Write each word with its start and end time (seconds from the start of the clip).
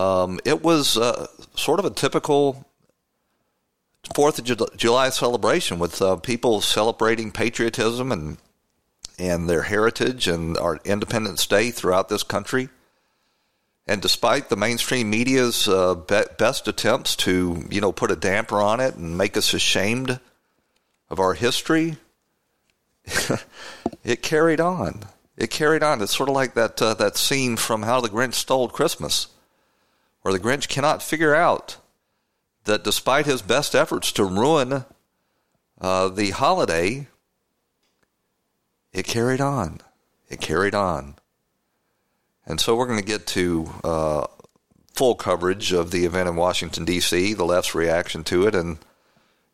Um, 0.00 0.40
it 0.44 0.62
was 0.62 0.96
uh, 0.96 1.26
sort 1.54 1.78
of 1.78 1.84
a 1.84 1.90
typical 1.90 2.66
Fourth 4.14 4.38
of 4.38 4.76
July 4.76 5.10
celebration 5.10 5.78
with 5.78 6.00
uh, 6.00 6.16
people 6.16 6.60
celebrating 6.60 7.30
patriotism 7.30 8.10
and 8.10 8.38
and 9.18 9.48
their 9.48 9.62
heritage 9.62 10.26
and 10.26 10.56
our 10.56 10.80
Independence 10.84 11.46
Day 11.46 11.70
throughout 11.70 12.08
this 12.08 12.22
country. 12.22 12.70
And 13.86 14.00
despite 14.00 14.48
the 14.48 14.56
mainstream 14.56 15.10
media's 15.10 15.68
uh, 15.68 15.94
be- 15.96 16.22
best 16.38 16.66
attempts 16.66 17.14
to, 17.16 17.66
you 17.70 17.82
know, 17.82 17.92
put 17.92 18.10
a 18.10 18.16
damper 18.16 18.62
on 18.62 18.80
it 18.80 18.94
and 18.94 19.18
make 19.18 19.36
us 19.36 19.52
ashamed 19.52 20.18
of 21.10 21.20
our 21.20 21.34
history, 21.34 21.98
it 24.04 24.22
carried 24.22 24.60
on 24.60 25.04
it 25.40 25.50
carried 25.50 25.82
on. 25.82 26.02
It's 26.02 26.14
sort 26.14 26.28
of 26.28 26.34
like 26.34 26.54
that 26.54 26.80
uh, 26.80 26.94
that 26.94 27.16
scene 27.16 27.56
from 27.56 27.82
How 27.82 28.00
the 28.00 28.10
Grinch 28.10 28.34
Stole 28.34 28.68
Christmas, 28.68 29.28
where 30.22 30.32
the 30.32 30.40
Grinch 30.40 30.68
cannot 30.68 31.02
figure 31.02 31.34
out 31.34 31.78
that 32.64 32.84
despite 32.84 33.26
his 33.26 33.42
best 33.42 33.74
efforts 33.74 34.12
to 34.12 34.24
ruin 34.24 34.84
uh, 35.80 36.08
the 36.08 36.30
holiday, 36.30 37.06
it 38.92 39.06
carried 39.06 39.40
on. 39.40 39.80
It 40.28 40.40
carried 40.40 40.74
on. 40.74 41.16
And 42.46 42.60
so 42.60 42.76
we're 42.76 42.86
going 42.86 42.98
to 42.98 43.04
get 43.04 43.26
to 43.28 43.70
uh, 43.84 44.26
full 44.92 45.14
coverage 45.14 45.72
of 45.72 45.90
the 45.90 46.04
event 46.04 46.28
in 46.28 46.36
Washington, 46.36 46.84
D.C., 46.84 47.34
the 47.34 47.44
left's 47.44 47.74
reaction 47.74 48.24
to 48.24 48.46
it, 48.46 48.54
and, 48.54 48.78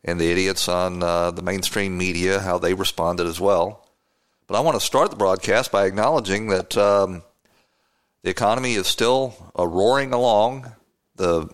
and 0.03 0.19
the 0.19 0.31
idiots 0.31 0.67
on 0.67 1.03
uh, 1.03 1.31
the 1.31 1.41
mainstream 1.41 1.97
media, 1.97 2.39
how 2.39 2.57
they 2.57 2.73
responded 2.73 3.27
as 3.27 3.39
well. 3.39 3.87
But 4.47 4.57
I 4.57 4.61
want 4.61 4.79
to 4.79 4.85
start 4.85 5.09
the 5.11 5.17
broadcast 5.17 5.71
by 5.71 5.85
acknowledging 5.85 6.47
that 6.47 6.77
um, 6.77 7.23
the 8.27 8.31
economy 8.31 8.73
is 8.73 8.87
still 8.87 9.33
uh, 9.57 9.65
roaring 9.65 10.11
along. 10.11 10.69
The 11.15 11.49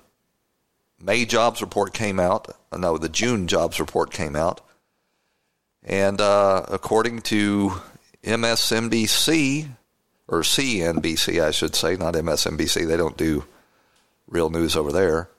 May 1.00 1.24
jobs 1.24 1.62
report 1.62 1.94
came 1.94 2.20
out. 2.20 2.48
Uh, 2.72 2.78
no, 2.78 2.98
the 2.98 3.10
June 3.10 3.48
jobs 3.48 3.80
report 3.80 4.10
came 4.10 4.36
out. 4.36 4.60
And 5.84 6.20
uh, 6.20 6.66
according 6.70 7.22
to 7.30 7.74
MSNBC, 8.24 9.70
or 10.28 10.42
CNBC, 10.42 11.44
I 11.44 11.52
should 11.52 11.76
say, 11.76 11.96
not 11.96 12.16
MSNBC, 12.16 12.88
they 12.88 12.98
don't 12.98 13.18
do 13.18 13.46
real 14.28 14.50
news 14.50 14.76
over 14.76 14.92
there. 14.92 15.30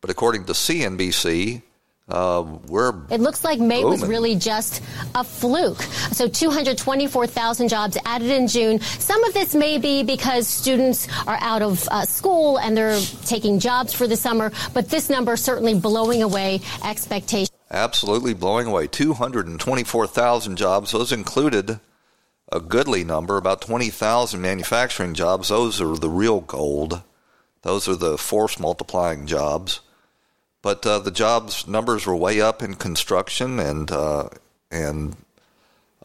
But 0.00 0.10
according 0.10 0.46
to 0.46 0.52
CNBC, 0.52 1.62
uh, 2.12 2.44
we're 2.68 2.92
it 3.10 3.20
looks 3.20 3.42
like 3.42 3.58
May 3.58 3.82
booming. 3.82 4.00
was 4.00 4.08
really 4.08 4.36
just 4.36 4.82
a 5.14 5.24
fluke. 5.24 5.80
So 6.12 6.28
224,000 6.28 7.68
jobs 7.68 7.96
added 8.04 8.30
in 8.30 8.46
June. 8.46 8.80
Some 8.80 9.24
of 9.24 9.32
this 9.32 9.54
may 9.54 9.78
be 9.78 10.02
because 10.02 10.46
students 10.46 11.08
are 11.26 11.38
out 11.40 11.62
of 11.62 11.88
uh, 11.88 12.04
school 12.04 12.58
and 12.58 12.76
they're 12.76 13.00
taking 13.24 13.58
jobs 13.58 13.94
for 13.94 14.06
the 14.06 14.16
summer, 14.16 14.52
but 14.74 14.90
this 14.90 15.08
number 15.08 15.36
certainly 15.36 15.74
blowing 15.74 16.22
away 16.22 16.60
expectations. 16.84 17.50
Absolutely 17.70 18.34
blowing 18.34 18.66
away 18.66 18.86
224,000 18.86 20.56
jobs. 20.56 20.92
Those 20.92 21.12
included 21.12 21.80
a 22.50 22.60
goodly 22.60 23.02
number, 23.02 23.38
about 23.38 23.62
20,000 23.62 24.38
manufacturing 24.38 25.14
jobs. 25.14 25.48
Those 25.48 25.80
are 25.80 25.96
the 25.96 26.10
real 26.10 26.42
gold. 26.42 27.00
Those 27.62 27.88
are 27.88 27.96
the 27.96 28.18
force 28.18 28.60
multiplying 28.60 29.26
jobs. 29.26 29.80
But 30.62 30.86
uh, 30.86 31.00
the 31.00 31.10
jobs 31.10 31.66
numbers 31.66 32.06
were 32.06 32.16
way 32.16 32.40
up 32.40 32.62
in 32.62 32.74
construction 32.74 33.58
and 33.58 33.90
uh, 33.90 34.28
and 34.70 35.16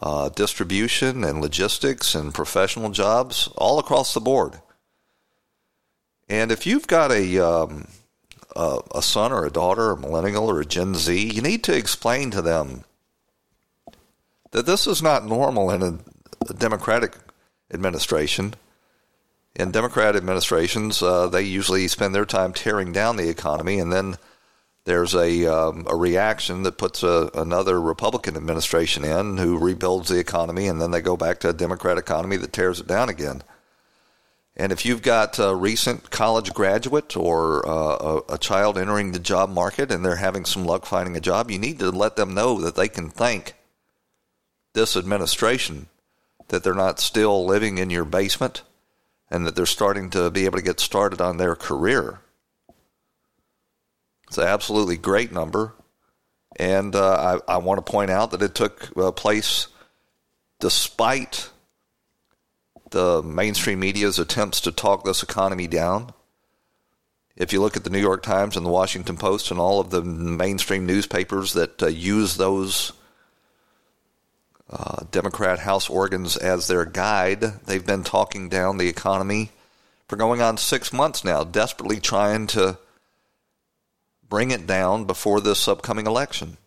uh, 0.02 0.30
distribution 0.30 1.24
and 1.24 1.42
logistics 1.42 2.16
and 2.16 2.34
professional 2.34 2.90
jobs 2.90 3.48
all 3.56 3.80
across 3.80 4.14
the 4.14 4.20
board. 4.20 4.60
And 6.28 6.52
if 6.52 6.66
you've 6.66 6.88
got 6.88 7.12
a 7.12 7.38
um, 7.38 7.88
a, 8.56 8.80
a 8.96 9.02
son 9.02 9.32
or 9.32 9.46
a 9.46 9.52
daughter, 9.52 9.92
a 9.92 9.98
millennial 9.98 10.50
or 10.50 10.60
a 10.60 10.66
Gen 10.66 10.96
Z, 10.96 11.16
you 11.16 11.42
need 11.42 11.64
to 11.66 11.78
explain 11.78 12.32
to 12.32 12.42
them 12.42 12.84
that 14.52 14.66
this 14.66 14.88
is 14.88 15.02
not 15.02 15.26
normal 15.26 15.70
in 15.70 15.84
a, 15.84 16.00
a 16.50 16.54
Democratic 16.54 17.16
administration. 17.72 18.56
In 19.56 19.72
Democrat 19.72 20.16
administrations, 20.16 21.02
uh, 21.02 21.28
they 21.28 21.42
usually 21.42 21.88
spend 21.88 22.14
their 22.14 22.26
time 22.26 22.54
tearing 22.54 22.92
down 22.92 23.18
the 23.18 23.30
economy 23.30 23.80
and 23.80 23.92
then 23.92 24.18
there's 24.88 25.14
a, 25.14 25.46
um, 25.46 25.86
a 25.90 25.98
reaction 25.98 26.64
that 26.64 26.78
puts 26.78 27.04
a, 27.04 27.30
another 27.34 27.80
Republican 27.80 28.38
administration 28.38 29.04
in 29.04 29.36
who 29.36 29.58
rebuilds 29.58 30.08
the 30.08 30.18
economy, 30.18 30.68
and 30.70 30.82
then 30.82 30.92
they 30.92 31.02
go 31.02 31.18
back 31.18 31.42
to 31.42 31.50
a 31.50 31.54
Democrat 31.54 31.98
economy 31.98 32.38
that 32.38 32.54
tears 32.54 32.80
it 32.80 32.88
down 32.88 33.10
again. 33.10 33.44
And 34.56 34.72
if 34.72 34.86
you've 34.86 35.02
got 35.02 35.40
a 35.40 35.54
recent 35.54 36.10
college 36.10 36.54
graduate 36.54 37.18
or 37.18 37.68
uh, 37.68 38.22
a, 38.30 38.36
a, 38.36 38.38
child 38.38 38.78
entering 38.78 39.12
the 39.12 39.20
job 39.20 39.50
market 39.50 39.92
and 39.92 40.06
they're 40.06 40.16
having 40.16 40.46
some 40.46 40.64
luck 40.64 40.86
finding 40.86 41.18
a 41.18 41.22
job, 41.22 41.52
you 41.52 41.60
need 41.60 41.80
to 41.80 41.92
let 41.92 42.16
them 42.16 42.34
know 42.34 42.62
that 42.62 42.76
they 42.76 42.88
can 42.88 43.10
thank 43.10 43.56
this 44.74 44.96
administration 44.96 45.88
that 46.48 46.64
they're 46.64 46.74
not 46.74 47.02
still 47.02 47.46
living 47.46 47.78
in 47.78 47.90
your 47.90 48.06
basement 48.06 48.64
and 49.30 49.46
that 49.46 49.58
they're 49.58 49.66
starting 49.66 50.10
to 50.12 50.32
be 50.32 50.46
able 50.46 50.60
to 50.60 50.64
get 50.64 50.80
started 50.80 51.20
on 51.20 51.36
their 51.36 51.58
career 51.58 52.22
it's 54.28 54.38
an 54.38 54.46
absolutely 54.46 54.98
great 54.98 55.32
number. 55.32 55.74
And 56.58 56.96
uh, 56.96 57.40
I, 57.48 57.54
I, 57.54 57.58
want 57.58 57.86
to 57.86 57.92
point 57.92 58.10
out 58.10 58.32
that 58.32 58.42
it 58.42 58.56
took 58.56 58.92
uh, 58.98 59.12
place 59.12 59.68
despite 60.60 61.50
the 62.90 63.22
mainstream 63.22 63.80
media's 63.80 64.18
attempts 64.18 64.62
to 64.62 64.72
talk 64.72 65.04
this 65.04 65.22
economy 65.22 65.68
down. 65.68 66.14
If 67.36 67.54
you 67.54 67.62
look 67.62 67.78
at 67.78 67.84
the 67.84 67.92
New 67.92 68.00
York 68.00 68.24
Times 68.24 68.58
and 68.58 68.66
the 68.66 68.72
Washington 68.72 69.18
Post 69.18 69.52
and 69.52 69.60
all 69.60 69.80
of 69.80 69.92
the 69.92 70.02
mainstream 70.02 70.88
newspapers 70.88 71.54
that 71.54 71.84
uh, 71.84 71.88
use 71.88 72.38
those 72.38 72.94
uh, 74.70 75.04
Democrat 75.12 75.60
House 75.60 75.90
organs 75.90 76.36
as 76.38 76.68
their 76.68 76.86
guide, 76.86 77.42
they've 77.66 77.86
been 77.86 78.04
talking 78.04 78.50
down 78.50 78.78
the 78.78 78.90
economy 78.90 79.52
for 80.08 80.16
going 80.16 80.42
on 80.42 80.58
six 80.58 80.92
months 80.92 81.24
now, 81.24 81.44
desperately 81.44 82.00
trying 82.00 82.48
to 82.48 82.80
bring 84.30 84.52
it 84.52 84.68
down 84.68 85.06
before 85.06 85.42
this 85.42 85.68
upcoming 85.68 86.08
election. 86.08 86.58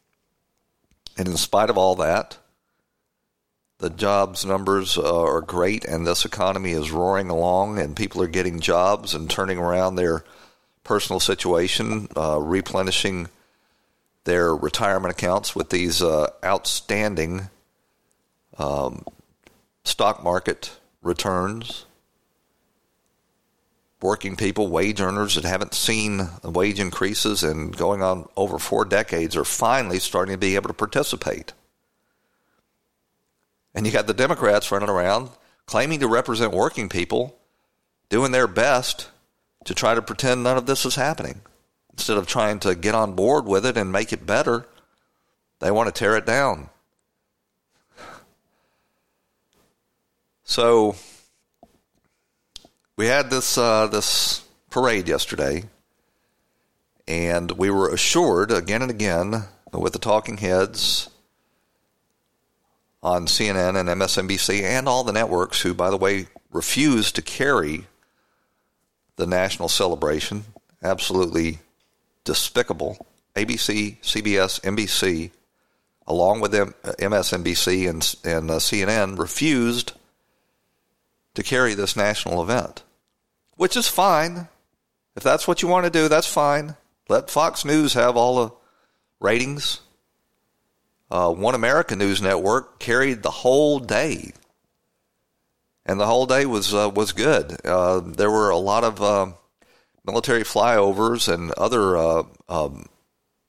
And 1.17 1.29
in 1.29 1.37
spite 1.37 1.71
of 1.71 1.79
all 1.79 1.97
that, 1.97 2.39
the 3.79 3.91
jobs 3.91 4.45
numbers 4.45 4.99
uh, 4.99 5.23
are 5.23 5.41
great, 5.41 5.85
and 5.85 6.07
this 6.07 6.25
economy 6.25 6.73
is 6.73 6.91
roaring 6.91 7.31
along, 7.31 7.79
and 7.79 7.97
people 7.97 8.23
are 8.23 8.29
getting 8.29 8.61
jobs 8.61 9.15
and 9.15 9.29
turning 9.29 9.59
around 9.59 9.97
their 9.97 10.25
personal 10.85 11.21
situation, 11.21 12.09
uh, 12.17 12.39
replenishing 12.41 13.29
their 14.25 14.55
retirement 14.55 15.13
accounts 15.13 15.57
with 15.57 15.71
these 15.71 16.03
uh, 16.03 16.29
outstanding 16.45 17.49
um, 18.59 19.05
stock 19.85 20.23
market 20.23 20.79
returns. 21.03 21.87
Working 24.03 24.37
people, 24.37 24.69
wage 24.69 25.01
earners 25.01 25.35
that 25.35 25.45
haven't 25.45 25.75
seen 25.75 26.29
wage 26.43 26.81
increases 26.81 27.43
and 27.43 27.77
going 27.77 28.03
on 28.03 28.29
over 28.37 28.59
four 28.59 28.85
decades 28.87 29.37
are 29.37 29.45
finally 29.45 29.99
starting 29.99 30.35
to 30.35 30.39
be 30.39 30.55
able 30.55 30.69
to 30.69 30.75
participate. 30.75 31.53
And 33.75 33.87
you 33.87 33.93
got 33.93 34.07
the 34.07 34.15
Democrats 34.15 34.73
running 34.73 34.89
around 34.89 35.31
claiming 35.67 36.01
to 36.01 36.09
represent 36.09 36.53
working 36.53 36.89
people, 36.89 37.39
doing 38.09 38.33
their 38.33 38.49
best 38.49 39.09
to 39.65 39.73
try 39.75 39.95
to 39.95 40.03
pretend 40.03 40.43
none 40.43 40.57
of 40.57 40.67
this 40.67 40.85
is 40.85 40.97
happening. 40.97 41.43
Instead 41.93 42.17
of 42.17 42.27
trying 42.27 42.59
to 42.59 42.75
get 42.75 42.95
on 42.95 43.15
board 43.15 43.47
with 43.47 43.65
it 43.65 43.77
and 43.77 43.93
make 43.93 44.13
it 44.13 44.27
better, 44.27 44.67
they 45.61 45.71
want 45.71 45.87
to 45.87 45.97
tear 45.97 46.17
it 46.17 46.27
down. 46.27 46.71
So 50.43 50.97
we 53.01 53.07
had 53.07 53.31
this 53.31 53.57
uh, 53.57 53.87
this 53.87 54.45
parade 54.69 55.09
yesterday, 55.09 55.65
and 57.09 57.51
we 57.53 57.71
were 57.71 57.89
assured 57.89 58.53
again 58.53 58.83
and 58.83 58.91
again 58.91 59.45
with 59.73 59.95
the 59.95 59.99
talking 59.99 60.37
heads 60.37 61.09
on 63.03 63.25
CNN 63.25 63.81
and 63.81 63.89
MSNBC 63.89 64.61
and 64.61 64.87
all 64.87 65.03
the 65.03 65.15
networks, 65.15 65.63
who, 65.63 65.73
by 65.73 65.89
the 65.89 65.97
way, 65.97 66.27
refused 66.53 67.15
to 67.15 67.23
carry 67.23 67.87
the 69.17 69.27
national 69.27 69.71
celebration. 69.71 70.45
Absolutely 70.83 71.61
despicable. 72.25 73.07
ABC, 73.35 73.99
CBS, 74.03 74.61
NBC, 74.61 75.31
along 76.07 76.41
with 76.41 76.53
MSNBC 76.53 77.89
and, 77.89 78.15
and 78.27 78.51
uh, 78.51 78.57
CNN, 78.57 79.19
refused 79.19 79.95
to 81.33 81.43
carry 81.43 81.73
this 81.73 81.97
national 81.97 82.43
event, 82.43 82.83
which 83.61 83.77
is 83.77 83.87
fine. 83.87 84.49
If 85.15 85.23
that's 85.23 85.47
what 85.47 85.61
you 85.61 85.69
want 85.69 85.85
to 85.85 85.91
do, 85.91 86.09
that's 86.09 86.27
fine. 86.27 86.77
Let 87.11 87.29
Fox 87.29 87.63
News 87.63 87.93
have 87.93 88.17
all 88.17 88.35
the 88.37 88.55
ratings. 89.21 89.81
Uh, 91.11 91.31
One 91.31 91.55
America 91.55 91.95
News 91.95 92.23
Network 92.23 92.79
carried 92.79 93.23
the 93.23 93.31
whole 93.31 93.79
day 93.79 94.33
and 95.85 96.01
the 96.01 96.07
whole 96.07 96.25
day 96.25 96.47
was 96.47 96.73
uh, 96.73 96.89
was 96.89 97.13
good. 97.13 97.59
Uh, 97.63 98.01
there 98.01 98.31
were 98.31 98.49
a 98.49 98.57
lot 98.57 98.83
of 98.83 99.03
uh, 99.03 99.27
military 100.07 100.43
flyovers 100.43 101.31
and 101.31 101.53
other 101.53 101.99
uh, 101.99 102.23
um, 102.49 102.87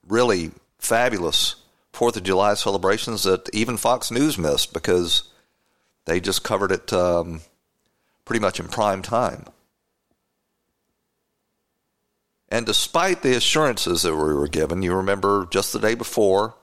really 0.06 0.52
fabulous 0.78 1.56
Fourth 1.94 2.18
of 2.18 2.24
July 2.24 2.56
celebrations 2.56 3.24
that 3.24 3.50
even 3.54 3.78
Fox 3.78 4.12
News 4.12 4.38
missed 4.38 4.74
because 4.74 5.24
they 6.04 6.20
just 6.20 6.44
covered 6.44 6.74
it 6.74 6.92
um, 6.92 7.40
pretty 8.26 8.42
much 8.42 8.60
in 8.60 8.68
prime 8.68 9.02
time. 9.02 9.46
And 12.52 12.66
despite 12.66 13.22
the 13.22 13.38
assurances 13.38 14.02
that 14.02 14.14
we 14.14 14.34
were 14.34 14.50
given, 14.50 14.82
you 14.82 14.94
remember 14.94 15.48
just 15.50 15.72
the 15.72 15.80
day 15.80 15.96
before 15.96 16.54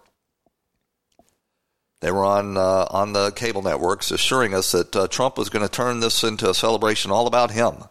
they 2.00 2.12
were 2.12 2.24
on 2.24 2.56
uh, 2.56 2.86
on 2.90 3.14
the 3.14 3.32
cable 3.32 3.62
networks 3.62 4.10
assuring 4.10 4.54
us 4.54 4.70
that 4.72 4.94
uh, 4.94 5.08
Trump 5.08 5.38
was 5.38 5.48
going 5.48 5.66
to 5.66 5.72
turn 5.72 6.00
this 6.00 6.22
into 6.22 6.48
a 6.48 6.54
celebration 6.54 7.10
all 7.10 7.26
about 7.26 7.50
him. 7.50 7.84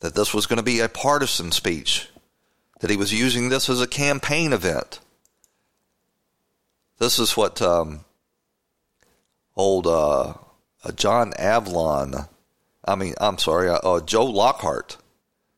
That 0.00 0.14
this 0.14 0.34
was 0.34 0.46
going 0.46 0.58
to 0.58 0.62
be 0.62 0.80
a 0.80 0.88
partisan 0.88 1.50
speech. 1.50 2.08
That 2.80 2.90
he 2.90 2.98
was 2.98 3.12
using 3.12 3.48
this 3.48 3.70
as 3.70 3.80
a 3.80 3.86
campaign 3.86 4.52
event. 4.52 5.00
This 6.98 7.18
is 7.18 7.36
what 7.36 7.62
um, 7.62 8.04
old 9.56 9.86
uh, 9.86 10.34
uh 10.84 10.92
John 10.94 11.32
Avlon, 11.32 12.28
I 12.84 12.94
mean, 12.94 13.14
I'm 13.18 13.38
sorry, 13.38 13.70
uh, 13.70 13.78
uh, 13.78 14.00
Joe 14.02 14.26
Lockhart, 14.26 14.98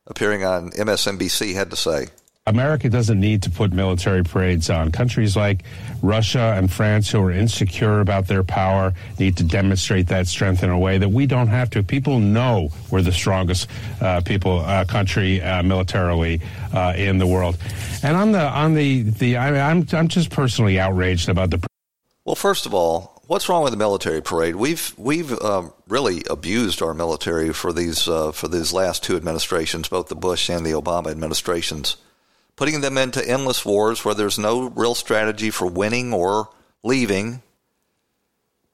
appearing 0.09 0.45
on 0.45 0.71
MSNBC, 0.73 1.55
had 1.55 1.71
to 1.71 1.77
say. 1.77 2.09
America 2.49 2.89
doesn't 2.89 3.21
need 3.21 3.43
to 3.43 3.51
put 3.51 3.75
military 3.75 4.25
parades 4.25 4.71
on. 4.71 4.91
Countries 4.91 5.37
like 5.37 5.65
Russia 6.03 6.55
and 6.57 6.73
France, 6.73 7.11
who 7.11 7.21
are 7.21 7.31
insecure 7.31 8.01
about 8.01 8.27
their 8.27 8.43
power, 8.43 8.95
need 9.19 9.37
to 9.37 9.45
demonstrate 9.45 10.09
that 10.09 10.27
strength 10.27 10.63
in 10.63 10.71
a 10.71 10.79
way 10.79 10.97
that 10.97 11.11
we 11.11 11.27
don't 11.27 11.49
have 11.49 11.69
to. 11.71 11.83
People 11.83 12.19
know 12.19 12.71
we're 12.91 13.03
the 13.03 13.13
strongest 13.13 13.69
uh, 14.01 14.23
people 14.23 14.61
uh, 14.61 14.87
country 14.87 15.43
uh, 15.43 15.63
militarily 15.63 16.41
uh, 16.73 16.95
in 16.97 17.19
the 17.19 17.27
world. 17.27 17.59
And 18.03 18.17
on 18.17 18.33
the 18.33 18.41
on 18.41 18.75
the 18.75 19.03
the 19.03 19.37
I 19.37 19.51
mean, 19.51 19.61
I'm 19.61 19.87
I'm 19.93 20.09
just 20.09 20.31
personally 20.31 20.81
outraged 20.81 21.29
about 21.29 21.51
the. 21.51 21.67
Well, 22.25 22.35
first 22.35 22.65
of 22.65 22.73
all, 22.73 23.18
what's 23.29 23.49
wrong 23.49 23.63
with 23.63 23.73
the 23.73 23.79
military 23.79 24.21
parade? 24.21 24.57
We've 24.57 24.93
we've 24.99 25.41
um, 25.41 25.73
really 25.87 26.25
abused 26.29 26.83
our 26.83 26.93
military 26.93 27.53
for 27.53 27.73
these 27.73 28.09
uh, 28.09 28.33
for 28.33 28.49
these 28.49 28.73
last 28.73 29.05
two 29.05 29.17
administrations, 29.17 29.89
both 29.89 30.09
the 30.09 30.17
Bush 30.17 30.51
and 30.51 30.67
the 30.67 30.73
Obama 30.73 31.13
administrations 31.13 31.97
putting 32.59 32.81
them 32.81 32.99
into 32.99 33.27
endless 33.27 33.65
wars 33.65 34.05
where 34.05 34.17
there's 34.17 34.37
no 34.37 34.69
real 34.71 34.97
strategy 34.97 35.49
for 35.49 35.67
winning 35.67 36.13
or 36.13 36.51
leaving. 36.83 37.41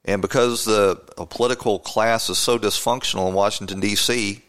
And 0.06 0.22
because 0.22 0.64
the 0.64 0.96
political 1.28 1.78
class 1.78 2.30
is 2.30 2.38
so 2.38 2.58
dysfunctional 2.58 3.28
in 3.28 3.34
Washington, 3.34 3.80
D.C., 3.80 4.40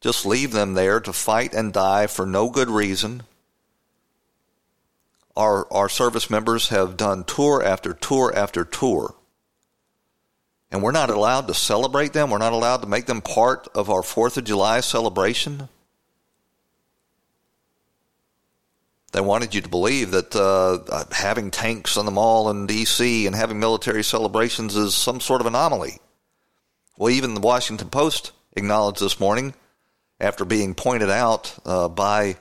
just 0.00 0.24
leave 0.24 0.52
them 0.52 0.72
there 0.72 1.00
to 1.00 1.12
fight 1.12 1.52
and 1.52 1.70
die 1.70 2.06
for 2.06 2.24
no 2.24 2.48
good 2.48 2.70
reason. 2.70 3.24
Our, 5.36 5.70
our 5.70 5.90
service 5.90 6.30
members 6.30 6.70
have 6.70 6.96
done 6.96 7.24
tour 7.24 7.62
after 7.62 7.92
tour 7.92 8.34
after 8.34 8.64
tour. 8.64 9.14
And 10.72 10.82
we're 10.82 10.90
not 10.90 11.10
allowed 11.10 11.48
to 11.48 11.54
celebrate 11.54 12.14
them. 12.14 12.30
We're 12.30 12.38
not 12.38 12.54
allowed 12.54 12.78
to 12.78 12.88
make 12.88 13.04
them 13.04 13.20
part 13.20 13.68
of 13.74 13.90
our 13.90 14.00
4th 14.00 14.38
of 14.38 14.44
July 14.44 14.80
celebration. 14.80 15.68
They 19.12 19.20
wanted 19.20 19.54
you 19.54 19.60
to 19.60 19.68
believe 19.68 20.12
that 20.12 20.34
uh, 20.34 21.04
having 21.12 21.50
tanks 21.50 21.98
on 21.98 22.06
the 22.06 22.10
mall 22.10 22.48
in 22.48 22.66
D.C. 22.66 23.26
and 23.26 23.36
having 23.36 23.60
military 23.60 24.02
celebrations 24.02 24.74
is 24.74 24.94
some 24.94 25.20
sort 25.20 25.42
of 25.42 25.46
anomaly. 25.46 25.98
Well, 26.96 27.10
even 27.10 27.34
the 27.34 27.40
Washington 27.40 27.90
Post 27.90 28.32
acknowledged 28.56 29.00
this 29.00 29.20
morning, 29.20 29.52
after 30.18 30.46
being 30.46 30.74
pointed 30.74 31.10
out 31.10 31.54
uh, 31.66 31.88
by 31.88 32.36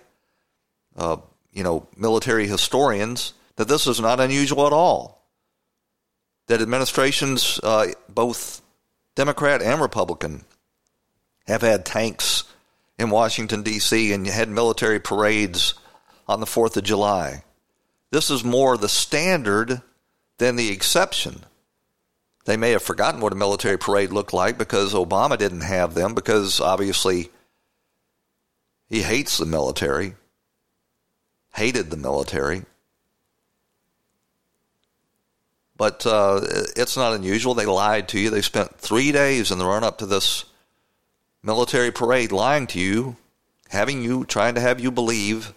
uh, 0.95 1.17
you 1.51 1.63
know 1.63 1.87
military 1.97 2.47
historians, 2.47 3.33
that 3.57 3.67
this 3.67 3.87
is 3.87 3.99
not 3.99 4.21
unusual 4.21 4.67
at 4.67 4.73
all. 4.73 5.20
That 6.47 6.61
administrations, 6.61 7.59
uh, 7.63 7.87
both 8.09 8.61
Democrat 9.15 9.61
and 9.61 9.81
Republican, 9.81 10.43
have 11.47 11.61
had 11.61 11.85
tanks 11.85 12.43
in 12.97 13.09
Washington 13.09 13.63
D.C. 13.63 14.11
and 14.13 14.27
had 14.27 14.49
military 14.49 14.99
parades 14.99 15.73
on 16.27 16.39
the 16.39 16.45
4th 16.45 16.77
of 16.77 16.83
July. 16.83 17.43
This 18.11 18.29
is 18.29 18.43
more 18.43 18.77
the 18.77 18.89
standard 18.89 19.81
than 20.37 20.55
the 20.55 20.69
exception. 20.69 21.45
They 22.45 22.57
may 22.57 22.71
have 22.71 22.83
forgotten 22.83 23.21
what 23.21 23.33
a 23.33 23.37
military 23.37 23.77
parade 23.77 24.11
looked 24.11 24.33
like 24.33 24.57
because 24.57 24.93
Obama 24.93 25.37
didn't 25.37 25.61
have 25.61 25.93
them, 25.93 26.13
because 26.13 26.59
obviously 26.59 27.29
he 28.89 29.03
hates 29.03 29.37
the 29.37 29.45
military, 29.45 30.15
hated 31.53 31.89
the 31.89 31.97
military. 31.97 32.63
But 35.81 36.05
uh, 36.05 36.41
it's 36.75 36.95
not 36.95 37.13
unusual. 37.13 37.55
They 37.55 37.65
lied 37.65 38.07
to 38.09 38.19
you. 38.19 38.29
They 38.29 38.43
spent 38.43 38.77
three 38.77 39.11
days 39.11 39.49
in 39.49 39.57
the 39.57 39.65
run 39.65 39.83
up 39.83 39.97
to 39.97 40.05
this 40.05 40.45
military 41.41 41.89
parade 41.89 42.31
lying 42.31 42.67
to 42.67 42.79
you, 42.79 43.15
having 43.67 44.03
you, 44.03 44.23
trying 44.23 44.53
to 44.53 44.61
have 44.61 44.79
you 44.79 44.91
believe 44.91 45.55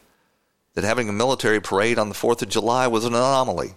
that 0.73 0.83
having 0.83 1.11
a 1.11 1.13
military 1.13 1.61
parade 1.61 1.99
on 1.99 2.09
the 2.09 2.15
4th 2.15 2.41
of 2.41 2.49
July 2.49 2.87
was 2.87 3.05
an 3.05 3.13
anomaly. 3.13 3.75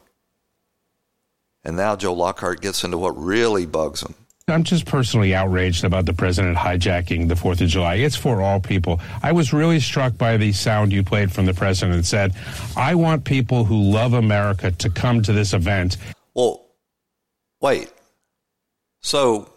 And 1.66 1.76
now 1.76 1.98
Joe 1.98 2.14
Lockhart 2.14 2.62
gets 2.62 2.82
into 2.82 2.98
what 2.98 3.22
really 3.22 3.66
bugs 3.66 4.02
him. 4.02 4.16
I'm 4.48 4.64
just 4.64 4.86
personally 4.86 5.36
outraged 5.36 5.84
about 5.84 6.06
the 6.06 6.14
president 6.14 6.56
hijacking 6.56 7.28
the 7.28 7.36
4th 7.36 7.60
of 7.60 7.68
July. 7.68 7.96
It's 7.96 8.16
for 8.16 8.42
all 8.42 8.62
people. 8.62 9.02
I 9.22 9.34
was 9.34 9.52
really 9.52 9.82
struck 9.82 10.18
by 10.18 10.38
the 10.38 10.54
sound 10.54 10.94
you 10.94 11.04
played 11.04 11.30
from 11.30 11.46
the 11.46 11.54
president 11.54 11.98
that 11.98 12.06
said, 12.06 12.34
I 12.78 12.96
want 12.96 13.26
people 13.26 13.66
who 13.66 13.92
love 13.92 14.14
America 14.14 14.72
to 14.72 14.90
come 14.90 15.22
to 15.24 15.34
this 15.34 15.54
event. 15.54 15.98
Well, 16.38 16.68
wait. 17.60 17.92
So 19.02 19.50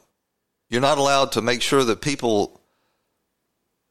you're 0.70 0.80
not 0.80 0.96
allowed 0.96 1.32
to 1.32 1.42
make 1.42 1.60
sure 1.60 1.84
that 1.84 2.00
people 2.00 2.58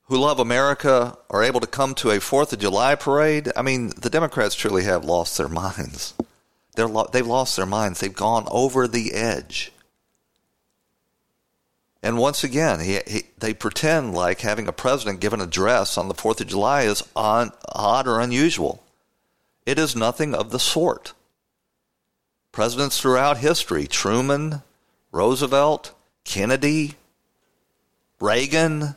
who 0.08 0.18
love 0.18 0.40
America 0.40 1.16
are 1.30 1.44
able 1.44 1.60
to 1.60 1.68
come 1.68 1.94
to 1.96 2.10
a 2.10 2.18
4th 2.18 2.52
of 2.52 2.58
July 2.58 2.96
parade? 2.96 3.52
I 3.56 3.62
mean, 3.62 3.90
the 3.90 4.10
Democrats 4.10 4.56
truly 4.56 4.86
have 4.86 5.06
lost 5.06 5.38
their 5.38 5.48
minds. 5.48 6.16
They're 6.76 6.88
lo- 6.88 7.08
they've 7.12 7.28
lost 7.28 7.56
their 7.56 7.68
minds. 7.68 8.00
They've 8.00 8.12
gone 8.12 8.48
over 8.50 8.88
the 8.88 9.14
edge. 9.14 9.72
And 12.02 12.18
once 12.18 12.44
again, 12.44 12.80
he, 12.80 13.02
he, 13.06 13.24
they 13.38 13.54
pretend 13.54 14.16
like 14.16 14.40
having 14.40 14.68
a 14.68 14.74
president 14.74 15.20
give 15.20 15.34
an 15.34 15.42
address 15.42 15.96
on 15.96 16.08
the 16.08 16.16
4th 16.16 16.42
of 16.42 16.48
July 16.48 16.84
is 16.84 17.04
on, 17.16 17.52
odd 17.68 18.08
or 18.08 18.20
unusual. 18.20 18.82
It 19.68 19.78
is 19.78 19.96
nothing 19.96 20.34
of 20.34 20.50
the 20.50 20.60
sort. 20.60 21.14
Presidents 22.52 23.00
throughout 23.00 23.38
history, 23.38 23.88
Truman, 23.88 24.62
Roosevelt, 25.12 25.94
Kennedy, 26.24 26.96
Reagan, 28.20 28.96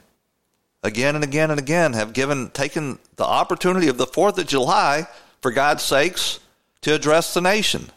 again 0.82 1.14
and 1.14 1.24
again 1.24 1.50
and 1.50 1.60
again 1.60 1.92
have 1.92 2.12
given 2.12 2.50
taken 2.50 2.98
the 3.16 3.24
opportunity 3.24 3.88
of 3.88 3.98
the 3.98 4.06
4th 4.06 4.38
of 4.38 4.46
July, 4.46 5.06
for 5.40 5.50
God's 5.50 5.82
sakes, 5.82 6.40
to 6.80 6.94
address 6.94 7.34
the 7.34 7.40
nation. 7.40 7.90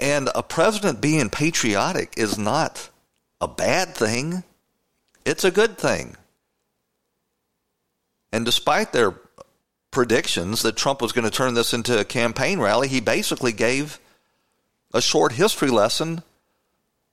And 0.00 0.28
a 0.34 0.42
president 0.42 1.00
being 1.00 1.28
patriotic 1.30 2.14
is 2.16 2.38
not 2.38 2.90
a 3.40 3.48
bad 3.48 3.94
thing, 3.94 4.44
it's 5.24 5.44
a 5.44 5.50
good 5.50 5.78
thing. 5.78 6.16
And 8.32 8.44
despite 8.44 8.92
their 8.92 9.14
predictions 9.90 10.62
that 10.62 10.76
Trump 10.76 11.00
was 11.00 11.12
going 11.12 11.24
to 11.24 11.30
turn 11.30 11.54
this 11.54 11.72
into 11.72 11.98
a 11.98 12.04
campaign 12.04 12.60
rally, 12.60 12.88
he 12.88 13.00
basically 13.00 13.52
gave 13.52 13.98
a 14.92 15.00
short 15.00 15.32
history 15.32 15.70
lesson 15.70 16.22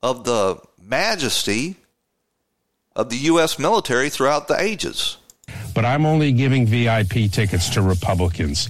of 0.02 0.24
the 0.24 0.58
majesty 0.82 1.78
of 2.96 3.10
the 3.10 3.18
U.S. 3.18 3.60
military 3.60 4.10
throughout 4.10 4.48
the 4.48 4.60
ages. 4.60 5.18
But 5.74 5.86
I'm 5.86 6.06
only 6.06 6.32
giving 6.32 6.66
VIP 6.66 7.32
tickets 7.32 7.70
to 7.72 7.82
Republicans 7.82 8.70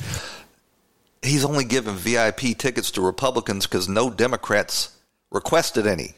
he's 1.26 1.46
only 1.46 1.66
given 1.66 1.96
VIP 1.96 2.58
tickets 2.58 2.92
to 2.92 3.02
Republicans 3.02 3.66
because 3.66 3.90
no 3.90 4.10
Democrats 4.10 4.96
requested 5.32 5.88
any. 5.88 6.16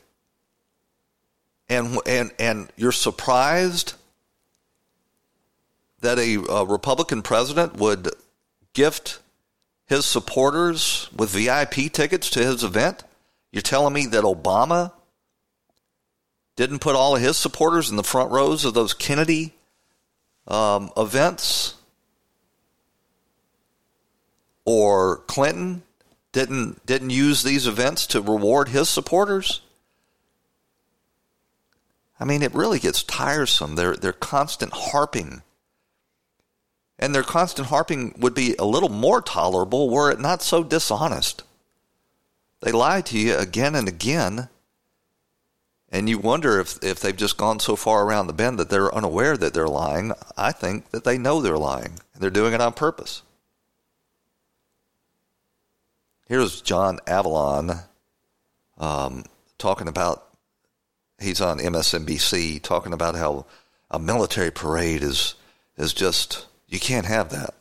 And 1.69 1.97
and 2.05 2.31
and 2.39 2.71
you're 2.77 2.91
surprised 2.91 3.93
that 6.01 6.19
a, 6.19 6.35
a 6.35 6.65
Republican 6.65 7.21
president 7.21 7.77
would 7.77 8.09
gift 8.73 9.19
his 9.85 10.05
supporters 10.05 11.09
with 11.15 11.31
VIP 11.31 11.91
tickets 11.91 12.29
to 12.31 12.43
his 12.43 12.63
event? 12.63 13.03
You're 13.51 13.61
telling 13.61 13.93
me 13.93 14.05
that 14.07 14.23
Obama 14.23 14.91
didn't 16.55 16.79
put 16.79 16.95
all 16.95 17.15
of 17.15 17.21
his 17.21 17.37
supporters 17.37 17.89
in 17.89 17.95
the 17.95 18.03
front 18.03 18.31
rows 18.31 18.65
of 18.65 18.73
those 18.73 18.93
Kennedy 18.93 19.53
um, 20.47 20.91
events? 20.97 21.75
or 24.67 25.19
Clinton 25.27 25.81
didn't 26.33 26.85
didn't 26.85 27.09
use 27.09 27.41
these 27.41 27.65
events 27.65 28.05
to 28.07 28.21
reward 28.21 28.67
his 28.67 28.89
supporters? 28.89 29.61
I 32.19 32.25
mean, 32.25 32.43
it 32.43 32.53
really 32.53 32.77
gets 32.77 33.01
tiresome. 33.01 33.75
They're 33.75 33.95
they're 33.95 34.11
constant 34.11 34.73
harping. 34.73 35.41
And 36.99 37.13
their 37.13 37.23
constant 37.23 37.67
harping 37.67 38.15
would 38.17 38.33
be 38.33 38.55
a 38.57 38.65
little 38.65 38.89
more 38.89 39.21
tolerable 39.21 39.89
were 39.89 40.11
it 40.11 40.19
not 40.19 40.41
so 40.41 40.63
dishonest. 40.63 41.43
They 42.61 42.71
lie 42.71 43.01
to 43.01 43.17
you 43.17 43.37
again 43.37 43.75
and 43.75 43.87
again, 43.87 44.49
and 45.89 46.09
you 46.09 46.17
wonder 46.17 46.59
if, 46.59 46.83
if 46.83 46.99
they've 46.99 47.15
just 47.15 47.37
gone 47.37 47.59
so 47.59 47.75
far 47.75 48.03
around 48.05 48.27
the 48.27 48.33
bend 48.33 48.59
that 48.59 48.69
they're 48.69 48.93
unaware 48.93 49.37
that 49.37 49.53
they're 49.53 49.67
lying. 49.67 50.11
I 50.35 50.51
think 50.51 50.89
that 50.91 51.03
they 51.03 51.17
know 51.17 51.39
they're 51.39 51.57
lying, 51.57 51.99
and 52.13 52.21
they're 52.21 52.29
doing 52.29 52.53
it 52.53 52.61
on 52.61 52.73
purpose. 52.73 53.21
Here's 56.27 56.59
John 56.59 56.99
Avlon 57.07 57.83
um, 58.77 59.23
talking 59.57 59.87
about, 59.87 60.27
he's 61.19 61.39
on 61.39 61.59
MSNBC 61.59 62.61
talking 62.61 62.91
about 62.91 63.15
how 63.15 63.45
a 63.89 63.97
military 63.97 64.51
parade 64.51 65.03
is, 65.03 65.35
is 65.77 65.93
just, 65.93 66.47
you 66.67 66.79
can't 66.79 67.05
have 67.05 67.29
that. 67.29 67.53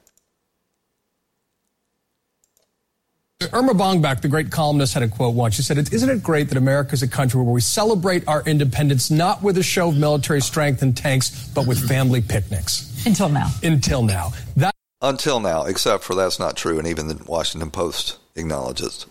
Erma 3.52 3.74
Bombeck, 3.74 4.22
the 4.22 4.28
great 4.28 4.50
columnist, 4.50 4.94
had 4.94 5.02
a 5.02 5.08
quote 5.08 5.34
once. 5.34 5.54
She 5.54 5.62
said, 5.62 5.76
Isn't 5.92 6.08
it 6.08 6.22
great 6.22 6.48
that 6.48 6.56
America 6.56 6.94
is 6.94 7.02
a 7.02 7.08
country 7.08 7.40
where 7.42 7.52
we 7.52 7.60
celebrate 7.60 8.26
our 8.26 8.42
independence 8.44 9.10
not 9.10 9.42
with 9.42 9.58
a 9.58 9.62
show 9.62 9.88
of 9.90 9.96
military 9.96 10.40
strength 10.40 10.80
and 10.82 10.96
tanks, 10.96 11.46
but 11.54 11.66
with 11.66 11.86
family 11.86 12.22
picnics? 12.22 13.04
Until 13.06 13.28
now. 13.28 13.48
Until 13.62 14.02
now. 14.02 14.30
That- 14.56 14.74
Until 15.02 15.38
now, 15.40 15.64
except 15.64 16.02
for 16.02 16.14
that's 16.14 16.38
not 16.38 16.56
true. 16.56 16.78
And 16.78 16.88
even 16.88 17.08
the 17.08 17.22
Washington 17.26 17.70
Post 17.70 18.16
acknowledges 18.36 19.04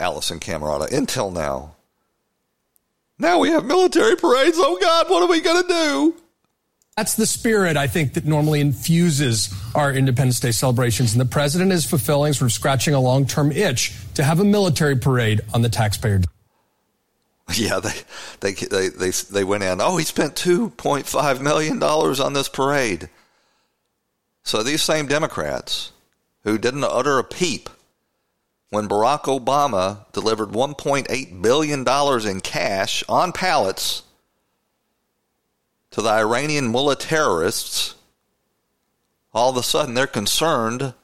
Alisyn 0.00 0.40
Camerota 0.40 0.92
until 0.92 1.30
now. 1.30 1.76
Now 3.18 3.38
we 3.38 3.50
have 3.50 3.64
military 3.64 4.16
parades. 4.16 4.56
Oh 4.58 4.78
God, 4.80 5.08
what 5.08 5.22
are 5.22 5.28
we 5.28 5.40
going 5.40 5.62
to 5.62 5.68
do? 5.68 6.14
That's 6.96 7.14
the 7.14 7.26
spirit, 7.26 7.78
I 7.78 7.86
think, 7.86 8.14
that 8.14 8.26
normally 8.26 8.60
infuses 8.60 9.52
our 9.74 9.92
Independence 9.92 10.40
Day 10.40 10.50
celebrations. 10.50 11.12
And 11.12 11.20
the 11.20 11.26
president 11.26 11.72
is 11.72 11.86
fulfilling, 11.86 12.34
sort 12.34 12.50
of 12.50 12.52
scratching 12.52 12.92
a 12.92 13.00
long 13.00 13.26
term 13.26 13.50
itch 13.50 13.94
to 14.14 14.24
have 14.24 14.40
a 14.40 14.44
military 14.44 14.96
parade 14.96 15.40
on 15.54 15.62
the 15.62 15.70
taxpayer. 15.70 16.20
Yeah, 17.54 17.80
they, 17.80 17.92
they, 18.40 18.52
they, 18.52 18.88
they, 18.88 19.10
they 19.10 19.44
went 19.44 19.64
in. 19.64 19.80
Oh, 19.80 19.96
he 19.96 20.04
spent 20.04 20.36
$2.5 20.36 21.40
million 21.40 21.82
on 21.82 22.32
this 22.32 22.48
parade. 22.48 23.08
So 24.42 24.62
these 24.62 24.82
same 24.82 25.06
Democrats 25.06 25.92
who 26.44 26.58
didn't 26.58 26.84
utter 26.84 27.18
a 27.18 27.24
peep 27.24 27.68
when 28.70 28.88
Barack 28.88 29.24
Obama 29.24 30.10
delivered 30.12 30.50
$1.8 30.50 31.42
billion 31.42 31.86
in 32.28 32.40
cash 32.40 33.04
on 33.08 33.32
pallets 33.32 34.02
to 35.92 36.02
the 36.02 36.10
Iranian 36.10 36.68
mullah 36.68 36.96
terrorists, 36.96 37.94
all 39.32 39.50
of 39.50 39.56
a 39.56 39.62
sudden 39.62 39.94
they're 39.94 40.06
concerned 40.06 40.94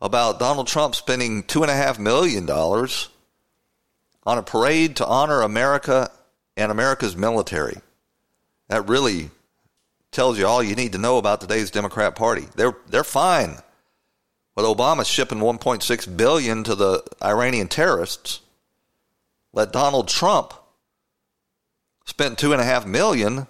about 0.00 0.38
Donald 0.38 0.66
Trump 0.66 0.94
spending 0.94 1.42
$2.5 1.42 1.98
million 1.98 2.48
on 2.50 4.38
a 4.38 4.42
parade 4.42 4.96
to 4.96 5.06
honor 5.06 5.42
America 5.42 6.10
and 6.56 6.70
America's 6.70 7.16
military. 7.16 7.76
That 8.68 8.88
really 8.88 9.30
tells 10.10 10.38
you 10.38 10.46
all 10.46 10.62
you 10.62 10.74
need 10.74 10.92
to 10.92 10.98
know 10.98 11.18
about 11.18 11.40
today's 11.40 11.70
Democrat 11.70 12.14
Party. 12.14 12.46
They're, 12.54 12.76
they're 12.88 13.04
fine 13.04 13.56
with 14.54 14.64
Obama 14.64 15.04
shipping 15.04 15.38
1.6 15.38 16.16
billion 16.16 16.62
to 16.64 16.74
the 16.74 17.02
Iranian 17.22 17.68
terrorists, 17.68 18.40
let 19.52 19.72
Donald 19.72 20.08
Trump 20.08 20.54
spend 22.04 22.38
two 22.38 22.52
and 22.52 22.60
a 22.60 22.64
half 22.64 22.86
million 22.86 23.46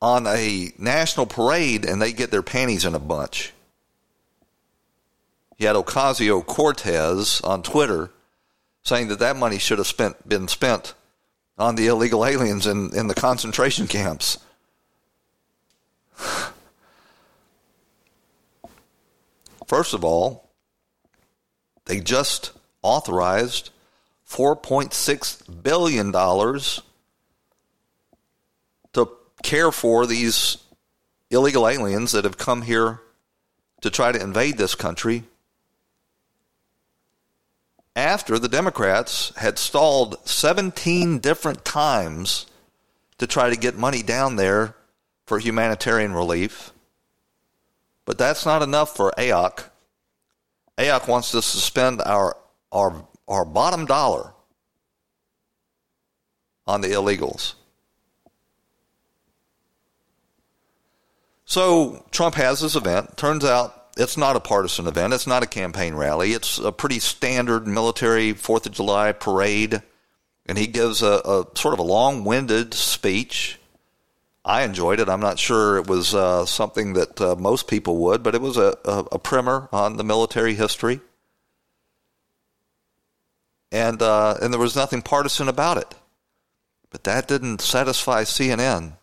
on 0.00 0.26
a 0.26 0.72
national 0.78 1.26
parade 1.26 1.84
and 1.84 2.00
they 2.00 2.12
get 2.12 2.30
their 2.30 2.42
panties 2.42 2.84
in 2.84 2.94
a 2.94 3.00
bunch. 3.00 3.52
You 5.58 5.66
had 5.66 5.76
Ocasio 5.76 6.44
Cortez 6.44 7.40
on 7.40 7.62
Twitter 7.62 8.10
saying 8.82 9.08
that 9.08 9.18
that 9.18 9.36
money 9.36 9.58
should 9.58 9.78
have 9.78 9.86
spent 9.86 10.28
been 10.28 10.48
spent 10.48 10.94
on 11.58 11.74
the 11.76 11.86
illegal 11.86 12.26
aliens 12.26 12.66
in, 12.66 12.94
in 12.94 13.06
the 13.06 13.14
concentration 13.14 13.86
camps. 13.86 14.38
First 19.66 19.94
of 19.94 20.04
all, 20.04 20.50
they 21.86 22.00
just 22.00 22.52
authorized 22.82 23.70
$4.6 24.28 25.62
billion 25.62 26.12
care 29.46 29.70
for 29.70 30.06
these 30.06 30.58
illegal 31.30 31.68
aliens 31.68 32.12
that 32.12 32.24
have 32.24 32.36
come 32.36 32.62
here 32.62 33.00
to 33.80 33.88
try 33.88 34.10
to 34.10 34.20
invade 34.20 34.58
this 34.58 34.74
country 34.74 35.22
after 37.94 38.38
the 38.38 38.48
Democrats 38.48 39.32
had 39.36 39.58
stalled 39.58 40.16
17 40.28 41.20
different 41.20 41.64
times 41.64 42.46
to 43.18 43.26
try 43.26 43.48
to 43.48 43.56
get 43.56 43.78
money 43.78 44.02
down 44.02 44.36
there 44.36 44.74
for 45.26 45.38
humanitarian 45.38 46.12
relief. 46.12 46.72
But 48.04 48.18
that's 48.18 48.44
not 48.44 48.62
enough 48.62 48.94
for 48.94 49.12
AOC. 49.16 49.64
AOC 50.76 51.08
wants 51.08 51.30
to 51.30 51.40
suspend 51.40 52.02
our 52.02 52.36
our 52.70 53.06
our 53.26 53.44
bottom 53.44 53.86
dollar 53.86 54.32
on 56.66 56.80
the 56.80 56.88
illegals. 56.88 57.54
So 61.46 62.04
Trump 62.10 62.34
has 62.34 62.60
this 62.60 62.76
event. 62.76 63.16
Turns 63.16 63.44
out 63.44 63.88
it's 63.96 64.18
not 64.18 64.36
a 64.36 64.40
partisan 64.40 64.86
event. 64.86 65.14
It's 65.14 65.26
not 65.26 65.42
a 65.42 65.46
campaign 65.46 65.94
rally. 65.94 66.32
It's 66.32 66.58
a 66.58 66.70
pretty 66.70 66.98
standard 66.98 67.66
military 67.66 68.34
Fourth 68.34 68.66
of 68.66 68.72
July 68.72 69.12
parade, 69.12 69.80
and 70.44 70.58
he 70.58 70.66
gives 70.66 71.00
a, 71.00 71.22
a 71.24 71.46
sort 71.54 71.72
of 71.72 71.80
a 71.80 71.84
long-winded 71.84 72.74
speech. 72.74 73.58
I 74.44 74.62
enjoyed 74.62 75.00
it. 75.00 75.08
I'm 75.08 75.20
not 75.20 75.38
sure 75.38 75.78
it 75.78 75.86
was 75.86 76.14
uh, 76.14 76.44
something 76.44 76.92
that 76.92 77.18
uh, 77.20 77.34
most 77.36 77.66
people 77.66 77.96
would, 77.96 78.22
but 78.22 78.34
it 78.34 78.42
was 78.42 78.58
a, 78.58 78.76
a, 78.84 78.98
a 79.12 79.18
primer 79.18 79.70
on 79.72 79.96
the 79.96 80.04
military 80.04 80.54
history 80.54 81.00
and 83.72 84.00
uh, 84.00 84.36
and 84.40 84.52
there 84.52 84.60
was 84.60 84.76
nothing 84.76 85.02
partisan 85.02 85.48
about 85.48 85.76
it. 85.76 85.94
But 86.90 87.04
that 87.04 87.28
didn't 87.28 87.60
satisfy 87.60 88.22
CNN. 88.22 88.96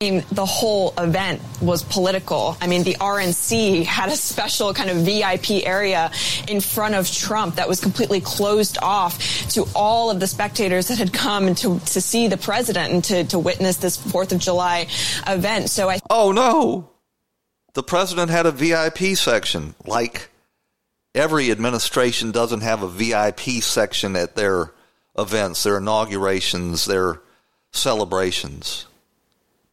I 0.00 0.10
mean, 0.12 0.24
the 0.30 0.46
whole 0.46 0.94
event 0.96 1.42
was 1.60 1.82
political. 1.82 2.56
I 2.60 2.68
mean, 2.68 2.84
the 2.84 2.94
RNC 2.94 3.84
had 3.84 4.10
a 4.10 4.16
special 4.16 4.72
kind 4.72 4.90
of 4.90 4.98
VIP 4.98 5.66
area 5.66 6.12
in 6.46 6.60
front 6.60 6.94
of 6.94 7.10
Trump 7.10 7.56
that 7.56 7.68
was 7.68 7.80
completely 7.80 8.20
closed 8.20 8.78
off 8.80 9.18
to 9.50 9.66
all 9.74 10.12
of 10.12 10.20
the 10.20 10.28
spectators 10.28 10.86
that 10.86 10.98
had 10.98 11.12
come 11.12 11.52
to, 11.56 11.80
to 11.80 12.00
see 12.00 12.28
the 12.28 12.36
president 12.36 12.92
and 12.92 13.02
to, 13.06 13.24
to 13.24 13.40
witness 13.40 13.78
this 13.78 13.96
4th 13.96 14.30
of 14.30 14.38
July 14.38 14.86
event. 15.26 15.68
So 15.68 15.90
I. 15.90 15.98
Oh, 16.08 16.30
no. 16.30 16.90
The 17.74 17.82
president 17.82 18.30
had 18.30 18.46
a 18.46 18.52
VIP 18.52 19.16
section 19.16 19.74
like 19.84 20.30
every 21.12 21.50
administration 21.50 22.30
doesn't 22.30 22.60
have 22.60 22.84
a 22.84 22.88
VIP 22.88 23.40
section 23.62 24.14
at 24.14 24.36
their 24.36 24.72
events, 25.18 25.64
their 25.64 25.78
inaugurations, 25.78 26.84
their 26.84 27.20
celebrations. 27.72 28.86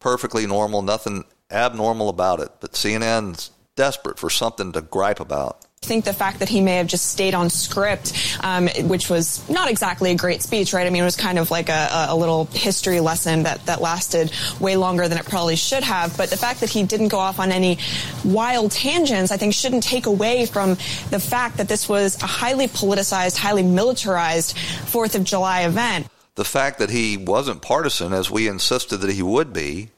Perfectly 0.06 0.46
normal, 0.46 0.84
nothing 0.84 1.24
abnormal 1.50 2.10
about 2.10 2.40
it. 2.40 2.52
But 2.60 2.74
CNN's 2.74 3.50
desperate 3.76 4.20
for 4.20 4.30
something 4.30 4.72
to 4.74 4.82
gripe 4.82 5.20
about. 5.20 5.66
I 5.82 5.88
think 5.88 6.06
the 6.06 6.14
fact 6.14 6.38
that 6.38 6.48
he 6.48 6.62
may 6.62 6.76
have 6.76 6.86
just 6.86 7.08
stayed 7.08 7.34
on 7.34 7.50
script, 7.50 8.14
um, 8.42 8.68
which 8.84 9.10
was 9.10 9.50
not 9.50 9.68
exactly 9.68 10.12
a 10.12 10.16
great 10.16 10.44
speech, 10.44 10.74
right? 10.74 10.86
I 10.86 10.92
mean, 10.92 11.02
it 11.02 11.06
was 11.06 11.16
kind 11.16 11.40
of 11.40 11.50
like 11.50 11.70
a, 11.70 12.06
a, 12.10 12.16
little 12.16 12.46
history 12.46 13.00
lesson 13.00 13.44
that, 13.44 13.66
that 13.66 13.82
lasted 13.82 14.32
way 14.60 14.78
longer 14.78 15.08
than 15.08 15.18
it 15.18 15.26
probably 15.26 15.56
should 15.56 15.84
have. 15.84 16.16
But 16.16 16.30
the 16.30 16.38
fact 16.38 16.60
that 16.60 16.70
he 16.70 16.84
didn't 16.84 17.08
go 17.08 17.18
off 17.18 17.40
on 17.40 17.52
any 17.52 17.80
wild 18.24 18.74
tangents, 18.74 19.32
I 19.32 19.38
think, 19.38 19.56
shouldn't 19.56 19.82
take 19.82 20.06
away 20.06 20.46
from 20.46 20.76
the 21.10 21.20
fact 21.20 21.58
that 21.58 21.68
this 21.68 21.90
was 21.90 22.22
a 22.22 22.28
highly 22.28 22.68
politicized, 22.68 23.38
highly 23.38 23.64
militarized 23.64 24.56
Fourth 24.86 25.16
of 25.16 25.24
July 25.24 25.62
event. 25.64 26.06
The 26.36 26.46
fact 26.46 26.78
that 26.78 26.92
he 26.92 27.18
wasn't 27.18 27.64
partisan, 27.64 28.14
as 28.14 28.30
we 28.30 28.48
insisted 28.48 28.98
that 28.98 29.12
he 29.12 29.24
would 29.24 29.52
be, 29.52 29.90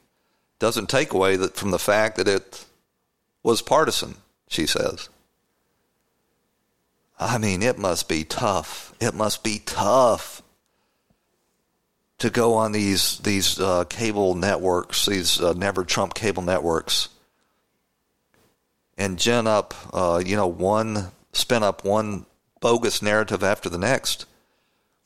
doesn't 0.58 0.88
take 0.88 1.12
away 1.12 1.36
that 1.36 1.56
from 1.56 1.70
the 1.70 1.78
fact 1.78 2.16
that 2.16 2.28
it 2.28 2.64
was 3.42 3.62
partisan, 3.62 4.16
she 4.48 4.66
says. 4.66 5.08
I 7.18 7.38
mean, 7.38 7.62
it 7.62 7.78
must 7.78 8.08
be 8.08 8.24
tough. 8.24 8.94
It 9.00 9.14
must 9.14 9.42
be 9.42 9.60
tough 9.64 10.42
to 12.18 12.30
go 12.30 12.54
on 12.54 12.72
these 12.72 13.18
these 13.18 13.58
uh, 13.60 13.84
cable 13.84 14.34
networks, 14.34 15.06
these 15.06 15.40
uh, 15.40 15.52
never 15.52 15.84
Trump 15.84 16.14
cable 16.14 16.42
networks, 16.42 17.08
and 18.96 19.18
gin 19.18 19.46
up, 19.46 19.74
uh, 19.92 20.22
you 20.24 20.36
know, 20.36 20.46
one 20.46 21.12
spin 21.32 21.62
up 21.62 21.84
one 21.84 22.26
bogus 22.60 23.02
narrative 23.02 23.42
after 23.42 23.68
the 23.68 23.78
next. 23.78 24.26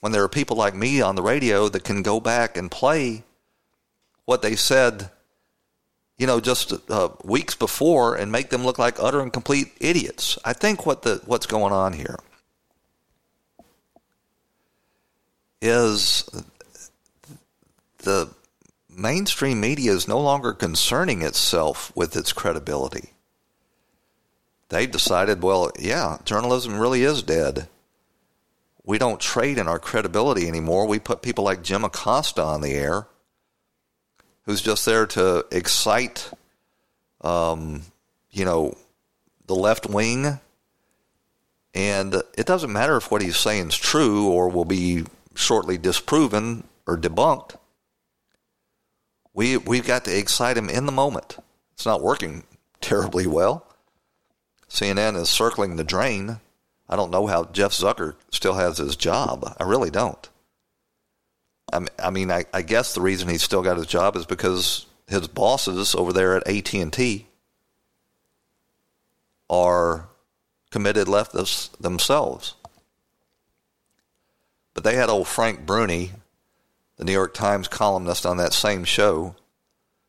When 0.01 0.13
there 0.13 0.25
are 0.25 0.29
people 0.29 0.57
like 0.57 0.75
me 0.75 1.01
on 1.01 1.15
the 1.15 1.23
radio 1.23 1.69
that 1.69 1.85
can 1.85 2.03
go 2.03 2.19
back 2.19 2.57
and 2.57 2.71
play 2.71 3.23
what 4.25 4.43
they 4.43 4.57
said, 4.57 5.11
you 6.23 6.29
know, 6.29 6.39
just 6.39 6.73
uh, 6.89 7.09
weeks 7.25 7.57
before 7.57 8.15
and 8.15 8.31
make 8.31 8.51
them 8.51 8.65
look 8.65 8.79
like 8.79 9.03
utter 9.03 9.21
and 9.21 9.33
complete 9.33 9.73
idiots. 9.81 10.39
I 10.45 10.53
think 10.53 10.87
what 10.87 11.03
the 11.03 11.21
what's 11.27 11.47
going 11.47 11.73
on 11.73 11.95
here 11.95 12.17
is 15.61 16.31
the 17.99 18.31
mainstream 18.89 19.61
media 19.61 19.91
is 19.91 20.07
no 20.07 20.21
longer 20.21 20.53
concerning 20.53 21.23
itself 21.23 21.91
with 21.97 22.15
its 22.15 22.33
credibility. 22.33 23.15
They've 24.69 24.89
decided, 24.89 25.43
well, 25.43 25.73
yeah, 25.77 26.19
journalism 26.25 26.79
really 26.79 27.03
is 27.03 27.25
dead. 27.25 27.67
We 28.85 28.99
don't 28.99 29.21
trade 29.21 29.59
in 29.59 29.67
our 29.67 29.81
credibility 29.81 30.47
anymore. 30.47 30.87
We 30.87 31.01
put 31.01 31.21
people 31.21 31.43
like 31.43 31.65
Jim 31.65 31.83
Acosta 31.83 32.45
on 32.45 32.61
the 32.61 32.75
air, 32.75 33.09
who's 34.45 34.61
just 34.61 34.85
there 34.85 35.07
to 35.07 35.47
excite, 35.51 36.31
um, 37.21 37.83
you 38.31 38.45
know, 38.45 38.77
the 39.47 39.55
left 39.55 39.87
wing. 39.87 40.41
And 41.75 42.15
it 42.37 42.47
doesn't 42.47 42.73
matter 42.73 42.97
if 42.97 43.11
what 43.11 43.23
he's 43.23 43.37
saying 43.37 43.69
is 43.69 43.77
true 43.77 44.29
or 44.29 44.49
will 44.49 44.65
be 44.65 45.05
shortly 45.35 45.79
disproven 45.79 46.65
or 46.87 46.99
debunked. 46.99 47.57
We 49.35 49.57
we've 49.57 49.87
got 49.87 50.05
to 50.05 50.17
excite 50.17 50.59
him 50.59 50.69
in 50.69 50.85
the 50.85 50.93
moment. 50.93 51.39
It's 51.73 51.87
not 51.87 52.03
working 52.03 52.45
terribly 52.81 53.27
well. 53.27 53.67
CNN 54.69 55.17
is 55.17 55.29
circling 55.29 55.77
the 55.77 55.85
drain. 55.85 56.41
I 56.89 56.97
don't 56.97 57.11
know 57.11 57.27
how 57.27 57.45
Jeff 57.45 57.73
Zucker 57.73 58.15
still 58.31 58.55
has 58.55 58.79
his 58.79 58.97
job. 58.97 59.57
I 59.59 59.65
really 59.65 59.91
don't. 59.91 60.29
I 61.73 62.11
mean, 62.11 62.31
I, 62.31 62.45
I 62.53 62.63
guess 62.63 62.95
the 62.95 63.01
reason 63.01 63.29
he's 63.29 63.43
still 63.43 63.63
got 63.63 63.77
his 63.77 63.87
job 63.87 64.17
is 64.17 64.27
because 64.27 64.87
his 65.09 65.29
bosses 65.29 65.95
over 65.95 66.13
there 66.13 66.37
at 66.37 66.47
AT 66.47 66.75
and 66.75 66.93
T 66.93 67.27
are 69.49 70.09
committed 70.71 71.07
leftists 71.07 71.77
themselves. 71.79 72.55
But 74.75 74.85
they 74.85 74.97
had 74.97 75.11
old 75.11 75.29
Frank 75.29 75.67
Bruni, 75.67 76.13
the 76.97 77.05
New 77.05 77.13
York 77.13 77.35
Times 77.35 77.69
columnist, 77.69 78.25
on 78.25 78.39
that 78.39 78.53
same 78.53 78.85
show, 78.85 79.37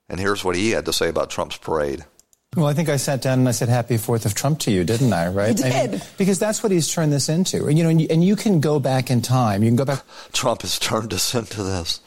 and 0.08 0.20
here's 0.20 0.44
what 0.44 0.56
he 0.56 0.72
had 0.72 0.86
to 0.86 0.94
say 0.94 1.10
about 1.10 1.30
Trump's 1.30 1.58
parade. 1.58 2.06
Well, 2.56 2.68
I 2.68 2.74
think 2.74 2.90
I 2.90 2.98
sat 2.98 3.22
down 3.22 3.40
and 3.40 3.50
I 3.50 3.52
said 3.52 3.70
"Happy 3.70 3.98
Fourth 3.98 4.26
of 4.26 4.36
Trump" 4.36 4.60
to 4.60 4.72
you, 4.72 4.84
didn't 4.84 5.12
I? 5.12 5.28
Right? 5.28 5.58
You 5.58 5.64
did. 5.64 5.74
I 5.74 5.88
mean, 5.88 6.02
because 6.18 6.40
that's 6.40 6.62
what 6.62 6.72
he's 6.72 6.92
turned 6.92 7.12
this 7.12 7.30
into. 7.30 7.72
You 7.72 7.84
know, 7.84 7.90
and 7.90 8.02
you, 8.02 8.08
and 8.10 8.24
you 8.24 8.36
can 8.36 8.60
go 8.60 8.80
back 8.80 9.10
in 9.10 9.22
time. 9.22 9.64
You 9.64 9.70
can 9.70 9.76
go 9.76 9.86
back. 9.86 10.04
Trump 10.34 10.62
has 10.62 10.78
turned 10.78 11.14
us 11.14 11.34
into 11.34 11.64
this. 11.64 12.00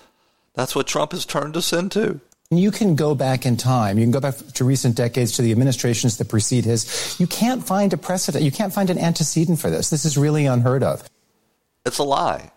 That's 0.54 0.74
what 0.74 0.86
Trump 0.86 1.12
has 1.12 1.26
turned 1.26 1.56
us 1.56 1.72
into. 1.72 2.20
You 2.50 2.70
can 2.70 2.94
go 2.94 3.14
back 3.14 3.44
in 3.44 3.56
time. 3.56 3.98
You 3.98 4.04
can 4.04 4.12
go 4.12 4.20
back 4.20 4.36
to 4.36 4.64
recent 4.64 4.94
decades 4.94 5.32
to 5.32 5.42
the 5.42 5.50
administrations 5.50 6.16
that 6.18 6.28
precede 6.28 6.64
his. 6.64 7.18
You 7.18 7.26
can't 7.26 7.66
find 7.66 7.92
a 7.92 7.96
precedent. 7.96 8.44
You 8.44 8.52
can't 8.52 8.72
find 8.72 8.88
an 8.88 8.98
antecedent 8.98 9.58
for 9.58 9.68
this. 9.68 9.90
This 9.90 10.04
is 10.04 10.16
really 10.16 10.46
unheard 10.46 10.84
of. 10.84 11.02
It's 11.84 11.98
a 11.98 12.04
lie. 12.04 12.52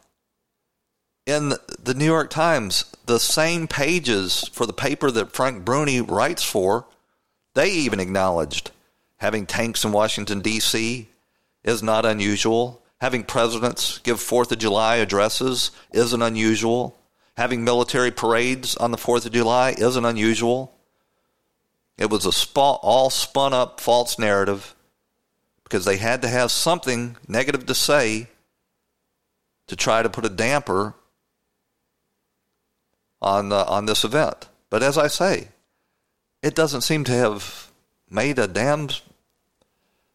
In 1.25 1.54
the 1.84 1.93
New 1.95 2.06
York 2.06 2.30
Times, 2.30 2.86
the 3.08 3.19
same 3.19 3.67
pages 3.67 4.47
for 4.54 4.65
the 4.65 4.73
paper 4.73 5.10
that 5.12 5.32
Frank 5.32 5.65
Bruni 5.65 6.02
writes 6.02 6.43
for 6.43 6.86
they 7.54 7.72
even 7.72 8.00
acknowledged 8.00 8.72
having 9.18 9.46
tanks 9.46 9.84
in 9.84 9.92
Washington, 9.92 10.42
D.C. 10.42 11.08
is 11.64 11.84
not 11.84 12.06
unusual. 12.06 12.82
Having 13.02 13.24
presidents 13.26 13.98
give 14.00 14.20
Fourth 14.20 14.52
of 14.52 14.60
July 14.60 14.98
addresses 14.98 15.72
isn't 15.92 16.22
unusual. 16.22 16.98
Having 17.38 17.64
military 17.64 18.12
parades 18.12 18.76
on 18.76 18.92
the 18.92 18.98
Fourth 18.98 19.26
of 19.26 19.32
July 19.32 19.76
isn't 19.78 20.06
unusual. 20.06 20.74
It 21.98 22.10
was 22.10 22.26
a 22.26 22.60
all 22.60 23.10
spun 23.10 23.54
up 23.54 23.80
false 23.80 24.18
narrative 24.18 24.76
because 25.64 25.86
they 25.86 25.98
had 25.98 26.22
to 26.22 26.28
have 26.28 26.52
something 26.52 27.18
negative 27.28 27.66
to 27.66 27.76
say 27.76 28.28
to 29.68 29.76
try 29.76 30.02
to 30.02 30.10
put 30.10 30.26
a 30.26 30.30
damper 30.30 30.96
on 33.22 33.52
uh, 33.52 33.66
on 33.68 33.86
this 33.86 34.04
event. 34.04 34.48
But 34.70 34.84
as 34.84 34.98
I 34.98 35.08
say, 35.08 35.50
it 36.41 36.56
doesn't 36.56 36.82
seem 36.82 37.04
to 37.06 37.12
have 37.12 37.71
made 38.10 38.39
a 38.39 38.47
damned 38.47 39.02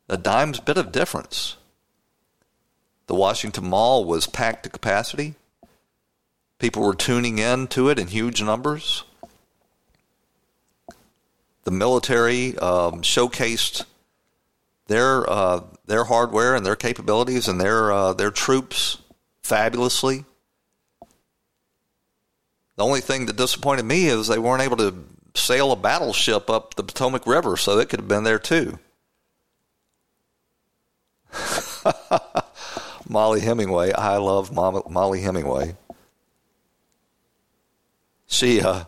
a 0.09 0.17
dime's 0.17 0.61
bit 0.61 0.77
of 0.77 0.93
difference. 0.93 1.57
The 3.07 3.15
Washington 3.15 3.69
Mall 3.69 4.05
was 4.05 4.27
packed 4.27 4.65
to 4.65 4.69
capacity. 4.69 5.35
People 6.59 6.83
were 6.83 6.95
tuning 6.95 7.39
in 7.39 7.67
to 7.69 7.89
it 7.89 7.99
in 7.99 8.09
huge 8.09 8.43
numbers. 8.43 9.05
The 11.65 11.71
military 11.71 12.57
um, 12.59 13.03
showcased 13.03 13.85
their 14.87 15.29
uh, 15.29 15.61
their 15.87 16.05
hardware 16.05 16.55
and 16.55 16.65
their 16.65 16.77
capabilities 16.77 17.49
and 17.49 17.61
their 17.61 17.91
uh, 17.91 18.13
their 18.13 18.31
troops 18.31 18.99
fabulously. 19.43 20.25
The 22.77 22.85
only 22.85 23.01
thing 23.01 23.27
that 23.27 23.37
disappointed 23.37 23.85
me 23.85 24.07
is 24.07 24.27
they 24.27 24.39
weren't 24.39 24.63
able 24.63 24.77
to 24.79 25.05
sail 25.35 25.73
a 25.73 25.77
battleship 25.77 26.49
up 26.49 26.75
the 26.75 26.83
Potomac 26.83 27.27
River, 27.27 27.57
so 27.57 27.79
it 27.79 27.89
could 27.89 28.01
have 28.01 28.09
been 28.09 28.25
there 28.25 28.39
too. 28.39 28.79
Mollie 33.09 33.41
Hemingway. 33.41 33.93
I 33.93 34.17
love 34.17 34.53
Mollie 34.53 35.21
Hemingway. 35.21 35.77
She 38.27 38.61
uh, 38.61 38.85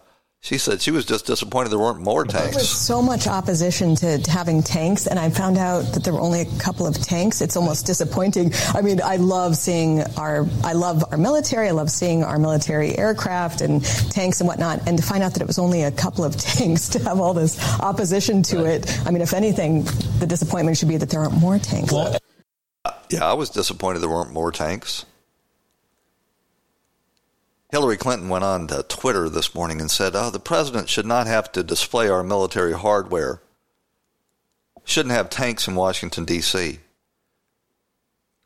she 0.47 0.59
said 0.59 0.81
she 0.81 0.93
was 0.93 1.05
just 1.05 1.27
disappointed 1.27 1.71
there 1.71 1.79
weren't 1.81 2.01
more 2.01 2.25
tanks. 2.25 2.51
There 2.51 2.61
was 2.61 2.71
so 2.71 3.03
much 3.03 3.27
opposition 3.27 3.97
to 3.97 4.23
having 4.31 4.63
tanks, 4.63 5.09
and 5.09 5.19
I 5.19 5.29
found 5.29 5.59
out 5.59 5.81
that 5.93 6.05
there 6.05 6.13
were 6.13 6.21
only 6.21 6.43
a 6.43 6.59
couple 6.61 6.87
of 6.87 6.95
tanks. 6.95 7.41
It's 7.41 7.57
almost 7.57 7.85
disappointing. 7.85 8.53
I 8.73 8.81
mean, 8.81 9.01
I 9.03 9.17
love 9.17 9.57
seeing 9.57 10.05
our, 10.17 10.47
I 10.63 10.75
love 10.75 11.03
our 11.11 11.19
military. 11.19 11.67
I 11.67 11.73
love 11.73 11.91
seeing 11.91 12.23
our 12.23 12.39
military 12.39 12.97
aircraft 12.97 13.61
and 13.61 13.85
tanks 13.85 14.41
and 14.41 14.47
whatnot. 14.47 14.87
And 14.87 14.97
to 14.97 15.03
find 15.03 15.25
out 15.25 15.33
that 15.33 15.43
it 15.43 15.49
was 15.49 15.59
only 15.59 15.83
a 15.83 15.91
couple 15.91 16.25
of 16.25 16.37
tanks 16.37 16.91
to 16.91 17.01
have 17.01 17.19
all 17.19 17.35
this 17.35 17.59
opposition 17.81 18.45
to 18.45 18.67
it. 18.67 19.01
I 19.05 19.11
mean, 19.11 19.23
if 19.23 19.35
anything, 19.35 19.83
the 20.21 20.29
disappointment 20.29 20.79
should 20.79 20.89
be 20.89 20.97
that 20.97 21.11
there 21.11 21.23
aren't 21.23 21.41
more 21.41 21.59
tanks. 21.59 21.93
Well, 21.93 22.19
yeah, 23.11 23.29
I 23.29 23.33
was 23.33 23.51
disappointed 23.51 23.99
there 23.99 24.11
weren't 24.11 24.33
more 24.33 24.53
tanks. 24.53 25.07
Hillary 27.71 27.97
Clinton 27.97 28.29
went 28.29 28.45
on 28.45 28.69
to 28.69 28.85
Twitter 28.85 29.29
this 29.29 29.55
morning 29.55 29.81
and 29.81 29.91
said, 29.91 30.15
oh, 30.15 30.31
the 30.31 30.39
president 30.39 30.89
should 30.89 31.07
not 31.07 31.27
have 31.27 31.51
to 31.53 31.63
display 31.63 32.09
our 32.09 32.23
military 32.23 32.73
hardware. 32.73 33.41
Shouldn't 34.85 35.15
have 35.15 35.31
tanks 35.31 35.67
in 35.67 35.75
Washington, 35.75 36.25
D.C. 36.25 36.79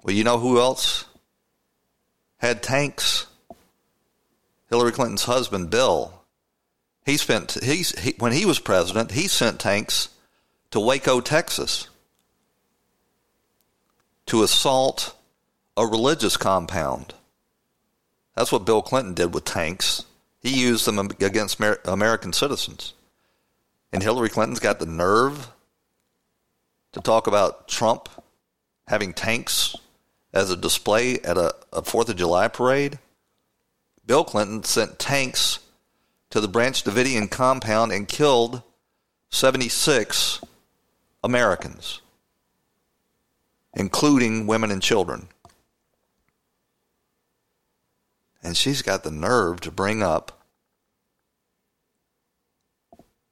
Well, 0.02 0.14
you 0.14 0.24
know 0.24 0.38
who 0.38 0.58
else 0.58 1.04
had 2.38 2.62
tanks? 2.62 3.26
Hillary 4.70 4.92
Clinton's 4.92 5.24
husband, 5.24 5.68
Bill. 5.68 6.14
He 7.04 7.18
spent, 7.18 7.58
he's, 7.62 7.98
he, 7.98 8.14
when 8.18 8.32
he 8.32 8.46
was 8.46 8.58
president, 8.58 9.10
he 9.10 9.28
sent 9.28 9.60
tanks 9.60 10.08
to 10.70 10.80
Waco, 10.80 11.20
Texas 11.20 11.88
to 14.26 14.42
assault 14.42 15.14
a 15.76 15.84
religious 15.86 16.36
compound. 16.36 17.14
That's 18.40 18.52
what 18.52 18.64
Bill 18.64 18.80
Clinton 18.80 19.12
did 19.12 19.34
with 19.34 19.44
tanks. 19.44 20.06
He 20.40 20.62
used 20.62 20.86
them 20.86 20.98
against 20.98 21.60
American 21.84 22.32
citizens. 22.32 22.94
And 23.92 24.02
Hillary 24.02 24.30
Clinton's 24.30 24.60
got 24.60 24.78
the 24.78 24.86
nerve 24.86 25.52
to 26.92 27.02
talk 27.02 27.26
about 27.26 27.68
Trump 27.68 28.08
having 28.88 29.12
tanks 29.12 29.76
as 30.32 30.50
a 30.50 30.56
display 30.56 31.20
at 31.20 31.36
a, 31.36 31.54
a 31.70 31.82
4th 31.82 32.08
of 32.08 32.16
July 32.16 32.48
parade. 32.48 32.98
Bill 34.06 34.24
Clinton 34.24 34.64
sent 34.64 34.98
tanks 34.98 35.58
to 36.30 36.40
the 36.40 36.48
Branch 36.48 36.82
Davidian 36.82 37.30
compound 37.30 37.92
and 37.92 38.08
killed 38.08 38.62
76 39.28 40.40
Americans, 41.22 42.00
including 43.74 44.46
women 44.46 44.70
and 44.70 44.80
children. 44.80 45.28
And 48.42 48.56
she's 48.56 48.82
got 48.82 49.02
the 49.02 49.10
nerve 49.10 49.60
to 49.60 49.70
bring 49.70 50.02
up 50.02 50.40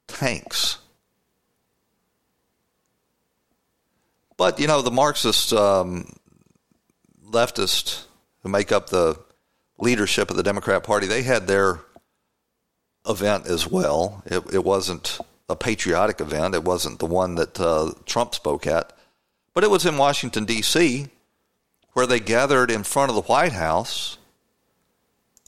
tanks. 0.07 0.77
But, 4.37 4.59
you 4.59 4.67
know, 4.67 4.81
the 4.81 4.91
Marxist 4.91 5.51
um, 5.53 6.13
leftists 7.25 8.03
who 8.41 8.49
make 8.49 8.71
up 8.71 8.89
the 8.89 9.19
leadership 9.77 10.29
of 10.29 10.37
the 10.37 10.43
Democrat 10.43 10.83
Party, 10.83 11.07
they 11.07 11.23
had 11.23 11.47
their 11.47 11.79
event 13.07 13.47
as 13.47 13.67
well. 13.67 14.23
It, 14.25 14.53
it 14.53 14.63
wasn't 14.63 15.19
a 15.49 15.55
patriotic 15.55 16.21
event, 16.21 16.53
it 16.53 16.63
wasn't 16.63 16.99
the 16.99 17.07
one 17.07 17.35
that 17.35 17.59
uh, 17.59 17.91
Trump 18.05 18.35
spoke 18.35 18.67
at, 18.67 18.93
but 19.53 19.63
it 19.63 19.71
was 19.71 19.85
in 19.85 19.97
Washington, 19.97 20.45
D.C., 20.45 21.07
where 21.93 22.05
they 22.05 22.19
gathered 22.19 22.69
in 22.69 22.83
front 22.83 23.09
of 23.09 23.15
the 23.15 23.23
White 23.23 23.53
House 23.53 24.18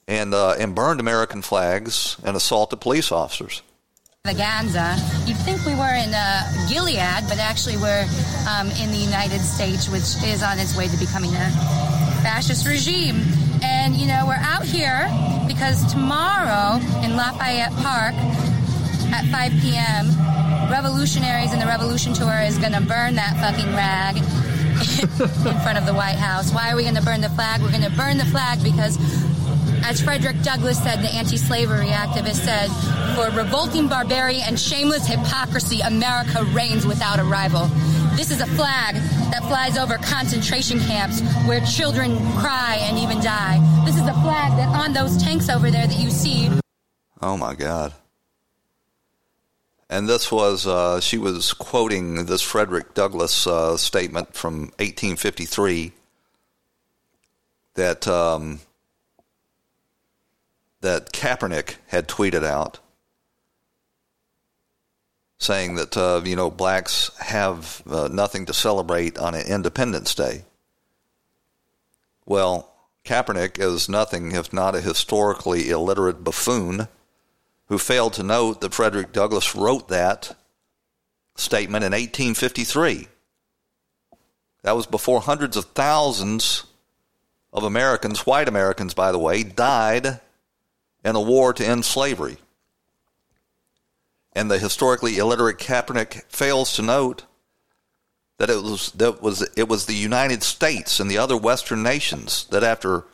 and 0.07 0.33
uh, 0.33 0.55
and 0.59 0.75
burned 0.75 0.99
American 0.99 1.41
flags 1.41 2.17
and 2.23 2.35
assaulted 2.35 2.81
police 2.81 3.11
officers. 3.11 3.61
Extravaganza. 4.23 4.97
You'd 5.25 5.37
think 5.37 5.65
we 5.65 5.73
were 5.73 5.95
in 5.95 6.13
uh, 6.13 6.67
Gilead, 6.69 7.25
but 7.27 7.39
actually 7.39 7.77
we're 7.77 8.05
um, 8.47 8.69
in 8.77 8.91
the 8.91 9.01
United 9.01 9.39
States, 9.39 9.89
which 9.89 10.13
is 10.23 10.43
on 10.43 10.59
its 10.59 10.77
way 10.77 10.87
to 10.87 10.97
becoming 10.97 11.31
a 11.33 11.49
fascist 12.21 12.67
regime. 12.67 13.21
And 13.63 13.95
you 13.95 14.05
know 14.05 14.25
we're 14.27 14.41
out 14.41 14.63
here 14.63 15.09
because 15.47 15.91
tomorrow 15.91 16.77
in 17.03 17.17
Lafayette 17.17 17.73
Park 17.81 18.13
at 19.11 19.25
5 19.25 19.51
p.m. 19.61 20.07
Revolutionaries 20.71 21.51
in 21.51 21.59
the 21.59 21.65
Revolution 21.65 22.13
Tour 22.13 22.41
is 22.41 22.57
going 22.57 22.73
to 22.73 22.81
burn 22.81 23.15
that 23.15 23.35
fucking 23.41 23.73
rag 23.73 24.17
in 25.01 25.59
front 25.61 25.77
of 25.77 25.85
the 25.85 25.93
White 25.93 26.15
House. 26.15 26.53
Why 26.53 26.71
are 26.71 26.75
we 26.75 26.83
going 26.83 26.95
to 26.95 27.01
burn 27.01 27.21
the 27.21 27.29
flag? 27.29 27.61
We're 27.61 27.71
going 27.71 27.83
to 27.83 27.97
burn 27.97 28.17
the 28.17 28.25
flag 28.25 28.63
because 28.63 28.97
as 29.83 30.01
Frederick 30.01 30.41
Douglass 30.41 30.81
said, 30.81 31.01
the 31.01 31.09
anti 31.09 31.37
slavery 31.37 31.87
activist 31.87 32.43
said, 32.43 32.69
for 33.15 33.35
revolting 33.35 33.87
barbarity 33.87 34.41
and 34.41 34.59
shameless 34.59 35.07
hypocrisy, 35.07 35.81
America 35.81 36.43
reigns 36.53 36.85
without 36.85 37.19
a 37.19 37.23
rival. 37.23 37.67
This 38.15 38.31
is 38.31 38.41
a 38.41 38.45
flag 38.45 38.95
that 39.31 39.43
flies 39.47 39.77
over 39.77 39.97
concentration 39.97 40.79
camps 40.79 41.21
where 41.47 41.61
children 41.61 42.17
cry 42.33 42.77
and 42.81 42.97
even 42.97 43.21
die. 43.21 43.59
This 43.85 43.95
is 43.95 44.07
a 44.07 44.13
flag 44.21 44.51
that 44.57 44.67
on 44.75 44.93
those 44.93 45.21
tanks 45.21 45.49
over 45.49 45.71
there 45.71 45.87
that 45.87 45.97
you 45.97 46.09
see. 46.09 46.49
Oh 47.21 47.37
my 47.37 47.55
God. 47.55 47.93
And 49.89 50.07
this 50.07 50.31
was, 50.31 50.65
uh, 50.65 51.01
she 51.01 51.17
was 51.17 51.53
quoting 51.53 52.25
this 52.25 52.41
Frederick 52.41 52.93
Douglass 52.93 53.45
uh, 53.45 53.75
statement 53.75 54.33
from 54.33 54.71
1853 54.79 55.91
that 57.75 58.07
um, 58.07 58.59
that 60.81 61.11
Kaepernick 61.11 61.75
had 61.87 62.07
tweeted 62.07 62.43
out 62.43 62.79
saying 65.41 65.73
that 65.73 65.97
uh, 65.97 66.21
you 66.23 66.35
know 66.35 66.51
blacks 66.51 67.09
have 67.17 67.81
uh, 67.89 68.07
nothing 68.11 68.45
to 68.45 68.53
celebrate 68.53 69.17
on 69.17 69.33
an 69.33 69.45
Independence 69.47 70.13
Day. 70.13 70.43
Well, 72.25 72.71
Kaepernick 73.03 73.59
is 73.59 73.89
nothing 73.89 74.33
if 74.33 74.53
not 74.53 74.75
a 74.75 74.81
historically 74.81 75.69
illiterate 75.71 76.23
buffoon 76.23 76.87
who 77.65 77.79
failed 77.79 78.13
to 78.13 78.23
note 78.23 78.61
that 78.61 78.73
Frederick 78.73 79.11
Douglass 79.11 79.55
wrote 79.55 79.87
that 79.87 80.35
statement 81.35 81.83
in 81.83 81.91
1853. 81.91 83.07
That 84.61 84.75
was 84.75 84.85
before 84.85 85.21
hundreds 85.21 85.57
of 85.57 85.65
thousands 85.65 86.65
of 87.51 87.63
Americans, 87.63 88.27
white 88.27 88.47
Americans, 88.47 88.93
by 88.93 89.11
the 89.11 89.17
way, 89.17 89.41
died 89.41 90.19
in 91.03 91.15
a 91.15 91.21
war 91.21 91.53
to 91.53 91.65
end 91.65 91.85
slavery. 91.85 92.37
And 94.33 94.49
the 94.49 94.59
historically 94.59 95.17
illiterate 95.17 95.57
Kaepernick 95.57 96.23
fails 96.29 96.73
to 96.75 96.81
note 96.81 97.25
that 98.37 98.49
it 98.49 98.63
was 98.63 98.91
that 98.93 99.21
was 99.21 99.47
it 99.55 99.67
was 99.67 99.85
the 99.85 99.93
United 99.93 100.41
States 100.41 100.99
and 100.99 101.11
the 101.11 101.17
other 101.17 101.37
Western 101.37 101.83
nations 101.83 102.45
that 102.45 102.63
after 102.63 103.05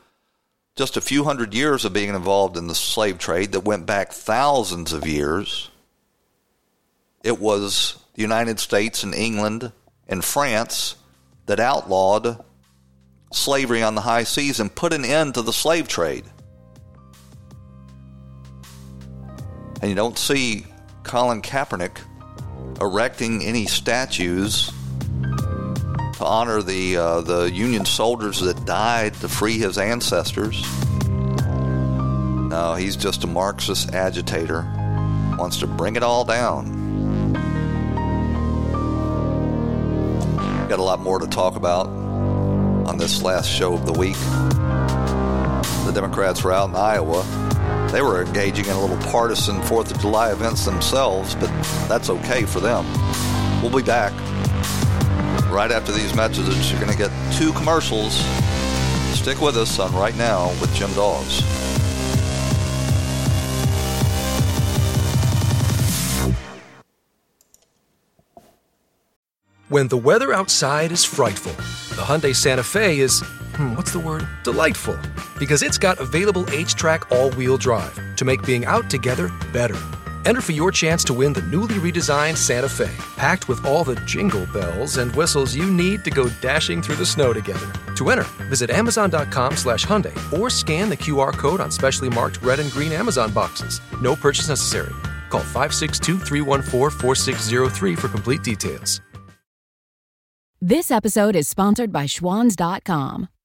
just 0.78 0.96
a 0.96 1.02
few 1.02 1.24
hundred 1.24 1.54
years 1.54 1.84
of 1.84 1.92
being 1.92 2.10
involved 2.10 2.56
in 2.56 2.68
the 2.68 2.76
slave 2.76 3.18
trade 3.18 3.52
that 3.52 3.62
went 3.66 3.86
back 3.86 4.12
thousands 4.12 4.94
of 4.94 5.08
years, 5.08 5.70
it 7.24 7.40
was 7.40 7.98
the 8.14 8.22
United 8.22 8.60
States 8.60 9.04
and 9.04 9.14
England 9.14 9.72
and 10.08 10.24
France 10.24 10.96
that 11.48 11.60
outlawed 11.60 12.44
slavery 13.34 13.82
on 13.82 13.96
the 13.96 14.02
high 14.02 14.24
seas 14.24 14.60
and 14.60 14.74
put 14.74 14.94
an 14.94 15.04
end 15.04 15.34
to 15.34 15.42
the 15.42 15.52
slave 15.52 15.88
trade. 15.88 16.24
And 19.82 19.90
you 19.90 19.96
don't 19.96 20.18
see 20.18 20.66
Colin 21.04 21.42
Kaepernick 21.42 22.00
erecting 22.82 23.44
any 23.44 23.66
statues 23.66 24.72
to 25.22 26.26
honor 26.26 26.62
the 26.62 26.98
uh, 26.98 27.22
the 27.22 27.52
Union 27.52 27.86
soldiers 27.86 28.40
that 28.42 28.66
died 28.66 29.14
to 29.16 29.30
free 29.30 29.58
his 29.58 29.78
ancestors. 29.78 30.62
No, 32.50 32.76
he's 32.76 32.96
just 32.96 33.24
a 33.24 33.28
Marxist 33.28 33.94
agitator. 33.94 34.62
Wants 35.38 35.60
to 35.60 35.68
bring 35.68 35.96
it 35.96 36.04
all 36.04 36.26
down. 36.26 37.34
Got 40.68 40.80
a 40.80 40.84
lot 40.84 41.00
more 41.00 41.20
to 41.20 41.28
talk 41.28 41.56
about 41.56 41.88
on 41.88 42.98
this 42.98 43.22
last 43.22 43.48
show 43.48 43.74
of 43.74 43.86
the 43.86 43.94
week. 43.94 44.18
The 45.86 45.92
Democrats 45.94 46.44
were 46.44 46.52
out 46.52 46.70
in 46.70 46.76
Iowa 46.76 47.47
they 47.92 48.02
were 48.02 48.22
engaging 48.22 48.66
in 48.66 48.72
a 48.72 48.80
little 48.80 48.98
partisan 49.12 49.62
Fourth 49.64 49.92
of 49.92 50.00
July 50.00 50.32
events 50.32 50.66
themselves, 50.66 51.36
but 51.36 51.48
that's 51.88 52.10
okay 52.10 52.44
for 52.46 52.60
them. 52.60 52.86
We'll 53.62 53.76
be 53.76 53.84
back 53.84 54.14
right 55.52 55.72
after 55.72 55.92
these 55.92 56.14
messages. 56.16 56.72
You're 56.72 56.80
going 56.82 56.92
to 56.92 56.98
get 56.98 57.12
two 57.34 57.52
commercials. 57.54 58.14
Stick 59.18 59.42
with 59.42 59.58
us 59.58 59.80
on 59.80 59.96
Right 59.96 60.16
Now 60.18 60.50
with 60.62 60.74
Jim 60.74 60.94
Dawes. 60.94 61.42
When 69.70 69.90
the 69.90 69.98
weather 69.98 70.32
outside 70.34 70.92
is 70.92 71.04
frightful, 71.04 71.52
the 71.98 72.04
Hyundai 72.04 72.34
Santa 72.34 72.64
Fe 72.64 73.00
is, 73.00 73.22
hmm, 73.58 73.76
what's 73.76 73.92
the 73.92 74.00
word? 74.00 74.28
Delightful. 74.44 74.98
Because 75.38 75.64
it's 75.64 75.78
got 75.78 76.00
available 76.00 76.44
HTRAC 76.46 77.12
all 77.12 77.32
wheel 77.32 77.58
drive 77.58 78.00
to 78.16 78.24
make 78.24 78.46
being 78.46 78.66
out 78.66 78.90
together 78.90 79.30
better. 79.52 79.78
Enter 80.26 80.42
for 80.42 80.52
your 80.52 80.72
chance 80.72 81.04
to 81.06 81.14
win 81.14 81.34
the 81.34 81.42
newly 81.44 81.76
redesigned 81.76 82.38
Santa 82.38 82.70
Fe, 82.70 82.92
packed 83.16 83.48
with 83.48 83.66
all 83.66 83.84
the 83.84 83.96
jingle 84.06 84.46
bells 84.48 84.98
and 84.98 85.14
whistles 85.16 85.56
you 85.56 85.66
need 85.66 86.04
to 86.04 86.12
go 86.12 86.30
dashing 86.42 86.82
through 86.82 86.96
the 86.96 87.06
snow 87.06 87.34
together. 87.34 87.72
To 87.96 88.10
enter, 88.10 88.26
visit 88.50 88.70
Amazon.com 88.70 89.56
slash 89.56 89.86
Hyundai 89.86 90.16
or 90.38 90.50
scan 90.50 90.90
the 90.90 90.98
QR 90.98 91.34
code 91.34 91.60
on 91.60 91.72
specially 91.72 92.10
marked 92.10 92.42
red 92.42 92.60
and 92.60 92.72
green 92.72 92.92
Amazon 92.92 93.32
boxes. 93.32 93.82
No 94.02 94.16
purchase 94.16 94.50
necessary. 94.50 94.94
Call 95.30 95.42
562 95.42 96.20
314 96.20 97.00
4603 97.00 97.96
for 97.96 98.08
complete 98.08 98.44
details. 98.44 99.02
This 100.62 100.90
episode 100.90 101.36
is 101.36 101.48
sponsored 101.48 101.92
by 101.92 102.06
Schwans.com. 102.06 103.28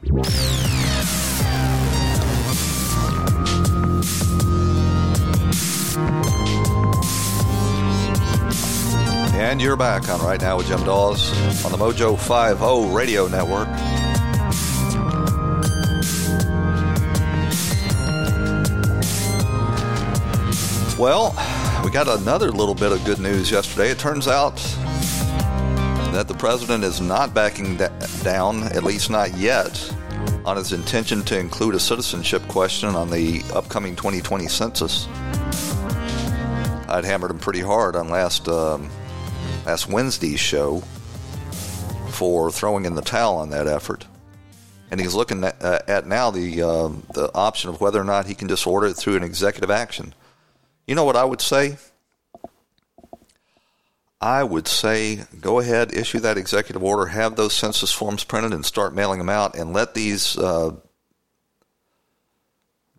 And 0.00 0.14
you're 9.60 9.76
back 9.76 10.08
on 10.08 10.20
Right 10.20 10.40
Now 10.40 10.58
with 10.58 10.68
Jim 10.68 10.84
Dawes 10.84 11.32
on 11.64 11.72
the 11.72 11.78
Mojo 11.78 12.16
50 12.16 12.94
Radio 12.94 13.26
Network. 13.26 13.66
Well, 20.96 21.34
we 21.84 21.90
got 21.90 22.06
another 22.06 22.52
little 22.52 22.74
bit 22.76 22.92
of 22.92 23.04
good 23.04 23.18
news 23.18 23.50
yesterday. 23.50 23.90
It 23.90 23.98
turns 23.98 24.28
out 24.28 24.60
that 26.18 26.26
the 26.26 26.34
president 26.34 26.82
is 26.82 27.00
not 27.00 27.32
backing 27.32 27.76
da- 27.76 27.96
down, 28.24 28.64
at 28.72 28.82
least 28.82 29.08
not 29.08 29.32
yet, 29.36 29.94
on 30.44 30.56
his 30.56 30.72
intention 30.72 31.22
to 31.22 31.38
include 31.38 31.76
a 31.76 31.78
citizenship 31.78 32.42
question 32.48 32.88
on 32.88 33.08
the 33.08 33.40
upcoming 33.54 33.94
2020 33.94 34.48
census. 34.48 35.06
I'd 36.88 37.04
hammered 37.04 37.30
him 37.30 37.38
pretty 37.38 37.60
hard 37.60 37.94
on 37.94 38.08
last 38.08 38.48
um, 38.48 38.90
last 39.64 39.88
Wednesday's 39.88 40.40
show 40.40 40.80
for 42.08 42.50
throwing 42.50 42.84
in 42.84 42.96
the 42.96 43.02
towel 43.02 43.36
on 43.36 43.50
that 43.50 43.68
effort, 43.68 44.04
and 44.90 45.00
he's 45.00 45.14
looking 45.14 45.44
at, 45.44 45.62
uh, 45.62 45.78
at 45.86 46.08
now 46.08 46.32
the 46.32 46.62
uh, 46.62 46.88
the 47.14 47.30
option 47.32 47.70
of 47.70 47.80
whether 47.80 48.00
or 48.00 48.04
not 48.04 48.26
he 48.26 48.34
can 48.34 48.48
just 48.48 48.66
order 48.66 48.88
it 48.88 48.94
through 48.94 49.14
an 49.14 49.22
executive 49.22 49.70
action. 49.70 50.12
You 50.84 50.96
know 50.96 51.04
what 51.04 51.14
I 51.14 51.24
would 51.24 51.40
say? 51.40 51.76
I 54.20 54.42
would 54.42 54.66
say 54.66 55.24
go 55.40 55.60
ahead, 55.60 55.94
issue 55.94 56.18
that 56.20 56.38
executive 56.38 56.82
order, 56.82 57.06
have 57.06 57.36
those 57.36 57.52
census 57.52 57.92
forms 57.92 58.24
printed, 58.24 58.52
and 58.52 58.66
start 58.66 58.94
mailing 58.94 59.18
them 59.18 59.28
out, 59.28 59.54
and 59.54 59.72
let 59.72 59.94
these 59.94 60.36
uh, 60.36 60.72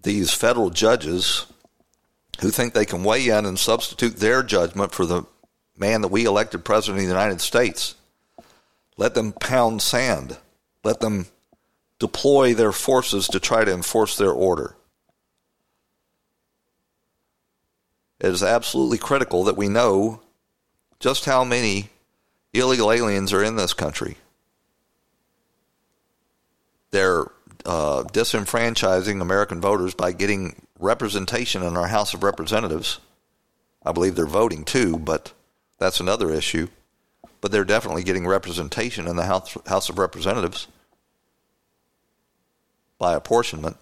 these 0.01 0.33
federal 0.33 0.69
judges 0.69 1.45
who 2.39 2.49
think 2.49 2.73
they 2.73 2.85
can 2.85 3.03
weigh 3.03 3.27
in 3.27 3.45
and 3.45 3.59
substitute 3.59 4.15
their 4.17 4.43
judgment 4.43 4.93
for 4.93 5.05
the 5.05 5.23
man 5.77 6.01
that 6.01 6.07
we 6.07 6.25
elected 6.25 6.63
president 6.63 6.99
of 6.99 7.03
the 7.03 7.13
United 7.13 7.41
States. 7.41 7.95
Let 8.95 9.13
them 9.13 9.33
pound 9.33 9.81
sand. 9.81 10.37
Let 10.85 11.01
them 11.01 11.27
deploy 11.99 12.53
their 12.53 12.71
forces 12.71 13.27
to 13.27 13.39
try 13.41 13.65
to 13.65 13.73
enforce 13.73 14.17
their 14.17 14.31
order. 14.31 14.75
It 18.21 18.27
is 18.27 18.43
absolutely 18.43 18.97
critical 18.97 19.43
that 19.45 19.57
we 19.57 19.67
know 19.67 20.21
just 20.99 21.25
how 21.25 21.43
many 21.43 21.89
illegal 22.53 22.91
aliens 22.91 23.31
are 23.33 23.43
in 23.43 23.55
this 23.55 23.73
country. 23.73 24.17
They're 26.91 27.25
uh, 27.65 28.03
disenfranchising 28.03 29.21
American 29.21 29.61
voters 29.61 29.93
by 29.93 30.11
getting 30.11 30.55
representation 30.79 31.61
in 31.63 31.77
our 31.77 31.87
House 31.87 32.13
of 32.13 32.23
Representatives. 32.23 32.99
I 33.85 33.91
believe 33.91 34.15
they're 34.15 34.25
voting 34.25 34.63
too, 34.63 34.97
but 34.97 35.33
that's 35.77 35.99
another 35.99 36.31
issue. 36.31 36.67
But 37.41 37.51
they're 37.51 37.63
definitely 37.63 38.03
getting 38.03 38.27
representation 38.27 39.07
in 39.07 39.15
the 39.15 39.25
House, 39.25 39.55
House 39.67 39.89
of 39.89 39.97
Representatives 39.97 40.67
by 42.97 43.13
apportionment. 43.13 43.77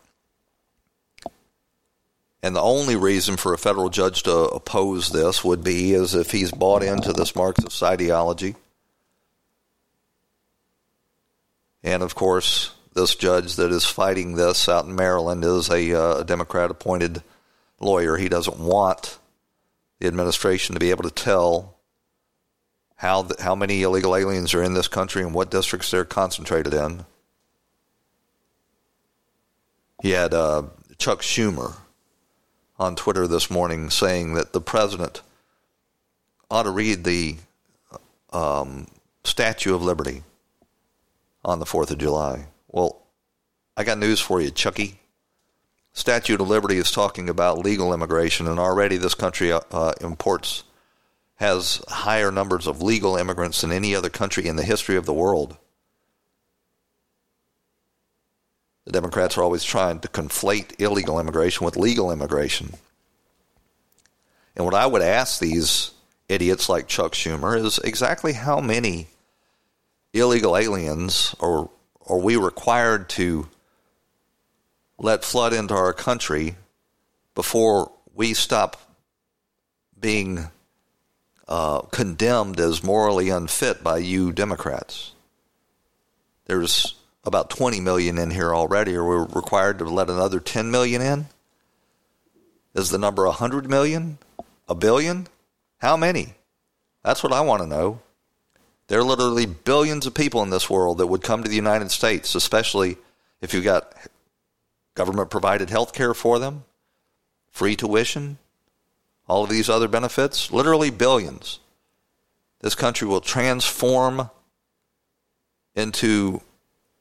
And 2.47 2.55
the 2.55 2.61
only 2.61 2.95
reason 2.95 3.35
for 3.35 3.53
a 3.53 3.57
federal 3.57 3.89
judge 3.89 4.23
to 4.23 4.33
oppose 4.33 5.09
this 5.09 5.43
would 5.43 5.65
be 5.65 5.93
as 5.95 6.15
if 6.15 6.31
he's 6.31 6.49
bought 6.49 6.81
into 6.81 7.11
this 7.11 7.35
Marxist 7.35 7.83
ideology. 7.83 8.55
And 11.83 12.01
of 12.01 12.15
course, 12.15 12.71
this 12.93 13.15
judge 13.15 13.57
that 13.57 13.69
is 13.73 13.83
fighting 13.83 14.35
this 14.35 14.69
out 14.69 14.85
in 14.85 14.95
Maryland 14.95 15.43
is 15.43 15.69
a, 15.69 15.91
uh, 15.91 16.23
Democrat 16.23 16.71
appointed 16.71 17.21
lawyer. 17.81 18.15
He 18.15 18.29
doesn't 18.29 18.61
want 18.61 19.19
the 19.99 20.07
administration 20.07 20.73
to 20.73 20.79
be 20.79 20.91
able 20.91 21.03
to 21.03 21.11
tell 21.11 21.75
how 22.95 23.27
how 23.41 23.55
many 23.55 23.81
illegal 23.81 24.15
aliens 24.15 24.53
are 24.53 24.63
in 24.63 24.73
this 24.73 24.87
country 24.87 25.21
and 25.21 25.33
what 25.33 25.51
districts 25.51 25.91
they're 25.91 26.05
concentrated 26.05 26.73
in. 26.73 27.05
He 30.01 30.11
had 30.11 30.33
uh, 30.33 30.63
Chuck 30.97 31.19
Schumer 31.19 31.75
on 32.79 32.95
Twitter 32.95 33.27
this 33.27 33.49
morning 33.49 33.89
saying 33.89 34.33
that 34.35 34.53
the 34.53 34.61
president 34.61 35.21
ought 36.49 36.63
to 36.63 36.71
read 36.71 37.03
the 37.03 37.37
um, 38.31 38.87
Statue 39.23 39.75
of 39.75 39.83
Liberty 39.83 40.23
on 41.43 41.59
the 41.59 41.65
4th 41.65 41.91
of 41.91 41.97
July. 41.97 42.47
Well, 42.67 43.01
I 43.75 43.83
got 43.83 43.97
news 43.97 44.19
for 44.19 44.41
you, 44.41 44.51
Chucky. 44.51 44.99
Statue 45.93 46.35
of 46.35 46.41
Liberty 46.41 46.77
is 46.77 46.91
talking 46.91 47.27
about 47.27 47.59
legal 47.59 47.93
immigration, 47.93 48.47
and 48.47 48.59
already 48.59 48.97
this 48.97 49.15
country 49.15 49.51
uh, 49.51 49.93
imports 49.99 50.63
has 51.35 51.81
higher 51.87 52.31
numbers 52.31 52.67
of 52.67 52.81
legal 52.81 53.15
immigrants 53.15 53.61
than 53.61 53.71
any 53.71 53.95
other 53.95 54.09
country 54.09 54.47
in 54.47 54.55
the 54.55 54.63
history 54.63 54.95
of 54.95 55.05
the 55.05 55.13
world. 55.13 55.57
The 58.87 58.93
Democrats 58.93 59.37
are 59.37 59.43
always 59.43 59.65
trying 59.65 59.99
to 59.99 60.07
conflate 60.07 60.79
illegal 60.79 61.19
immigration 61.19 61.65
with 61.65 61.75
legal 61.75 62.09
immigration. 62.09 62.73
And 64.55 64.63
what 64.63 64.73
I 64.73 64.85
would 64.85 65.01
ask 65.01 65.41
these 65.41 65.91
idiots 66.29 66.69
like 66.69 66.87
Chuck 66.87 67.11
Schumer 67.11 67.61
is 67.61 67.79
exactly 67.79 68.31
how 68.31 68.61
many 68.61 69.07
illegal 70.13 70.55
aliens 70.55 71.35
are, 71.41 71.67
are 72.05 72.17
we 72.17 72.37
required 72.37 73.09
to 73.09 73.49
let 74.97 75.25
flood 75.25 75.51
into 75.51 75.73
our 75.73 75.91
country 75.91 76.55
before 77.35 77.91
we 78.15 78.33
stop 78.33 78.77
being 79.99 80.47
uh, 81.49 81.81
condemned 81.81 82.61
as 82.61 82.81
morally 82.81 83.27
unfit 83.27 83.83
by 83.83 83.97
you 83.97 84.31
Democrats? 84.31 85.11
There's 86.45 86.96
about 87.27 87.49
20 87.49 87.81
million 87.81 88.17
in 88.17 88.31
here 88.31 88.55
already. 88.55 88.95
or 88.95 89.03
we're 89.03 89.25
required 89.25 89.77
to 89.79 89.85
let 89.85 90.09
another 90.09 90.39
10 90.39 90.71
million 90.71 91.01
in? 91.01 91.27
Is 92.73 92.89
the 92.89 92.97
number 92.97 93.25
100 93.25 93.69
million? 93.69 94.17
A 94.69 94.73
billion? 94.75 95.27
How 95.79 95.97
many? 95.97 96.35
That's 97.03 97.21
what 97.21 97.33
I 97.33 97.41
want 97.41 97.61
to 97.61 97.67
know. 97.67 97.99
There 98.87 98.99
are 98.99 99.03
literally 99.03 99.45
billions 99.45 100.05
of 100.05 100.13
people 100.13 100.41
in 100.41 100.49
this 100.49 100.69
world 100.69 100.97
that 100.99 101.07
would 101.07 101.21
come 101.21 101.43
to 101.43 101.49
the 101.49 101.55
United 101.55 101.91
States, 101.91 102.33
especially 102.33 102.97
if 103.41 103.53
you've 103.53 103.65
got 103.65 103.93
government 104.95 105.29
provided 105.29 105.69
health 105.69 105.93
care 105.93 106.13
for 106.13 106.39
them, 106.39 106.63
free 107.51 107.75
tuition, 107.75 108.37
all 109.27 109.43
of 109.43 109.49
these 109.49 109.69
other 109.69 109.89
benefits. 109.89 110.51
Literally 110.51 110.89
billions. 110.89 111.59
This 112.61 112.75
country 112.75 113.07
will 113.07 113.21
transform 113.21 114.29
into 115.75 116.41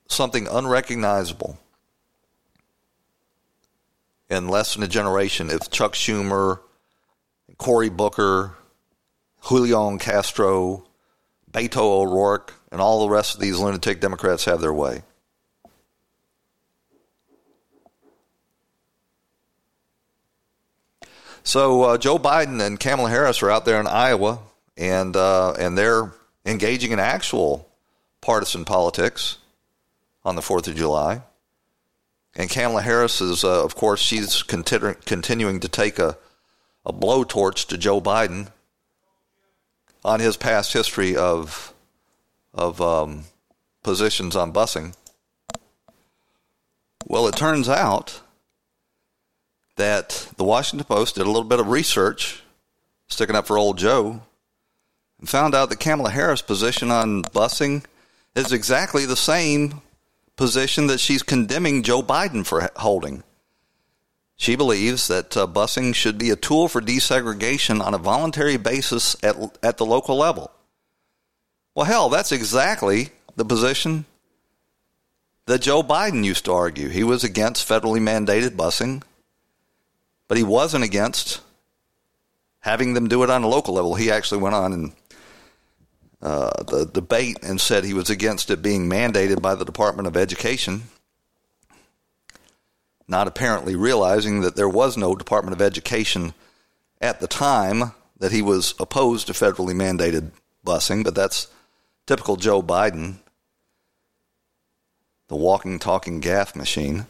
something 0.08 0.46
unrecognizable 0.48 1.58
in 4.28 4.48
less 4.48 4.74
than 4.74 4.82
a 4.82 4.88
generation 4.88 5.50
if 5.50 5.70
Chuck 5.70 5.94
Schumer, 5.94 6.60
Cory 7.58 7.88
Booker, 7.88 8.54
Julian 9.48 9.98
Castro, 9.98 10.84
Beto 11.50 11.78
O'Rourke 11.78 12.54
and 12.72 12.80
all 12.80 13.00
the 13.00 13.12
rest 13.12 13.34
of 13.34 13.40
these 13.40 13.58
lunatic 13.58 14.00
Democrats 14.00 14.44
have 14.44 14.60
their 14.60 14.72
way. 14.72 15.02
So 21.44 21.82
uh, 21.82 21.98
Joe 21.98 22.18
Biden 22.18 22.60
and 22.60 22.78
Kamala 22.78 23.08
Harris 23.08 23.40
are 23.40 23.50
out 23.50 23.64
there 23.64 23.78
in 23.78 23.86
Iowa, 23.86 24.40
and 24.76 25.14
uh, 25.14 25.52
and 25.52 25.78
they're 25.78 26.12
engaging 26.44 26.90
in 26.90 26.98
actual 26.98 27.68
partisan 28.20 28.64
politics 28.64 29.38
on 30.26 30.34
the 30.34 30.42
Fourth 30.42 30.66
of 30.66 30.74
July. 30.74 31.22
And 32.34 32.50
Kamala 32.50 32.82
Harris 32.82 33.20
is, 33.20 33.44
uh, 33.44 33.64
of 33.64 33.76
course, 33.76 34.00
she's 34.00 34.42
continuing 34.42 35.60
to 35.60 35.68
take 35.68 35.98
a, 36.00 36.18
a 36.84 36.92
blowtorch 36.92 37.68
to 37.68 37.78
Joe 37.78 38.00
Biden 38.00 38.48
on 40.04 40.20
his 40.20 40.36
past 40.36 40.72
history 40.72 41.16
of 41.16 41.72
of 42.52 42.80
um, 42.80 43.24
positions 43.82 44.34
on 44.34 44.52
busing. 44.52 44.96
Well, 47.06 47.28
it 47.28 47.36
turns 47.36 47.68
out 47.68 48.20
that 49.76 50.32
the 50.38 50.44
Washington 50.44 50.86
Post 50.86 51.16
did 51.16 51.26
a 51.26 51.30
little 51.30 51.44
bit 51.44 51.60
of 51.60 51.68
research, 51.68 52.42
sticking 53.08 53.36
up 53.36 53.46
for 53.46 53.58
old 53.58 53.78
Joe, 53.78 54.22
and 55.20 55.28
found 55.28 55.54
out 55.54 55.68
that 55.68 55.80
Kamala 55.80 56.10
Harris' 56.10 56.40
position 56.40 56.90
on 56.90 57.22
busing 57.22 57.84
is 58.34 58.52
exactly 58.52 59.04
the 59.04 59.16
same 59.16 59.82
position 60.36 60.86
that 60.86 61.00
she's 61.00 61.22
condemning 61.22 61.82
Joe 61.82 62.02
Biden 62.02 62.46
for 62.46 62.70
holding. 62.76 63.22
She 64.36 64.54
believes 64.54 65.08
that 65.08 65.36
uh, 65.36 65.46
busing 65.46 65.94
should 65.94 66.18
be 66.18 66.30
a 66.30 66.36
tool 66.36 66.68
for 66.68 66.82
desegregation 66.82 67.82
on 67.82 67.94
a 67.94 67.98
voluntary 67.98 68.58
basis 68.58 69.16
at, 69.22 69.36
at 69.62 69.78
the 69.78 69.86
local 69.86 70.16
level. 70.16 70.50
Well, 71.74 71.86
hell, 71.86 72.08
that's 72.10 72.32
exactly 72.32 73.10
the 73.36 73.44
position 73.44 74.04
that 75.46 75.62
Joe 75.62 75.82
Biden 75.82 76.24
used 76.24 76.44
to 76.46 76.52
argue. 76.52 76.88
He 76.88 77.02
was 77.02 77.24
against 77.24 77.66
federally 77.66 78.00
mandated 78.00 78.56
busing, 78.56 79.02
but 80.28 80.36
he 80.36 80.44
wasn't 80.44 80.84
against 80.84 81.40
having 82.60 82.94
them 82.94 83.08
do 83.08 83.22
it 83.22 83.30
on 83.30 83.42
a 83.42 83.48
local 83.48 83.74
level. 83.74 83.94
He 83.94 84.10
actually 84.10 84.42
went 84.42 84.54
on 84.54 84.72
and 84.72 84.92
uh, 86.26 86.64
the 86.64 86.84
debate 86.84 87.38
and 87.44 87.60
said 87.60 87.84
he 87.84 87.94
was 87.94 88.10
against 88.10 88.50
it 88.50 88.60
being 88.60 88.90
mandated 88.90 89.40
by 89.40 89.54
the 89.54 89.64
Department 89.64 90.08
of 90.08 90.16
Education, 90.16 90.82
not 93.06 93.28
apparently 93.28 93.76
realizing 93.76 94.40
that 94.40 94.56
there 94.56 94.68
was 94.68 94.96
no 94.96 95.14
Department 95.14 95.54
of 95.54 95.62
Education 95.62 96.34
at 97.00 97.20
the 97.20 97.28
time 97.28 97.92
that 98.18 98.32
he 98.32 98.42
was 98.42 98.74
opposed 98.80 99.28
to 99.28 99.34
federally 99.34 99.72
mandated 99.72 100.32
busing, 100.66 101.04
but 101.04 101.14
that's 101.14 101.46
typical 102.06 102.34
Joe 102.34 102.60
Biden, 102.60 103.18
the 105.28 105.36
walking, 105.36 105.78
talking 105.78 106.20
gaffe 106.20 106.56
machine. 106.56 107.06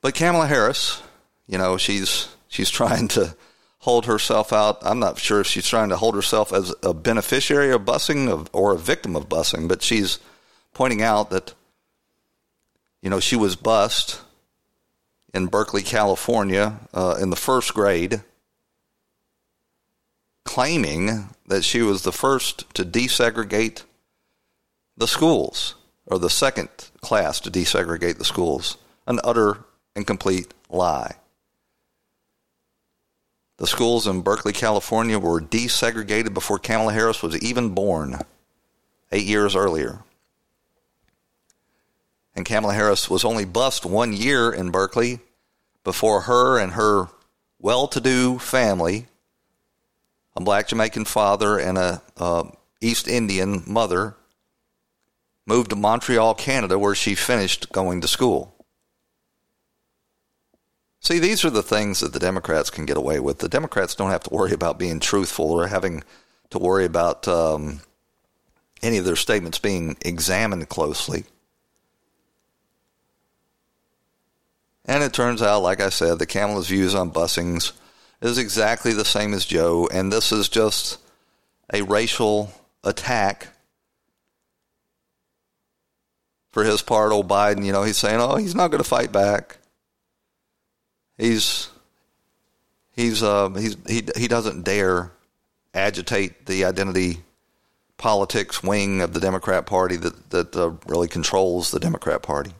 But 0.00 0.16
Kamala 0.16 0.48
Harris, 0.48 1.00
you 1.46 1.56
know, 1.56 1.76
she's 1.76 2.26
she's 2.48 2.68
trying 2.68 3.06
to 3.08 3.36
hold 3.82 4.06
herself 4.06 4.52
out. 4.52 4.78
I'm 4.82 5.00
not 5.00 5.18
sure 5.18 5.40
if 5.40 5.46
she's 5.48 5.66
trying 5.66 5.88
to 5.88 5.96
hold 5.96 6.14
herself 6.14 6.52
as 6.52 6.72
a 6.84 6.94
beneficiary 6.94 7.72
of 7.72 7.82
busing 7.82 8.48
or 8.52 8.72
a 8.72 8.78
victim 8.78 9.16
of 9.16 9.28
busing, 9.28 9.66
but 9.66 9.82
she's 9.82 10.20
pointing 10.72 11.02
out 11.02 11.30
that, 11.30 11.52
you 13.02 13.10
know, 13.10 13.18
she 13.18 13.34
was 13.34 13.56
bused 13.56 14.20
in 15.34 15.48
Berkeley, 15.48 15.82
California, 15.82 16.78
uh, 16.94 17.16
in 17.20 17.30
the 17.30 17.36
first 17.36 17.74
grade, 17.74 18.22
claiming 20.44 21.30
that 21.48 21.64
she 21.64 21.82
was 21.82 22.02
the 22.02 22.12
first 22.12 22.72
to 22.76 22.84
desegregate 22.84 23.82
the 24.96 25.08
schools, 25.08 25.74
or 26.06 26.20
the 26.20 26.30
second 26.30 26.68
class 27.00 27.40
to 27.40 27.50
desegregate 27.50 28.18
the 28.18 28.24
schools. 28.24 28.76
An 29.08 29.18
utter 29.24 29.64
and 29.96 30.06
complete 30.06 30.54
lie. 30.70 31.16
The 33.62 33.68
schools 33.68 34.08
in 34.08 34.22
Berkeley, 34.22 34.52
California 34.52 35.20
were 35.20 35.40
desegregated 35.40 36.34
before 36.34 36.58
Kamala 36.58 36.92
Harris 36.92 37.22
was 37.22 37.40
even 37.40 37.68
born, 37.68 38.18
eight 39.12 39.24
years 39.24 39.54
earlier. 39.54 40.00
And 42.34 42.44
Kamala 42.44 42.74
Harris 42.74 43.08
was 43.08 43.24
only 43.24 43.44
bused 43.44 43.84
one 43.84 44.14
year 44.14 44.50
in 44.50 44.72
Berkeley 44.72 45.20
before 45.84 46.22
her 46.22 46.58
and 46.58 46.72
her 46.72 47.06
well 47.60 47.86
to 47.86 48.00
do 48.00 48.40
family, 48.40 49.06
a 50.34 50.40
black 50.40 50.66
Jamaican 50.66 51.04
father 51.04 51.56
and 51.56 51.78
a 51.78 52.02
uh, 52.16 52.42
East 52.80 53.06
Indian 53.06 53.62
mother, 53.64 54.16
moved 55.46 55.70
to 55.70 55.76
Montreal, 55.76 56.34
Canada, 56.34 56.80
where 56.80 56.96
she 56.96 57.14
finished 57.14 57.70
going 57.70 58.00
to 58.00 58.08
school. 58.08 58.61
See, 61.02 61.18
these 61.18 61.44
are 61.44 61.50
the 61.50 61.64
things 61.64 61.98
that 61.98 62.12
the 62.12 62.20
Democrats 62.20 62.70
can 62.70 62.86
get 62.86 62.96
away 62.96 63.18
with. 63.18 63.38
The 63.40 63.48
Democrats 63.48 63.96
don't 63.96 64.10
have 64.10 64.22
to 64.22 64.32
worry 64.32 64.52
about 64.52 64.78
being 64.78 65.00
truthful 65.00 65.50
or 65.50 65.66
having 65.66 66.04
to 66.50 66.60
worry 66.60 66.84
about 66.84 67.26
um, 67.26 67.80
any 68.82 68.98
of 68.98 69.04
their 69.04 69.16
statements 69.16 69.58
being 69.58 69.96
examined 70.02 70.68
closely. 70.68 71.24
And 74.84 75.02
it 75.02 75.12
turns 75.12 75.42
out, 75.42 75.62
like 75.62 75.80
I 75.80 75.88
said, 75.88 76.20
that 76.20 76.26
Kamala's 76.26 76.68
views 76.68 76.94
on 76.94 77.10
busings 77.10 77.72
is 78.20 78.38
exactly 78.38 78.92
the 78.92 79.04
same 79.04 79.34
as 79.34 79.44
Joe, 79.44 79.88
and 79.92 80.12
this 80.12 80.30
is 80.30 80.48
just 80.48 80.98
a 81.72 81.82
racial 81.82 82.52
attack 82.84 83.48
for 86.52 86.62
his 86.62 86.80
part. 86.80 87.10
Old 87.10 87.26
Biden, 87.26 87.64
you 87.64 87.72
know, 87.72 87.82
he's 87.82 87.96
saying, 87.96 88.20
oh, 88.20 88.36
he's 88.36 88.54
not 88.54 88.70
going 88.70 88.82
to 88.82 88.88
fight 88.88 89.10
back 89.10 89.58
he's 91.18 91.68
he's 92.94 93.22
uh, 93.22 93.50
he's 93.50 93.76
he 93.86 94.02
he 94.16 94.28
doesn't 94.28 94.62
dare 94.62 95.12
agitate 95.74 96.46
the 96.46 96.64
identity 96.64 97.18
politics 97.96 98.62
wing 98.62 99.00
of 99.00 99.12
the 99.12 99.20
Democrat 99.20 99.66
Party 99.66 99.96
that 99.96 100.30
that 100.30 100.56
uh, 100.56 100.72
really 100.86 101.08
controls 101.08 101.70
the 101.70 101.80
Democrat 101.80 102.22
Party. 102.22 102.52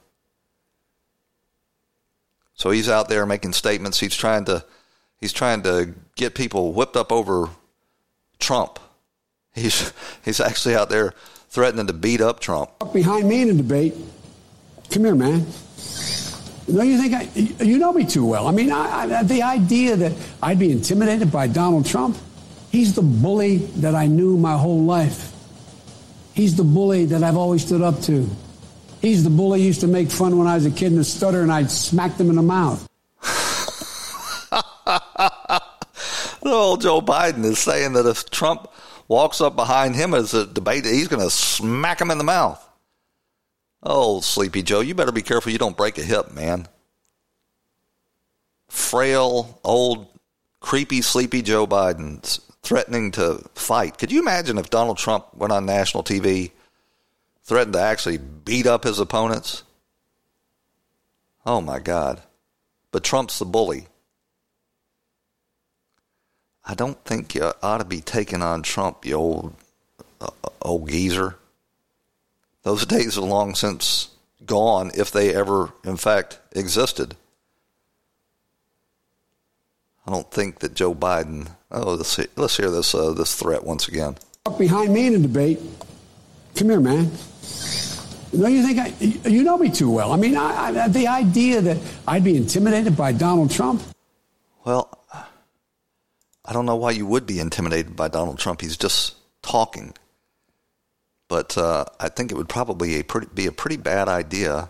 So 2.55 2.71
he's 2.71 2.89
out 2.89 3.09
there 3.09 3.27
making 3.27 3.55
statements. 3.55 3.99
He's 3.99 4.15
trying 4.15 4.45
to 4.47 4.65
he's 5.21 5.33
trying 5.33 5.63
to 5.63 5.95
get 6.17 6.35
people 6.35 6.73
whipped 6.73 6.97
up 6.97 7.11
over 7.11 7.49
Trump. 8.39 8.79
He's 9.55 9.93
he's 10.25 10.41
actually 10.41 10.77
out 10.77 10.89
there 10.89 11.15
threatening 11.49 11.87
to 11.89 11.93
beat 11.93 12.21
up 12.21 12.41
Trump. 12.41 12.71
Behind 12.93 13.29
me 13.29 13.43
in 13.43 13.51
a 13.51 13.55
debate. 13.55 13.95
Come 14.91 15.05
here, 15.05 15.15
man. 15.15 15.47
No, 16.69 16.83
you 16.83 16.99
think 16.99 17.15
I, 17.15 17.65
you 17.65 17.79
know 17.79 17.93
me 17.93 18.07
too 18.07 18.25
well. 18.25 18.47
I 18.47 18.53
mean, 18.53 18.71
I, 18.71 19.19
I, 19.19 19.23
the 19.25 19.43
idea 19.43 19.97
that 19.97 20.13
I'd 20.43 20.59
be 20.59 20.71
intimidated 20.71 21.33
by 21.33 21.49
Donald 21.49 21.87
Trump, 21.87 22.17
he's 22.71 22.95
the 22.95 23.03
bully 23.03 23.57
that 23.57 23.95
I 23.95 24.07
knew 24.07 24.37
my 24.37 24.57
whole 24.57 24.85
life. 24.85 25.33
He's 26.35 26.57
the 26.57 26.65
bully 26.65 27.07
that 27.07 27.23
I've 27.23 27.37
always 27.37 27.67
stood 27.67 27.83
up 27.83 28.01
to. 28.03 28.29
He's 29.01 29.25
the 29.25 29.31
bully 29.31 29.61
used 29.61 29.81
to 29.81 29.89
make 29.89 30.11
fun 30.11 30.39
when 30.39 30.47
I 30.47 30.55
was 30.55 30.65
a 30.65 30.71
kid 30.71 30.93
in 30.93 30.97
the 30.97 31.05
stutter 31.05 31.43
and 31.43 31.53
I'd 31.53 31.71
smack 31.71 32.17
them 32.17 32.31
in 32.31 32.37
the 32.37 32.43
mouth. 32.43 32.89
the 36.43 36.47
old 36.47 36.81
Joe 36.81 37.01
Biden 37.01 37.45
is 37.45 37.59
saying 37.59 37.95
that 37.95 38.07
if 38.07 38.31
Trump 38.31 38.69
walks 39.09 39.41
up 39.41 39.57
behind 39.57 39.97
him 39.97 40.15
as 40.15 40.35
a 40.35 40.47
debate, 40.47 40.85
he's 40.85 41.09
going 41.09 41.23
to 41.23 41.31
smack 41.31 42.01
him 42.01 42.13
in 42.13 42.19
the 42.19 42.25
mouth. 42.25 42.65
Oh, 43.83 44.21
Sleepy 44.21 44.63
Joe, 44.63 44.81
you 44.81 44.95
better 44.95 45.13
be 45.13 45.23
careful 45.23 45.51
you 45.51 45.59
don't 45.59 45.77
break 45.77 45.99
a 45.99 46.03
hip, 46.03 46.33
man. 46.33 46.69
Frail, 48.69 49.61
old, 49.65 50.07
creepy, 50.61 51.03
sleepy 51.03 51.43
Joe 51.43 51.67
Biden 51.67 52.41
threatening 52.63 53.11
to 53.13 53.45
fight. 53.55 53.99
Could 53.99 54.13
you 54.13 54.21
imagine 54.21 54.57
if 54.57 54.71
Donald 54.71 54.99
Trump 54.99 55.35
went 55.35 55.53
on 55.53 55.67
national 55.67 56.05
TV, 56.05 56.53
threatened 57.43 57.75
to 57.75 57.81
actually 57.81 58.19
beat 58.19 58.67
up 58.67 58.85
his 58.85 59.01
opponents? 59.01 59.65
Oh, 61.45 61.61
my 61.61 61.81
God. 61.81 62.23
But 62.93 63.03
Trump's 63.03 63.39
the 63.41 63.45
bully. 63.45 63.89
I 66.65 66.75
don't 66.75 67.03
think 67.05 67.35
you 67.35 67.53
ought 67.63 67.79
to 67.79 67.85
be 67.85 68.01
taking 68.01 68.43
on 68.43 68.63
Trump, 68.63 69.05
you 69.05 69.15
old, 69.17 69.55
uh, 70.21 70.31
old 70.61 70.89
geezer. 70.89 71.37
Those 72.63 72.87
days 72.87 73.19
are 73.19 73.23
long 73.23 73.55
since 73.55 74.09
gone, 74.47 74.91
if 74.95 75.11
they 75.11 75.35
ever, 75.35 75.73
in 75.85 75.97
fact, 75.97 76.39
existed. 76.53 77.17
I 80.07 80.11
don't 80.11 80.31
think 80.31 80.61
that 80.61 80.75
Joe 80.75 80.95
Biden. 80.95 81.51
Oh, 81.71 81.95
let's, 81.95 82.09
see, 82.09 82.27
let's 82.37 82.57
hear 82.57 82.71
this 82.71 82.95
uh, 82.95 83.13
this 83.13 83.35
threat 83.35 83.65
once 83.65 83.89
again. 83.89 84.17
Behind 84.59 84.93
me 84.93 85.07
in 85.07 85.15
a 85.15 85.19
debate. 85.19 85.61
Come 86.57 86.71
here, 86.71 86.81
man. 86.81 87.11
No, 88.33 88.49
you 88.49 88.67
think 88.67 88.79
I, 88.79 89.29
you 89.29 89.43
know 89.43 89.59
me 89.59 89.71
too 89.71 89.91
well. 89.91 90.13
I 90.13 90.17
mean, 90.17 90.37
I, 90.37 90.85
I, 90.85 90.89
the 90.89 91.07
idea 91.07 91.61
that 91.61 91.79
I'd 92.09 92.25
be 92.25 92.37
intimidated 92.37 92.97
by 92.97 93.13
Donald 93.13 93.51
Trump. 93.51 93.83
Well, 94.65 94.99
I 96.45 96.53
don't 96.53 96.67
know 96.67 96.77
why 96.77 96.93
you 96.93 97.07
would 97.07 97.27
be 97.27 97.39
intimidated 97.41 97.95
by 97.95 98.09
Donald 98.09 98.39
Trump. 98.39 98.61
He's 98.61 98.77
just 98.77 99.17
talking. 99.43 99.95
But 101.33 101.57
uh, 101.57 101.87
I 101.99 102.11
think 102.11 102.31
it 102.31 102.35
would 102.35 102.51
probably 102.51 103.01
a 103.01 103.05
pretty, 103.05 103.27
be 103.35 103.47
a 103.47 103.53
pretty 103.53 103.79
bad 103.79 104.07
idea 104.07 104.69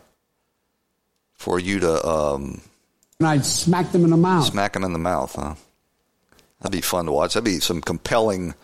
for 1.34 1.58
you 1.58 1.80
to 1.80 2.08
um, 2.08 2.60
and 3.18 3.26
I'd 3.26 3.44
smack 3.44 3.90
them 3.90 4.04
in 4.04 4.10
the 4.10 4.16
mouth. 4.16 4.46
smack 4.46 4.74
them 4.74 4.84
in 4.84 4.92
the 4.92 4.98
mouth. 5.00 5.34
Huh? 5.34 5.56
That'd 6.60 6.70
be 6.70 6.80
fun 6.80 7.06
to 7.06 7.10
watch. 7.10 7.34
That'd 7.34 7.46
be 7.46 7.58
some 7.58 7.80
compelling 7.80 8.54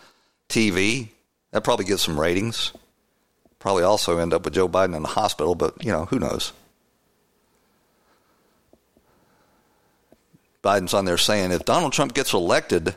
TV. 0.47 1.09
That'd 1.51 1.65
probably 1.65 1.83
get 1.83 1.99
some 1.99 2.17
ratings. 2.17 2.71
Probably 3.59 3.83
also 3.83 4.17
end 4.17 4.33
up 4.33 4.45
with 4.45 4.53
Joe 4.53 4.69
Biden 4.69 4.95
in 4.95 5.01
the 5.01 5.09
hospital, 5.09 5.53
but 5.53 5.83
you 5.83 5.91
know 5.91 6.05
who 6.05 6.19
knows. 6.19 6.53
Biden's 10.63 10.93
on 10.93 11.03
there 11.03 11.17
saying 11.17 11.51
if 11.51 11.65
Donald 11.65 11.91
Trump 11.91 12.13
gets 12.13 12.31
elected 12.31 12.95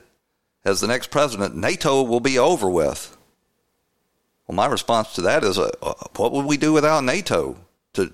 as 0.65 0.81
the 0.81 0.87
next 0.87 1.11
president, 1.11 1.57
NATO 1.57 2.05
will 2.05 2.21
be 2.21 2.39
over 2.39 2.71
with. 2.71 3.17
Well, 4.47 4.57
my 4.57 4.67
response 4.67 5.15
to 5.15 5.21
that 5.23 5.45
is, 5.45 5.59
uh, 5.59 5.71
uh, 5.83 5.95
what 6.17 6.33
would 6.33 6.47
we 6.47 6.57
do 6.57 6.73
without 6.73 7.05
NATO 7.05 7.57
to 7.95 8.13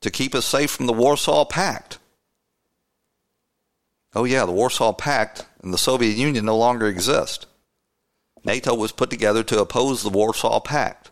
to 0.00 0.10
keep 0.10 0.34
us 0.34 0.46
safe 0.46 0.70
from 0.70 0.86
the 0.86 0.92
Warsaw 0.92 1.44
Pact? 1.44 1.98
Oh 4.14 4.24
yeah, 4.24 4.46
the 4.46 4.52
Warsaw 4.52 4.92
Pact 4.92 5.46
and 5.62 5.74
the 5.74 5.78
Soviet 5.78 6.16
Union 6.16 6.44
no 6.44 6.56
longer 6.56 6.86
exist. 6.86 7.46
NATO 8.44 8.74
was 8.74 8.92
put 8.92 9.10
together 9.10 9.42
to 9.42 9.60
oppose 9.60 10.02
the 10.02 10.08
Warsaw 10.08 10.60
Pact. 10.60 11.10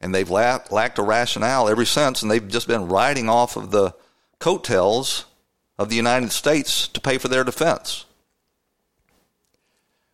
And 0.00 0.14
they've 0.14 0.30
lacked, 0.30 0.70
lacked 0.70 0.98
a 0.98 1.02
rationale 1.02 1.68
ever 1.68 1.84
since, 1.84 2.22
and 2.22 2.30
they've 2.30 2.46
just 2.46 2.68
been 2.68 2.88
riding 2.88 3.28
off 3.28 3.56
of 3.56 3.70
the 3.70 3.94
coattails 4.38 5.24
of 5.78 5.88
the 5.88 5.96
United 5.96 6.30
States 6.30 6.86
to 6.88 7.00
pay 7.00 7.18
for 7.18 7.28
their 7.28 7.44
defense. 7.44 8.04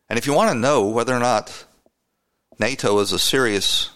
And 0.08 0.18
if 0.18 0.26
you 0.26 0.32
want 0.32 0.50
to 0.52 0.58
know 0.58 0.86
whether 0.86 1.14
or 1.14 1.20
not 1.20 1.64
NATO 2.58 2.98
is 3.00 3.12
a 3.12 3.18
serious 3.18 3.90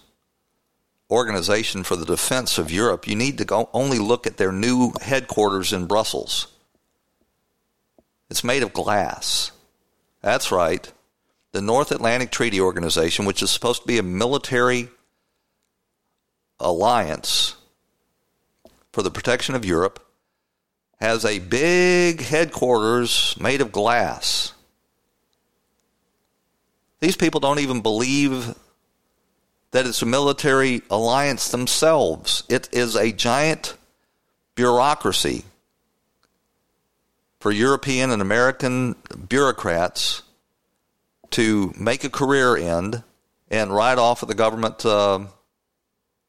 organization 1.11 1.83
for 1.83 1.97
the 1.97 2.05
defense 2.05 2.57
of 2.59 2.71
Europe, 2.71 3.09
you 3.09 3.17
need 3.17 3.39
to 3.39 3.45
go 3.45 3.69
only 3.73 3.99
look 3.99 4.27
at 4.27 4.37
their 4.37 4.53
new 4.53 4.93
headquarters 5.01 5.73
in 5.73 5.87
Brussels. 5.87 6.47
It's 8.31 8.45
made 8.45 8.63
of 8.63 8.73
glass. 8.73 9.51
That's 10.23 10.53
right. 10.53 10.91
The 11.53 11.61
North 11.61 11.91
Atlantic 11.91 12.31
Treaty 12.31 12.61
Organization, 12.61 13.25
which 13.25 13.43
is 13.43 13.51
supposed 13.51 13.83
to 13.83 13.89
be 13.89 13.99
a 13.99 14.05
military 14.05 14.89
alliance 16.61 17.57
for 18.93 19.03
the 19.03 19.11
protection 19.11 19.57
of 19.57 19.65
Europe, 19.65 20.07
has 21.01 21.25
a 21.25 21.41
big 21.41 22.21
headquarters 22.21 23.35
made 23.41 23.61
of 23.61 23.73
glass. 23.73 24.53
These 27.01 27.16
people 27.16 27.40
don't 27.40 27.61
even 27.61 27.80
believe 27.80 28.55
that 29.70 29.86
it's 29.86 30.03
a 30.03 30.07
military 30.07 30.82
alliance 30.90 31.48
themselves. 31.48 32.44
It 32.48 32.68
is 32.72 32.96
a 32.96 33.12
giant 33.12 33.74
bureaucracy 34.55 35.44
for 37.40 37.51
European 37.51 38.11
and 38.11 38.20
American 38.20 38.96
bureaucrats 39.28 40.22
to 41.30 41.72
make 41.78 42.05
a 42.05 42.11
career 42.11 42.57
end 42.57 43.03
and 43.51 43.74
ride 43.74 43.98
off 43.98 44.22
of 44.22 44.28
the 44.28 44.34
government 44.34 44.84
uh, 44.84 45.20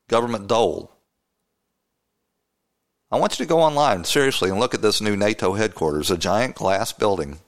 government 0.08 0.48
dole. 0.48 0.92
I 3.12 3.18
want 3.18 3.38
you 3.38 3.46
to 3.46 3.50
go 3.50 3.60
online 3.60 4.06
seriously 4.06 4.50
and 4.50 4.60
look 4.60 4.74
at 4.74 4.82
this 4.82 5.02
new 5.02 5.18
NATO 5.18 5.54
headquarters, 5.54 6.10
a 6.10 6.18
giant 6.18 6.56
glass 6.56 6.94
building. 6.94 7.40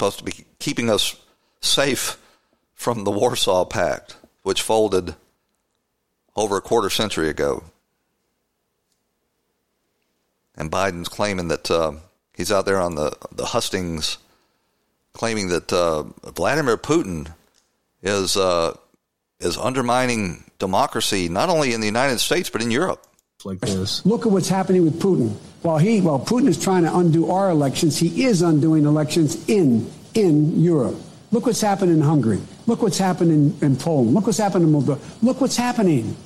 Supposed 0.00 0.20
to 0.20 0.24
be 0.24 0.46
keeping 0.58 0.88
us 0.88 1.14
safe 1.60 2.16
from 2.72 3.04
the 3.04 3.10
Warsaw 3.10 3.66
Pact, 3.66 4.16
which 4.42 4.62
folded 4.62 5.14
over 6.34 6.56
a 6.56 6.62
quarter 6.62 6.88
century 6.88 7.28
ago. 7.28 7.64
And 10.56 10.70
Biden's 10.70 11.10
claiming 11.10 11.48
that 11.48 11.70
uh, 11.70 11.92
he's 12.34 12.50
out 12.50 12.64
there 12.64 12.80
on 12.80 12.94
the, 12.94 13.14
the 13.30 13.44
hustings, 13.44 14.16
claiming 15.12 15.48
that 15.48 15.70
uh, 15.70 16.04
Vladimir 16.30 16.78
Putin 16.78 17.34
is 18.02 18.38
uh, 18.38 18.74
is 19.38 19.58
undermining 19.58 20.44
democracy 20.58 21.28
not 21.28 21.50
only 21.50 21.74
in 21.74 21.82
the 21.82 21.86
United 21.86 22.20
States 22.20 22.48
but 22.48 22.62
in 22.62 22.70
Europe. 22.70 23.06
Like 23.44 23.60
this. 23.60 24.04
Look 24.04 24.26
at 24.26 24.32
what's 24.32 24.48
happening 24.48 24.84
with 24.84 25.00
Putin. 25.00 25.34
While 25.62 25.78
he, 25.78 26.00
while 26.00 26.18
Putin 26.18 26.48
is 26.48 26.62
trying 26.62 26.84
to 26.84 26.96
undo 26.96 27.30
our 27.30 27.50
elections, 27.50 27.98
he 27.98 28.24
is 28.24 28.42
undoing 28.42 28.84
elections 28.84 29.48
in 29.48 29.90
in 30.14 30.60
Europe. 30.60 30.96
Look 31.32 31.46
what's 31.46 31.60
happened 31.60 31.92
in 31.92 32.00
Hungary. 32.00 32.40
Look 32.66 32.82
what's 32.82 32.98
happened 32.98 33.30
in, 33.30 33.66
in 33.66 33.76
Poland. 33.76 34.14
Look 34.14 34.26
what's 34.26 34.38
happened 34.38 34.64
in 34.64 34.72
Moldova. 34.72 34.98
Look 35.22 35.40
what's 35.40 35.56
happening. 35.56 36.16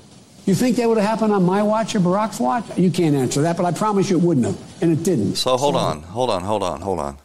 You 0.47 0.55
think 0.55 0.77
that 0.77 0.89
would 0.89 0.99
have 0.99 1.07
happened 1.07 1.33
on 1.33 1.43
my 1.45 1.63
watch 1.63 1.95
or 1.95 2.01
Barack's 2.01 2.39
watch? 2.39 2.65
You 2.77 2.91
can't 2.91 3.15
answer 3.15 3.43
that, 3.43 3.57
but 3.57 3.65
I 3.65 3.73
promise 3.73 4.11
you 4.11 4.19
it 4.19 4.23
wouldn't 4.23 4.47
have, 4.47 4.83
and 4.83 4.93
it 4.93 5.03
didn't. 5.03 5.37
So 5.37 5.57
hold 5.57 5.77
on, 5.77 6.03
hold 6.03 6.31
on, 6.31 6.43
hold 6.43 6.63
on, 6.63 6.81
hold 6.81 6.99
on. 6.99 7.19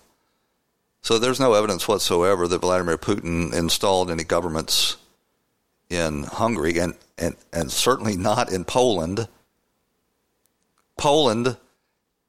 So 1.02 1.18
there's 1.18 1.40
no 1.40 1.54
evidence 1.54 1.88
whatsoever 1.88 2.48
that 2.48 2.60
Vladimir 2.60 2.98
Putin 2.98 3.54
installed 3.54 4.12
any 4.12 4.24
governments 4.24 4.98
in 5.90 6.24
Hungary 6.24 6.78
and, 6.78 6.94
and, 7.18 7.36
and 7.52 7.72
certainly 7.72 8.16
not 8.16 8.52
in 8.52 8.64
Poland. 8.64 9.28
Poland 11.00 11.58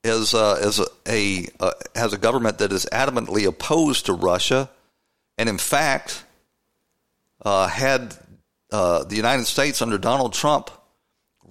is, 0.03 0.33
uh, 0.33 0.59
is 0.61 0.79
a, 0.79 0.87
a 1.07 1.49
uh, 1.61 1.73
has 1.95 2.13
a 2.13 2.19
government 2.19 2.59
that 2.59 2.73
is 2.73 2.87
adamantly 2.93 3.47
opposed 3.47 4.07
to 4.07 4.13
Russia, 4.13 4.71
and 5.37 5.49
in 5.49 5.59
fact, 5.59 6.25
uh, 7.43 7.67
had 7.67 8.17
uh, 8.73 9.05
the 9.05 9.17
United 9.17 9.47
States 9.47 9.83
under 9.83 9.99
Donald 9.99 10.33
Trump 10.33 10.71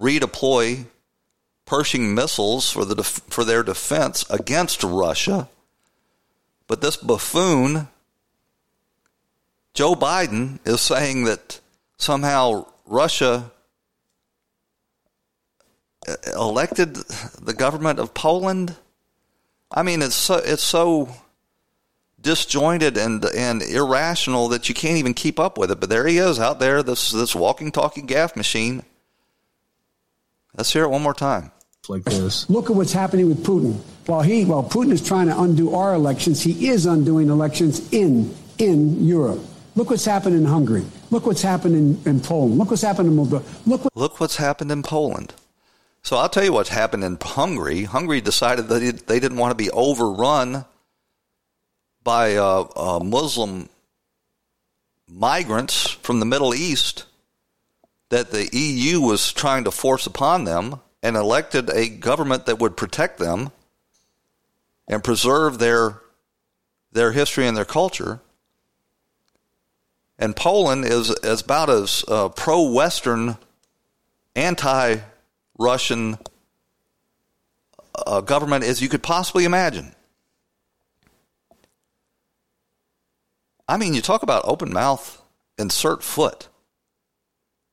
redeploy 0.00 0.86
Pershing 1.66 2.16
missiles 2.16 2.68
for 2.68 2.84
the 2.84 2.96
def- 2.96 3.22
for 3.28 3.44
their 3.44 3.62
defense 3.62 4.28
against 4.28 4.82
Russia. 4.82 5.48
But 6.66 6.80
this 6.80 6.96
buffoon, 6.96 7.86
Joe 9.72 9.94
Biden, 9.94 10.58
is 10.66 10.80
saying 10.80 11.24
that 11.26 11.60
somehow 11.96 12.66
Russia 12.86 13.52
elected 16.34 16.94
the 16.94 17.54
government 17.54 17.98
of 17.98 18.14
Poland. 18.14 18.76
I 19.70 19.82
mean, 19.82 20.02
it's 20.02 20.14
so 20.16 20.34
it's 20.36 20.62
so 20.62 21.08
disjointed 22.20 22.96
and 22.98 23.24
and 23.24 23.62
irrational 23.62 24.48
that 24.48 24.68
you 24.68 24.74
can't 24.74 24.98
even 24.98 25.14
keep 25.14 25.38
up 25.38 25.56
with 25.58 25.70
it. 25.70 25.80
But 25.80 25.88
there 25.90 26.06
he 26.06 26.18
is 26.18 26.38
out 26.38 26.58
there, 26.60 26.82
this 26.82 27.10
this 27.12 27.34
walking, 27.34 27.72
talking 27.72 28.06
gaffe 28.06 28.36
machine. 28.36 28.82
Let's 30.56 30.72
hear 30.72 30.84
it 30.84 30.88
one 30.90 31.02
more 31.02 31.14
time. 31.14 31.52
Like 31.88 32.04
this. 32.04 32.48
Look 32.48 32.70
at 32.70 32.76
what's 32.76 32.92
happening 32.92 33.28
with 33.28 33.42
Putin. 33.44 33.74
While 34.06 34.20
he, 34.22 34.44
while 34.44 34.62
Putin 34.62 34.92
is 34.92 35.04
trying 35.04 35.26
to 35.28 35.40
undo 35.40 35.74
our 35.74 35.94
elections, 35.94 36.40
he 36.40 36.68
is 36.68 36.86
undoing 36.86 37.28
elections 37.30 37.92
in 37.92 38.34
in 38.58 39.04
Europe. 39.04 39.40
Look 39.76 39.90
what's 39.90 40.04
happened 40.04 40.36
in 40.36 40.44
Hungary. 40.44 40.84
Look 41.10 41.26
what's 41.26 41.42
happened 41.42 41.74
in, 41.74 42.00
in 42.04 42.20
Poland. 42.20 42.58
Look 42.58 42.70
what's 42.70 42.82
happened 42.82 43.08
in 43.08 43.16
Moldova. 43.16 43.42
Look, 43.66 43.84
what- 43.84 43.96
Look 43.96 44.20
what's 44.20 44.36
happened 44.36 44.70
in 44.70 44.82
Poland. 44.82 45.32
So 46.02 46.16
I'll 46.16 46.28
tell 46.28 46.44
you 46.44 46.52
what's 46.52 46.70
happened 46.70 47.04
in 47.04 47.18
Hungary. 47.20 47.84
Hungary 47.84 48.20
decided 48.20 48.68
that 48.68 49.06
they 49.06 49.20
didn't 49.20 49.38
want 49.38 49.50
to 49.50 49.64
be 49.64 49.70
overrun 49.70 50.64
by 52.02 52.36
uh, 52.36 52.66
uh, 52.74 53.00
Muslim 53.00 53.68
migrants 55.08 55.90
from 55.90 56.20
the 56.20 56.26
Middle 56.26 56.54
East 56.54 57.04
that 58.08 58.30
the 58.30 58.48
EU 58.52 59.00
was 59.00 59.32
trying 59.32 59.64
to 59.64 59.70
force 59.70 60.06
upon 60.06 60.44
them 60.44 60.80
and 61.02 61.16
elected 61.16 61.70
a 61.70 61.88
government 61.88 62.46
that 62.46 62.58
would 62.58 62.76
protect 62.76 63.18
them 63.18 63.50
and 64.88 65.04
preserve 65.04 65.58
their 65.58 66.00
their 66.92 67.12
history 67.12 67.46
and 67.46 67.56
their 67.56 67.64
culture. 67.64 68.20
And 70.18 70.36
Poland 70.36 70.84
is, 70.84 71.10
is 71.22 71.40
about 71.40 71.70
as 71.70 72.04
uh, 72.08 72.28
pro 72.30 72.70
Western, 72.70 73.38
anti 74.34 74.98
Russian 75.60 76.18
uh, 77.94 78.22
government 78.22 78.64
as 78.64 78.80
you 78.80 78.88
could 78.88 79.02
possibly 79.02 79.44
imagine. 79.44 79.94
I 83.68 83.76
mean, 83.76 83.94
you 83.94 84.00
talk 84.00 84.22
about 84.22 84.42
open 84.46 84.72
mouth, 84.72 85.22
insert 85.58 86.02
foot. 86.02 86.48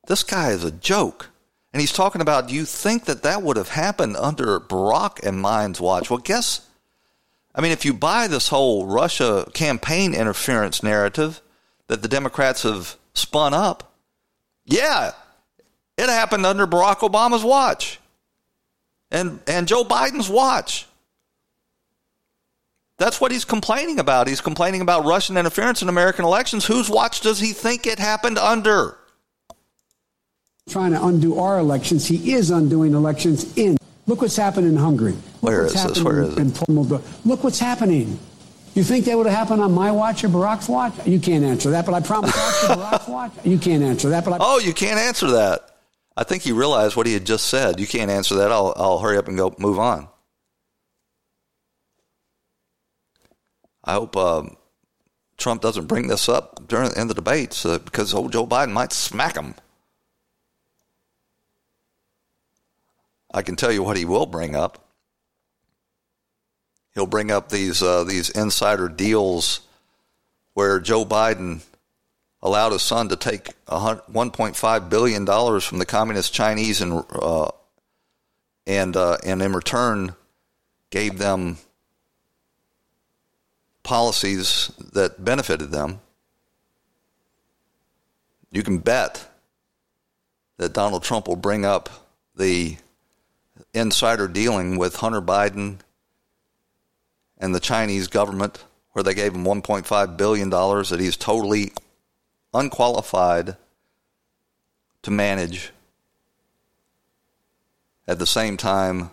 This 0.07 0.23
guy 0.23 0.51
is 0.51 0.63
a 0.63 0.71
joke. 0.71 1.29
And 1.73 1.81
he's 1.81 1.93
talking 1.93 2.21
about, 2.21 2.47
do 2.47 2.55
you 2.55 2.65
think 2.65 3.05
that 3.05 3.23
that 3.23 3.41
would 3.41 3.57
have 3.57 3.69
happened 3.69 4.15
under 4.17 4.59
Barack 4.59 5.25
and 5.25 5.41
mine's 5.41 5.81
watch? 5.81 6.09
Well, 6.09 6.19
guess, 6.19 6.67
I 7.55 7.61
mean, 7.61 7.71
if 7.71 7.85
you 7.85 7.93
buy 7.93 8.27
this 8.27 8.49
whole 8.49 8.85
Russia 8.85 9.49
campaign 9.53 10.13
interference 10.13 10.83
narrative 10.83 11.41
that 11.87 12.01
the 12.01 12.07
Democrats 12.07 12.63
have 12.63 12.97
spun 13.13 13.53
up, 13.53 13.93
yeah, 14.65 15.11
it 15.97 16.09
happened 16.09 16.45
under 16.45 16.67
Barack 16.67 16.97
Obama's 16.97 17.43
watch 17.43 17.99
and, 19.11 19.39
and 19.47 19.67
Joe 19.67 19.83
Biden's 19.83 20.29
watch. 20.29 20.85
That's 22.97 23.21
what 23.21 23.31
he's 23.31 23.45
complaining 23.45 23.99
about. 23.99 24.27
He's 24.27 24.41
complaining 24.41 24.81
about 24.81 25.05
Russian 25.05 25.37
interference 25.37 25.81
in 25.81 25.89
American 25.89 26.25
elections. 26.25 26.65
Whose 26.65 26.89
watch 26.89 27.21
does 27.21 27.39
he 27.39 27.53
think 27.53 27.85
it 27.85 27.99
happened 27.99 28.39
under? 28.39 28.97
Trying 30.69 30.91
to 30.91 31.05
undo 31.05 31.39
our 31.39 31.59
elections. 31.59 32.07
He 32.07 32.33
is 32.33 32.49
undoing 32.49 32.93
elections 32.93 33.55
in. 33.55 33.77
Look 34.07 34.21
what's 34.21 34.35
happened 34.35 34.67
in 34.67 34.75
Hungary. 34.75 35.11
Look 35.13 35.23
Where 35.41 35.63
what's 35.63 35.75
is 35.75 35.83
this? 35.85 36.01
Where 36.01 36.23
in, 36.23 36.47
is 36.47 36.63
in 36.63 36.77
Look 36.79 37.43
what's 37.43 37.59
happening. 37.59 38.19
You 38.73 38.83
think 38.83 39.05
that 39.05 39.17
would 39.17 39.27
have 39.27 39.35
happened 39.35 39.61
on 39.61 39.73
my 39.73 39.91
watch 39.91 40.23
or 40.23 40.29
Barack's 40.29 40.69
watch? 40.69 40.93
You 41.05 41.19
can't 41.19 41.43
answer 41.43 41.71
that, 41.71 41.85
but 41.85 41.93
I 41.93 42.01
promise 42.01 42.31
Barack's 42.61 43.07
watch. 43.07 43.31
You 43.43 43.57
can't 43.57 43.83
answer 43.83 44.09
that, 44.09 44.25
but 44.25 44.33
I. 44.33 44.37
Oh, 44.39 44.59
you 44.59 44.73
can't 44.73 44.99
answer 44.99 45.27
that. 45.31 45.76
I 46.17 46.23
think 46.23 46.41
he 46.41 46.51
realized 46.51 46.95
what 46.95 47.05
he 47.05 47.13
had 47.13 47.27
just 47.27 47.45
said. 47.45 47.79
You 47.79 47.85
can't 47.85 48.09
answer 48.09 48.33
that. 48.35 48.51
I'll, 48.51 48.73
I'll 48.75 48.97
hurry 48.97 49.17
up 49.17 49.27
and 49.27 49.37
go 49.37 49.55
move 49.59 49.77
on. 49.77 50.07
I 53.83 53.93
hope 53.93 54.17
um, 54.17 54.57
Trump 55.37 55.61
doesn't 55.61 55.85
bring 55.85 56.07
this 56.07 56.27
up 56.27 56.67
during 56.67 56.91
in 56.97 57.07
the 57.07 57.13
debates 57.13 57.63
because 57.63 58.15
old 58.15 58.33
Joe 58.33 58.47
Biden 58.47 58.71
might 58.71 58.91
smack 58.91 59.35
him. 59.37 59.53
I 63.31 63.43
can 63.43 63.55
tell 63.55 63.71
you 63.71 63.83
what 63.83 63.95
he 63.95 64.03
will 64.03 64.25
bring 64.25 64.55
up. 64.55 64.83
He'll 66.95 67.05
bring 67.05 67.29
up 67.29 67.49
these 67.49 67.83
uh, 67.83 68.03
these 68.03 68.31
insider 68.31 68.89
deals 68.89 69.61
where 70.55 70.79
Joe 70.79 71.05
Biden 71.05 71.61
allowed 72.41 72.71
his 72.71 72.81
son 72.81 73.09
to 73.09 73.15
take 73.15 73.49
1.5 73.67 74.89
billion 74.89 75.25
dollars 75.25 75.63
from 75.63 75.79
the 75.79 75.85
communist 75.85 76.33
Chinese 76.33 76.81
and 76.81 77.03
uh, 77.11 77.49
and 78.65 78.95
uh, 78.95 79.17
and 79.23 79.41
in 79.41 79.53
return 79.53 80.13
gave 80.89 81.17
them 81.17 81.57
policies 83.83 84.71
that 84.93 85.23
benefited 85.23 85.71
them. 85.71 85.99
You 88.51 88.63
can 88.63 88.79
bet 88.79 89.29
that 90.57 90.73
Donald 90.73 91.03
Trump 91.03 91.27
will 91.27 91.35
bring 91.35 91.65
up 91.65 91.89
the 92.35 92.77
insider 93.73 94.27
dealing 94.27 94.77
with 94.77 94.97
Hunter 94.97 95.21
Biden 95.21 95.77
and 97.37 97.53
the 97.53 97.59
Chinese 97.59 98.07
government, 98.07 98.63
where 98.91 99.03
they 99.03 99.13
gave 99.13 99.33
him 99.33 99.43
$1.5 99.43 100.17
billion 100.17 100.49
that 100.49 100.97
he's 100.99 101.17
totally 101.17 101.71
unqualified 102.57 103.57
to 105.03 105.11
manage. 105.11 105.71
At 108.07 108.19
the 108.19 108.27
same 108.27 108.57
time, 108.57 109.11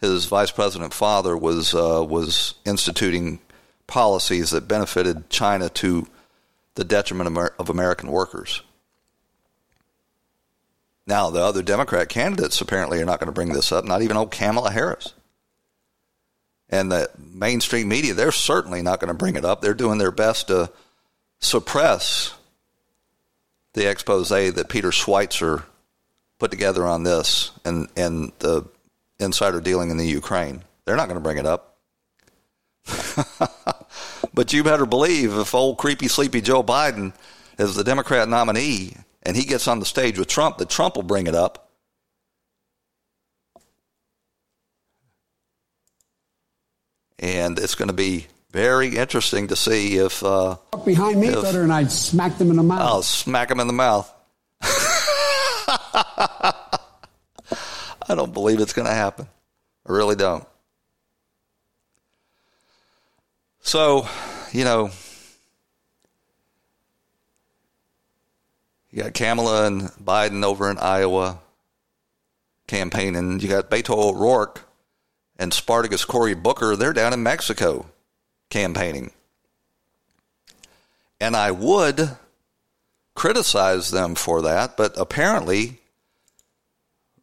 his 0.00 0.26
vice 0.26 0.50
president 0.50 0.92
father 0.92 1.36
was 1.36 1.74
uh, 1.74 2.04
was 2.06 2.54
instituting 2.64 3.38
policies 3.86 4.50
that 4.50 4.68
benefited 4.68 5.30
China 5.30 5.68
to 5.68 6.06
the 6.74 6.84
detriment 6.84 7.38
of 7.58 7.70
American 7.70 8.10
workers. 8.10 8.62
Now, 11.06 11.30
the 11.30 11.40
other 11.40 11.62
Democrat 11.62 12.08
candidates 12.08 12.60
apparently 12.60 13.00
are 13.00 13.04
not 13.04 13.18
going 13.18 13.26
to 13.26 13.34
bring 13.34 13.52
this 13.52 13.72
up, 13.72 13.84
not 13.84 14.02
even 14.02 14.16
old 14.16 14.30
Kamala 14.30 14.70
Harris. 14.70 15.14
And 16.68 16.90
the 16.90 17.10
mainstream 17.18 17.88
media, 17.88 18.14
they're 18.14 18.32
certainly 18.32 18.82
not 18.82 19.00
going 19.00 19.08
to 19.08 19.18
bring 19.18 19.36
it 19.36 19.44
up. 19.44 19.60
They're 19.60 19.74
doing 19.74 19.98
their 19.98 20.12
best 20.12 20.48
to 20.48 20.70
suppress 21.40 22.32
the 23.74 23.88
expose 23.88 24.28
that 24.28 24.68
Peter 24.68 24.90
Schweizer 24.90 25.64
put 26.38 26.50
together 26.50 26.86
on 26.86 27.04
this 27.04 27.52
and, 27.64 27.88
and 27.96 28.32
the 28.40 28.64
insider 29.18 29.60
dealing 29.60 29.90
in 29.90 29.96
the 29.96 30.06
Ukraine. 30.06 30.62
They're 30.84 30.96
not 30.96 31.08
going 31.08 31.18
to 31.18 31.22
bring 31.22 31.38
it 31.38 31.46
up. 31.46 31.78
but 34.34 34.52
you 34.52 34.64
better 34.64 34.86
believe 34.86 35.36
if 35.36 35.54
old 35.54 35.78
creepy 35.78 36.08
sleepy 36.08 36.40
Joe 36.40 36.62
Biden 36.62 37.14
is 37.58 37.76
the 37.76 37.84
Democrat 37.84 38.28
nominee 38.28 38.96
and 39.22 39.36
he 39.36 39.44
gets 39.44 39.68
on 39.68 39.78
the 39.78 39.86
stage 39.86 40.18
with 40.18 40.28
Trump, 40.28 40.58
that 40.58 40.68
Trump 40.68 40.96
will 40.96 41.04
bring 41.04 41.26
it 41.26 41.34
up. 41.34 41.70
And 47.20 47.56
it's 47.56 47.76
going 47.76 47.88
to 47.88 47.94
be 47.94 48.26
very 48.52 48.96
interesting 48.96 49.48
to 49.48 49.56
see 49.56 49.96
if 49.96 50.22
uh, 50.22 50.56
behind 50.84 51.20
me 51.20 51.28
if, 51.28 51.42
better 51.42 51.62
and 51.62 51.72
I'd 51.72 51.90
smack 51.90 52.36
them 52.38 52.50
in 52.50 52.56
the 52.56 52.62
mouth. 52.62 52.80
I'll 52.80 53.02
smack 53.02 53.48
them 53.48 53.60
in 53.60 53.66
the 53.66 53.72
mouth. 53.72 54.12
I 58.08 58.14
don't 58.14 58.34
believe 58.34 58.60
it's 58.60 58.74
going 58.74 58.86
to 58.86 58.94
happen. 58.94 59.26
I 59.88 59.92
really 59.92 60.16
don't. 60.16 60.46
So, 63.62 64.06
you 64.52 64.64
know, 64.64 64.90
you 68.90 69.02
got 69.02 69.14
Kamala 69.14 69.66
and 69.66 69.82
Biden 69.92 70.44
over 70.44 70.70
in 70.70 70.78
Iowa 70.78 71.38
campaigning. 72.66 73.40
You 73.40 73.48
got 73.48 73.70
Beto 73.70 73.96
O'Rourke 73.96 74.60
and 75.38 75.54
Spartacus 75.54 76.04
Cory 76.04 76.34
Booker. 76.34 76.76
They're 76.76 76.92
down 76.92 77.12
in 77.12 77.22
Mexico 77.22 77.86
campaigning. 78.52 79.10
And 81.18 81.34
I 81.34 81.50
would 81.50 82.10
criticize 83.14 83.90
them 83.90 84.14
for 84.14 84.42
that, 84.42 84.76
but 84.76 84.92
apparently 84.98 85.78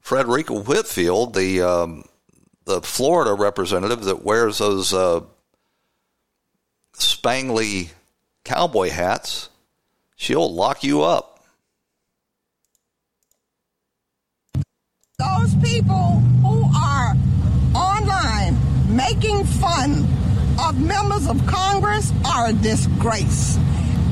Frederica 0.02 0.54
Whitfield, 0.54 1.36
the 1.36 1.62
um, 1.62 2.04
the 2.66 2.82
Florida 2.82 3.34
representative 3.34 4.06
that 4.06 4.24
wears 4.24 4.58
those 4.58 4.94
uh, 4.94 5.22
spangly 6.94 7.90
cowboy 8.44 8.90
hats, 8.90 9.50
she'll 10.16 10.52
lock 10.54 10.84
you 10.84 11.04
up. 11.04 11.44
Those 15.20 15.54
people 15.56 16.22
who 16.42 16.64
are 16.76 17.14
online 17.76 18.58
making 18.96 19.44
fun 19.44 20.08
of 20.68 20.80
members 20.80 21.28
of 21.28 21.46
Congress 21.48 22.12
are 22.26 22.48
a 22.48 22.54
disgrace. 22.54 23.58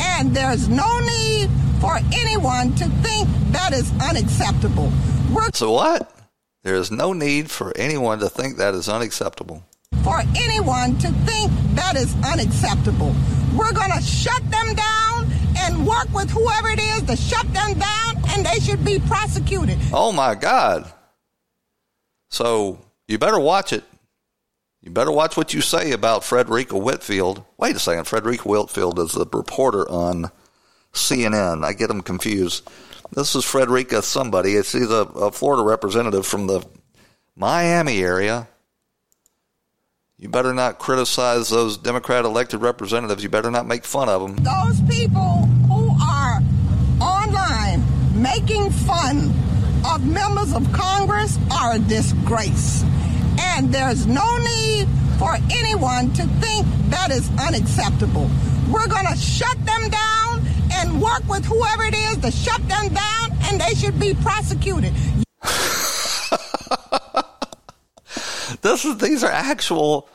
And 0.01 0.35
there's 0.35 0.67
no 0.69 0.99
need 0.99 1.49
for 1.81 1.99
anyone 2.13 2.73
to 2.75 2.85
think 3.03 3.27
that 3.51 3.73
is 3.73 3.91
unacceptable. 4.01 4.91
We're- 5.31 5.49
so, 5.53 5.71
what? 5.71 6.11
There's 6.63 6.91
no 6.91 7.13
need 7.13 7.49
for 7.51 7.71
anyone 7.77 8.19
to 8.19 8.29
think 8.29 8.57
that 8.57 8.73
is 8.73 8.89
unacceptable 8.89 9.63
for 10.07 10.21
anyone 10.37 10.97
to 10.99 11.09
think 11.25 11.51
that 11.75 11.97
is 11.97 12.15
unacceptable. 12.25 13.13
We're 13.53 13.73
going 13.73 13.91
to 13.91 14.01
shut 14.01 14.41
them 14.49 14.73
down 14.73 15.29
and 15.57 15.85
work 15.85 16.07
with 16.13 16.29
whoever 16.29 16.69
it 16.69 16.79
is 16.79 17.01
to 17.03 17.17
shut 17.17 17.45
them 17.53 17.73
down, 17.73 18.15
and 18.29 18.45
they 18.45 18.59
should 18.59 18.85
be 18.85 18.99
prosecuted. 18.99 19.77
Oh 19.91 20.13
my 20.13 20.33
God. 20.35 20.89
So 22.29 22.79
you 23.07 23.17
better 23.17 23.39
watch 23.39 23.73
it. 23.73 23.83
You 24.82 24.91
better 24.91 25.11
watch 25.11 25.36
what 25.36 25.53
you 25.53 25.61
say 25.61 25.91
about 25.91 26.23
Frederica 26.23 26.78
Whitfield. 26.78 27.43
Wait 27.57 27.75
a 27.75 27.80
second. 27.80 28.05
Frederica 28.05 28.47
Whitfield 28.47 28.99
is 28.99 29.13
the 29.13 29.25
reporter 29.34 29.89
on 29.89 30.32
CNN. 30.93 31.65
I 31.65 31.73
get 31.73 31.88
them 31.88 32.01
confused. 32.01 32.69
This 33.11 33.36
is 33.36 33.43
Frederica 33.43 34.01
somebody. 34.01 34.53
She's 34.63 34.91
a, 34.91 35.07
a 35.15 35.32
Florida 35.32 35.63
representative 35.63 36.25
from 36.25 36.47
the 36.47 36.65
Miami 37.36 38.01
area. 38.01 38.47
You 40.17 40.30
better 40.30 40.53
not 40.53 40.80
criticize 40.80 41.49
those 41.49 41.78
Democrat 41.78 42.25
elected 42.25 42.61
representatives. 42.61 43.21
You 43.21 43.30
better 43.30 43.51
not 43.51 43.67
make 43.67 43.86
fun 43.86 44.09
of 44.09 44.21
them. 44.21 44.36
Those 44.43 44.82
people 44.89 45.45
who 45.67 45.95
are 46.01 46.39
online 46.99 47.84
making 48.19 48.71
fun 48.71 49.34
of 49.86 50.05
members 50.05 50.53
of 50.53 50.71
Congress 50.73 51.38
are 51.51 51.73
a 51.75 51.80
disgrace. 51.80 52.84
And 53.39 53.73
there's 53.73 54.05
no 54.05 54.38
need 54.38 54.88
for 55.17 55.35
anyone 55.51 56.13
to 56.13 56.23
think 56.41 56.65
that 56.89 57.11
is 57.11 57.29
unacceptable. 57.39 58.29
We're 58.69 58.88
going 58.88 59.07
to 59.07 59.17
shut 59.17 59.57
them 59.65 59.89
down 59.89 60.45
and 60.73 61.01
work 61.01 61.27
with 61.27 61.45
whoever 61.45 61.85
it 61.85 61.95
is 61.95 62.17
to 62.17 62.31
shut 62.31 62.61
them 62.67 62.93
down, 62.93 63.31
and 63.43 63.59
they 63.59 63.73
should 63.73 63.99
be 63.99 64.13
prosecuted. 64.13 64.93
this 68.61 68.85
is 68.85 68.97
these 68.97 69.23
are 69.23 69.31
actual 69.31 70.09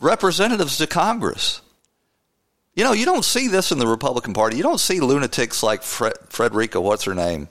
representatives 0.00 0.78
to 0.78 0.86
Congress. 0.86 1.60
You 2.74 2.84
know, 2.84 2.92
you 2.92 3.04
don't 3.04 3.24
see 3.24 3.48
this 3.48 3.70
in 3.70 3.78
the 3.78 3.86
Republican 3.86 4.34
Party. 4.34 4.56
You 4.56 4.64
don't 4.64 4.80
see 4.80 5.00
lunatics 5.00 5.62
like 5.62 5.82
Fred, 5.82 6.14
Frederica, 6.28 6.80
what's 6.80 7.04
her 7.04 7.14
name, 7.14 7.48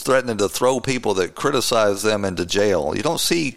threatening 0.00 0.38
to 0.38 0.48
throw 0.48 0.80
people 0.80 1.14
that 1.14 1.34
criticize 1.34 2.02
them 2.02 2.24
into 2.24 2.46
jail. 2.46 2.94
You 2.96 3.02
don't 3.02 3.20
see 3.20 3.56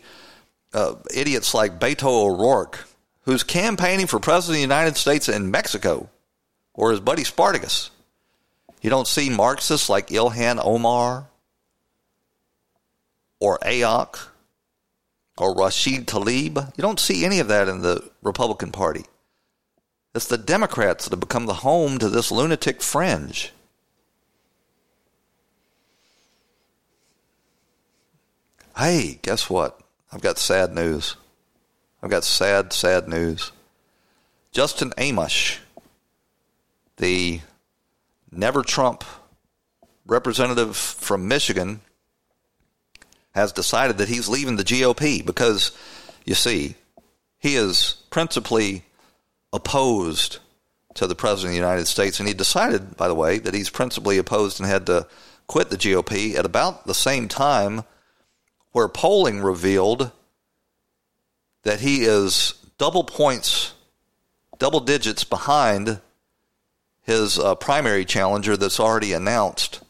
uh, 0.73 0.95
idiots 1.13 1.53
like 1.53 1.79
Beto 1.79 2.25
O'Rourke, 2.25 2.87
who's 3.23 3.43
campaigning 3.43 4.07
for 4.07 4.19
president 4.19 4.55
of 4.55 4.57
the 4.57 4.75
United 4.75 4.97
States 4.97 5.29
in 5.29 5.51
Mexico, 5.51 6.09
or 6.73 6.91
his 6.91 6.99
buddy 6.99 7.23
Spartacus. 7.23 7.91
You 8.81 8.89
don't 8.89 9.07
see 9.07 9.29
Marxists 9.29 9.89
like 9.89 10.07
Ilhan 10.07 10.61
Omar 10.63 11.27
or 13.39 13.57
AOC 13.59 14.27
or 15.37 15.55
Rashid 15.55 16.07
Tlaib. 16.07 16.77
You 16.77 16.81
don't 16.81 16.99
see 16.99 17.25
any 17.25 17.39
of 17.39 17.47
that 17.47 17.67
in 17.67 17.81
the 17.81 18.09
Republican 18.21 18.71
Party. 18.71 19.05
It's 20.15 20.27
the 20.27 20.37
Democrats 20.37 21.05
that 21.05 21.11
have 21.11 21.19
become 21.19 21.45
the 21.45 21.55
home 21.55 21.97
to 21.99 22.09
this 22.09 22.31
lunatic 22.31 22.81
fringe. 22.81 23.53
Hey, 28.79 29.19
guess 29.21 29.49
what? 29.49 29.77
I've 30.09 30.21
got 30.21 30.37
sad 30.37 30.73
news. 30.73 31.17
I've 32.01 32.09
got 32.09 32.23
sad, 32.23 32.71
sad 32.71 33.09
news. 33.09 33.51
Justin 34.53 34.91
Amash, 34.91 35.57
the 36.95 37.41
Never 38.31 38.63
Trump 38.63 39.03
representative 40.05 40.77
from 40.77 41.27
Michigan, 41.27 41.81
has 43.31 43.51
decided 43.51 43.97
that 43.97 44.07
he's 44.07 44.29
leaving 44.29 44.55
the 44.55 44.63
GOP 44.63 45.25
because, 45.25 45.73
you 46.23 46.33
see, 46.33 46.75
he 47.37 47.55
is 47.57 47.97
principally 48.09 48.85
opposed 49.51 50.37
to 50.93 51.05
the 51.05 51.15
President 51.15 51.49
of 51.49 51.51
the 51.51 51.67
United 51.67 51.87
States. 51.87 52.17
And 52.17 52.29
he 52.29 52.33
decided, 52.33 52.95
by 52.95 53.09
the 53.09 53.15
way, 53.15 53.39
that 53.39 53.53
he's 53.53 53.69
principally 53.69 54.17
opposed 54.17 54.57
and 54.57 54.69
had 54.69 54.85
to 54.85 55.05
quit 55.47 55.69
the 55.69 55.75
GOP 55.75 56.35
at 56.35 56.45
about 56.45 56.87
the 56.87 56.93
same 56.93 57.27
time 57.27 57.83
where 58.71 58.87
polling 58.87 59.41
revealed 59.41 60.11
that 61.63 61.81
he 61.81 62.03
is 62.03 62.53
double 62.77 63.03
points, 63.03 63.73
double 64.57 64.79
digits 64.79 65.23
behind 65.23 65.99
his 67.01 67.39
uh, 67.39 67.55
primary 67.55 68.05
challenger 68.05 68.55
that's 68.55 68.79
already 68.79 69.13
announced. 69.13 69.81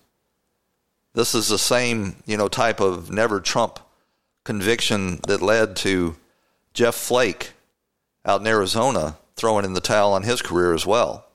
This 1.14 1.36
is 1.36 1.50
the 1.50 1.58
same, 1.58 2.16
you 2.26 2.38
know, 2.38 2.48
type 2.48 2.80
of 2.80 3.12
never 3.12 3.40
Trump 3.40 3.80
conviction 4.44 5.20
that 5.28 5.42
led 5.42 5.76
to 5.78 6.16
Jeff 6.74 6.96
Flake 6.96 7.52
out 8.26 8.42
in 8.42 8.48
Arizona 8.48 9.18
throwing 9.36 9.66
in 9.66 9.74
the 9.74 9.82
towel 9.82 10.14
on 10.14 10.24
his 10.24 10.42
career 10.42 10.74
as 10.74 10.86
well. 10.86 11.26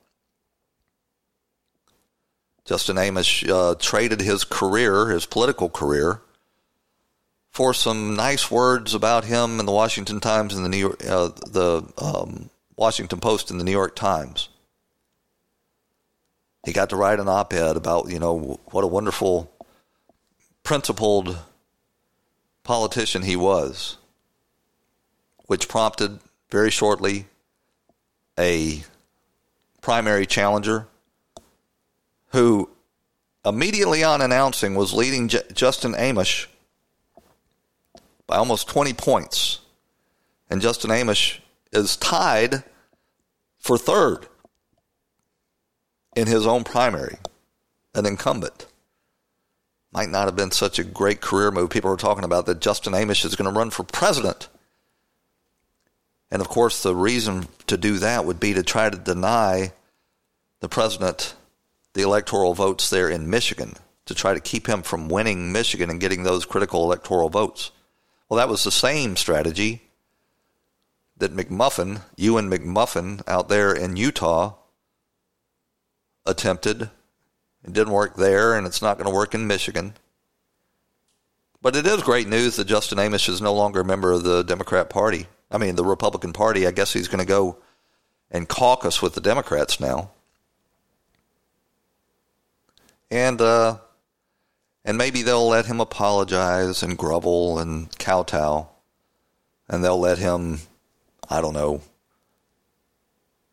Justin 2.65 2.95
Amash 2.95 3.47
uh, 3.47 3.75
traded 3.75 4.21
his 4.21 4.43
career, 4.43 5.09
his 5.09 5.25
political 5.25 5.69
career, 5.69 6.21
for 7.55 7.73
some 7.73 8.17
nice 8.17 8.51
words 8.51 8.93
about 8.93 9.23
him 9.23 9.61
in 9.61 9.65
the 9.65 9.71
Washington 9.71 10.19
Times 10.19 10.53
and 10.53 10.65
the 10.65 10.69
New 10.69 10.75
York, 10.75 11.01
uh, 11.07 11.29
the 11.47 11.83
um, 11.97 12.49
Washington 12.75 13.21
Post 13.21 13.49
and 13.49 13.57
the 13.57 13.63
New 13.63 13.71
York 13.71 13.95
Times. 13.95 14.49
He 16.65 16.73
got 16.73 16.89
to 16.89 16.97
write 16.97 17.21
an 17.21 17.29
op-ed 17.29 17.77
about 17.77 18.09
you 18.09 18.19
know 18.19 18.59
what 18.71 18.83
a 18.83 18.87
wonderful, 18.87 19.49
principled 20.63 21.37
politician 22.63 23.21
he 23.21 23.37
was, 23.37 23.99
which 25.45 25.69
prompted 25.69 26.19
very 26.51 26.69
shortly 26.69 27.25
a 28.37 28.83
primary 29.79 30.25
challenger 30.25 30.87
who 32.33 32.69
immediately 33.45 34.03
on 34.03 34.19
announcing 34.19 34.75
was 34.75 34.91
leading 34.91 35.29
J- 35.29 35.43
Justin 35.53 35.93
Amash 35.93 36.47
by 38.27 38.37
almost 38.37 38.67
20 38.67 38.93
points. 38.93 39.59
And 40.49 40.61
Justin 40.61 40.91
Amash 40.91 41.39
is 41.71 41.97
tied 41.97 42.63
for 43.57 43.77
third 43.77 44.27
in 46.15 46.27
his 46.27 46.47
own 46.47 46.63
primary, 46.63 47.17
an 47.93 48.05
incumbent. 48.05 48.67
Might 49.91 50.09
not 50.09 50.25
have 50.25 50.35
been 50.35 50.51
such 50.51 50.77
a 50.77 50.83
great 50.83 51.21
career 51.21 51.51
move. 51.51 51.69
People 51.69 51.91
are 51.91 51.97
talking 51.97 52.23
about 52.23 52.45
that 52.45 52.59
Justin 52.59 52.93
Amash 52.93 53.25
is 53.25 53.35
going 53.35 53.51
to 53.51 53.57
run 53.57 53.69
for 53.69 53.83
president. 53.83 54.49
And 56.31 56.41
of 56.41 56.49
course, 56.49 56.83
the 56.83 56.95
reason 56.95 57.47
to 57.67 57.77
do 57.77 57.97
that 57.99 58.25
would 58.25 58.39
be 58.39 58.53
to 58.53 58.63
try 58.63 58.89
to 58.89 58.97
deny 58.97 59.71
the 60.59 60.69
president 60.69 61.35
the 61.93 62.01
electoral 62.01 62.53
votes 62.53 62.89
there 62.89 63.09
in 63.09 63.29
Michigan, 63.29 63.73
to 64.05 64.13
try 64.13 64.33
to 64.33 64.39
keep 64.39 64.67
him 64.67 64.81
from 64.81 65.07
winning 65.07 65.51
Michigan 65.51 65.89
and 65.89 65.99
getting 65.99 66.23
those 66.23 66.45
critical 66.45 66.83
electoral 66.83 67.29
votes. 67.29 67.71
Well, 68.27 68.37
that 68.37 68.49
was 68.49 68.63
the 68.63 68.71
same 68.71 69.15
strategy 69.15 69.83
that 71.17 71.35
McMuffin, 71.35 72.01
Evan 72.19 72.49
McMuffin, 72.49 73.21
out 73.27 73.49
there 73.49 73.73
in 73.73 73.95
Utah, 73.95 74.55
attempted. 76.25 76.83
It 77.63 77.73
didn't 77.73 77.93
work 77.93 78.15
there, 78.15 78.55
and 78.55 78.65
it's 78.67 78.81
not 78.81 78.97
going 78.97 79.09
to 79.09 79.15
work 79.15 79.33
in 79.33 79.47
Michigan. 79.47 79.93
But 81.61 81.75
it 81.75 81.87
is 81.87 82.03
great 82.03 82.27
news 82.27 82.57
that 82.57 82.67
Justin 82.67 82.97
Amash 82.97 83.29
is 83.29 83.41
no 83.41 83.53
longer 83.53 83.81
a 83.81 83.85
member 83.85 84.11
of 84.11 84.23
the 84.23 84.43
Democrat 84.43 84.89
Party. 84.89 85.27
I 85.49 85.57
mean, 85.57 85.75
the 85.75 85.85
Republican 85.85 86.33
Party. 86.33 86.67
I 86.67 86.71
guess 86.71 86.93
he's 86.93 87.07
going 87.07 87.19
to 87.19 87.25
go 87.25 87.57
and 88.29 88.47
caucus 88.47 89.01
with 89.01 89.13
the 89.13 89.21
Democrats 89.21 89.79
now. 89.79 90.11
And 93.09 93.39
uh, 93.39 93.77
and 94.85 94.97
maybe 94.99 95.23
they'll 95.23 95.47
let 95.47 95.65
him 95.65 95.81
apologize 95.81 96.83
and 96.83 96.97
grovel 96.97 97.57
and 97.57 97.97
kowtow, 97.97 98.69
and 99.67 99.83
they'll 99.83 99.99
let 99.99 100.19
him, 100.19 100.59
I 101.27 101.41
don't 101.41 101.55
know, 101.55 101.81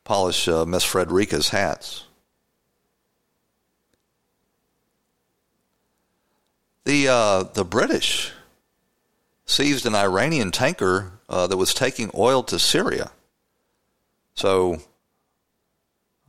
polish 0.04 0.46
uh, 0.46 0.66
Miss 0.66 0.84
Frederica's 0.84 1.48
hats. 1.48 2.04
The 6.84 7.08
uh, 7.08 7.42
the 7.44 7.64
British 7.64 8.32
seized 9.46 9.86
an 9.86 9.94
Iranian 9.94 10.50
tanker 10.50 11.12
uh, 11.28 11.46
that 11.46 11.56
was 11.56 11.72
taking 11.72 12.10
oil 12.14 12.42
to 12.42 12.58
Syria. 12.58 13.10
So 14.34 14.78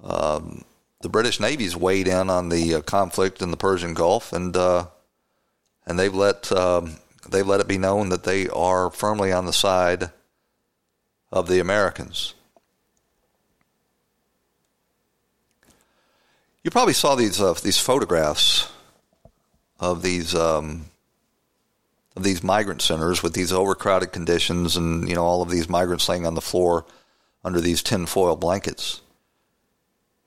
um, 0.04 0.64
the 1.02 1.10
British 1.10 1.40
Navy's 1.40 1.76
weighed 1.76 2.08
in 2.08 2.30
on 2.30 2.50
the 2.50 2.76
uh, 2.76 2.82
conflict 2.82 3.42
in 3.42 3.52
the 3.52 3.58
Persian 3.58 3.94
Gulf, 3.94 4.32
and 4.32 4.56
uh, 4.56 4.88
and 5.86 6.00
they've 6.00 6.14
let 6.14 6.52
um, 6.52 6.98
they've 7.30 7.48
let 7.48 7.60
it 7.60 7.68
be 7.68 7.78
known 7.78 8.10
that 8.10 8.24
they 8.24 8.48
are 8.50 8.90
firmly 8.90 9.32
on 9.32 9.46
the 9.46 9.54
side 9.54 10.12
of 11.32 11.48
the 11.48 11.60
Americans. 11.60 12.34
You 16.64 16.72
probably 16.72 16.94
saw 16.94 17.16
these 17.16 17.42
uh, 17.42 17.54
these 17.54 17.78
photographs 17.78 18.72
of 19.80 20.02
these 20.02 20.34
um, 20.34 20.86
of 22.16 22.24
these 22.24 22.44
migrant 22.44 22.82
centers 22.82 23.22
with 23.22 23.34
these 23.34 23.52
overcrowded 23.52 24.12
conditions, 24.12 24.78
and 24.78 25.10
you 25.10 25.16
know 25.16 25.26
all 25.26 25.42
of 25.42 25.50
these 25.50 25.68
migrants 25.68 26.08
laying 26.08 26.26
on 26.26 26.36
the 26.36 26.42
floor 26.42 26.86
under 27.44 27.60
these 27.60 27.84
tinfoil 27.84 28.38
blankets, 28.38 29.02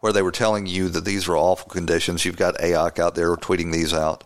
where 0.01 0.13
they 0.13 0.21
were 0.21 0.33
telling 0.33 0.67
you 0.67 0.91
that 0.91 1.07
these 1.07 1.27
were 1.27 1.39
awful 1.39 1.71
conditions. 1.71 2.25
You've 2.25 2.37
got 2.37 2.59
AOC 2.59 2.99
out 2.99 3.15
there 3.15 3.35
tweeting 3.37 3.73
these 3.73 3.95
out. 3.95 4.25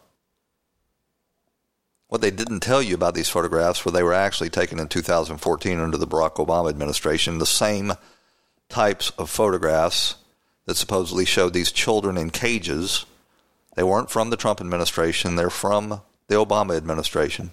What 2.10 2.22
they 2.22 2.32
didn't 2.32 2.58
tell 2.58 2.82
you 2.82 2.96
about 2.96 3.14
these 3.14 3.28
photographs 3.28 3.84
were 3.84 3.92
they 3.92 4.02
were 4.02 4.12
actually 4.12 4.50
taken 4.50 4.80
in 4.80 4.88
2014 4.88 5.78
under 5.78 5.96
the 5.96 6.08
Barack 6.08 6.44
Obama 6.44 6.68
administration, 6.68 7.38
the 7.38 7.46
same 7.46 7.92
types 8.68 9.10
of 9.10 9.30
photographs 9.30 10.16
that 10.66 10.76
supposedly 10.76 11.24
showed 11.24 11.52
these 11.52 11.70
children 11.70 12.16
in 12.16 12.30
cages. 12.30 13.06
They 13.76 13.84
weren't 13.84 14.10
from 14.10 14.30
the 14.30 14.36
Trump 14.36 14.60
administration, 14.60 15.36
they're 15.36 15.50
from 15.50 16.00
the 16.26 16.34
Obama 16.34 16.76
administration. 16.76 17.52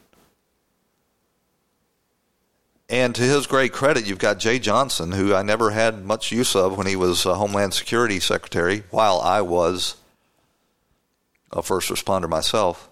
And 2.89 3.13
to 3.13 3.21
his 3.21 3.45
great 3.45 3.73
credit, 3.73 4.07
you've 4.07 4.17
got 4.17 4.39
Jeh 4.39 4.59
Johnson, 4.59 5.11
who 5.11 5.35
I 5.35 5.43
never 5.43 5.69
had 5.69 6.03
much 6.03 6.31
use 6.31 6.55
of 6.55 6.75
when 6.75 6.87
he 6.87 6.95
was 6.95 7.25
Homeland 7.25 7.75
Security 7.75 8.19
Secretary, 8.19 8.85
while 8.89 9.19
I 9.19 9.41
was 9.41 9.97
a 11.51 11.61
first 11.61 11.91
responder 11.91 12.27
myself 12.27 12.89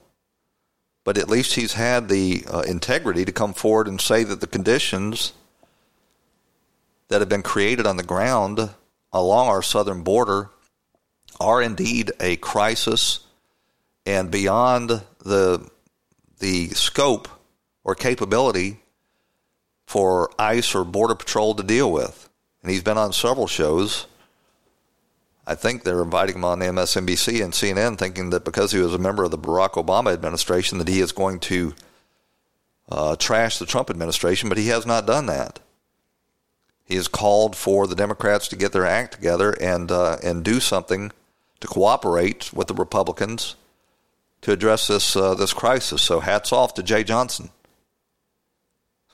but 1.06 1.18
at 1.18 1.30
least 1.30 1.54
he's 1.54 1.74
had 1.74 2.10
the 2.10 2.44
uh, 2.52 2.62
integrity 2.62 3.24
to 3.24 3.32
come 3.32 3.54
forward 3.54 3.88
and 3.88 4.02
say 4.02 4.26
that 4.26 4.42
the 4.42 4.48
conditions 4.48 5.32
that 7.08 7.22
have 7.22 7.30
been 7.30 7.44
created 7.44 7.86
on 7.88 7.96
the 7.96 8.04
ground 8.04 8.72
along 9.14 9.48
our 9.48 9.62
southern 9.62 10.02
border 10.02 10.50
are 11.40 11.62
indeed 11.62 12.12
a 12.20 12.36
crisis 12.38 13.20
and 14.06 14.30
beyond 14.30 15.02
the 15.20 15.70
the 16.40 16.68
scope 16.70 17.30
or 17.84 17.96
capability 17.96 18.80
for 19.86 20.30
ICE 20.38 20.76
or 20.76 20.84
Border 20.84 21.16
Patrol 21.16 21.54
to 21.56 21.64
deal 21.64 21.92
with. 21.92 22.30
And 22.62 22.72
he's 22.72 22.84
been 22.84 22.98
on 22.98 23.14
several 23.14 23.48
shows 23.48 24.08
I 25.48 25.56
think 25.56 25.84
they're 25.84 26.02
inviting 26.02 26.36
him 26.36 26.46
on 26.46 26.60
MSNBC 26.60 27.44
and 27.44 27.54
CNN, 27.54 27.98
thinking 27.98 28.32
that 28.32 28.46
because 28.46 28.72
he 28.72 28.80
was 28.80 28.94
a 28.94 29.00
member 29.00 29.24
of 29.24 29.32
the 29.32 29.38
Barack 29.38 29.74
Obama 29.74 30.12
administration, 30.12 30.80
that 30.80 30.88
he 30.88 31.00
is 31.00 31.12
going 31.12 31.40
to 31.42 31.76
uh, 32.90 33.16
trash 33.16 33.60
the 33.60 33.66
Trump 33.66 33.90
administration, 33.90 34.50
but 34.50 34.58
he 34.58 34.68
has 34.68 34.86
not 34.86 35.06
done 35.06 35.28
that. 35.28 35.60
He 36.84 36.96
has 36.96 37.08
called 37.08 37.56
for 37.56 37.88
the 37.88 37.96
Democrats 37.96 38.48
to 38.50 38.56
get 38.56 38.72
their 38.72 38.86
act 38.86 39.14
together 39.14 39.52
and 39.60 39.92
uh, 39.92 40.18
and 40.24 40.44
do 40.44 40.60
something 40.60 41.12
to 41.60 41.68
cooperate 41.68 42.54
with 42.54 42.68
the 42.68 42.76
Republicans 42.76 43.56
to 44.42 44.52
address 44.52 44.88
this 44.88 45.16
uh, 45.16 45.34
this 45.34 45.54
crisis. 45.54 46.02
So 46.04 46.20
hats 46.20 46.54
off 46.54 46.76
to 46.76 46.84
Jeh 46.84 47.06
Johnson. 47.06 47.50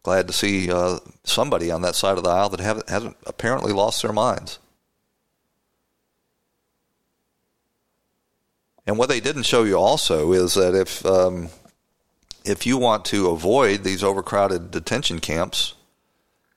glad 0.04 0.28
to 0.28 0.34
see 0.34 0.70
uh, 0.70 1.00
somebody 1.24 1.72
on 1.72 1.82
that 1.84 1.96
side 1.96 2.18
of 2.18 2.26
the 2.26 2.30
aisle 2.30 2.50
that 2.50 2.60
haven't, 2.60 2.90
hasn't 2.90 3.18
apparently 3.26 3.72
lost 3.72 4.02
their 4.02 4.12
minds. 4.12 4.60
And 8.92 8.98
what 8.98 9.08
they 9.08 9.22
didn't 9.22 9.44
show 9.44 9.64
you 9.64 9.78
also 9.78 10.34
is 10.34 10.56
that 10.56 10.76
if 10.76 11.06
um, 11.06 11.48
if 12.44 12.66
you 12.66 12.78
want 12.78 13.06
to 13.06 13.30
avoid 13.30 13.86
these 13.86 14.04
overcrowded 14.04 14.70
detention 14.70 15.20
camps, 15.20 15.76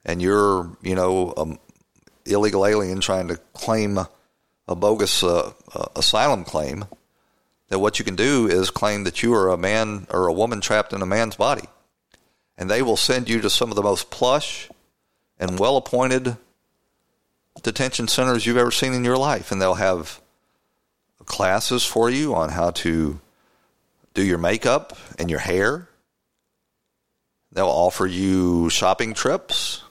and 0.04 0.20
you're 0.20 0.76
you 0.82 0.96
know 0.96 1.32
an 1.36 1.60
illegal 2.26 2.66
alien 2.66 2.98
trying 2.98 3.28
to 3.28 3.36
claim 3.52 4.00
a 4.66 4.74
bogus 4.74 5.22
uh, 5.22 5.52
uh, 5.76 5.86
asylum 5.94 6.42
claim, 6.42 6.86
that 7.68 7.78
what 7.78 8.00
you 8.00 8.04
can 8.04 8.16
do 8.16 8.48
is 8.48 8.68
claim 8.68 9.04
that 9.04 9.22
you 9.22 9.32
are 9.32 9.50
a 9.50 9.56
man 9.56 10.08
or 10.10 10.26
a 10.26 10.32
woman 10.32 10.60
trapped 10.60 10.92
in 10.92 11.02
a 11.02 11.06
man's 11.06 11.36
body, 11.36 11.68
and 12.58 12.68
they 12.68 12.82
will 12.82 12.96
send 12.96 13.28
you 13.28 13.40
to 13.42 13.48
some 13.48 13.70
of 13.70 13.76
the 13.76 13.82
most 13.84 14.10
plush 14.10 14.68
and 15.38 15.60
well 15.60 15.76
appointed 15.76 16.36
detention 17.62 18.08
centers 18.08 18.44
you've 18.44 18.56
ever 18.56 18.72
seen 18.72 18.92
in 18.92 19.04
your 19.04 19.18
life, 19.18 19.52
and 19.52 19.62
they'll 19.62 19.74
have 19.74 20.20
classes 21.26 21.84
for 21.84 22.10
you 22.10 22.34
on 22.34 22.50
how 22.50 22.70
to 22.70 23.20
do 24.14 24.22
your 24.24 24.38
makeup 24.38 24.96
and 25.18 25.30
your 25.30 25.40
hair. 25.40 25.88
They'll 27.52 27.66
offer 27.66 28.06
you 28.06 28.70
shopping 28.70 29.14
trips. 29.14 29.82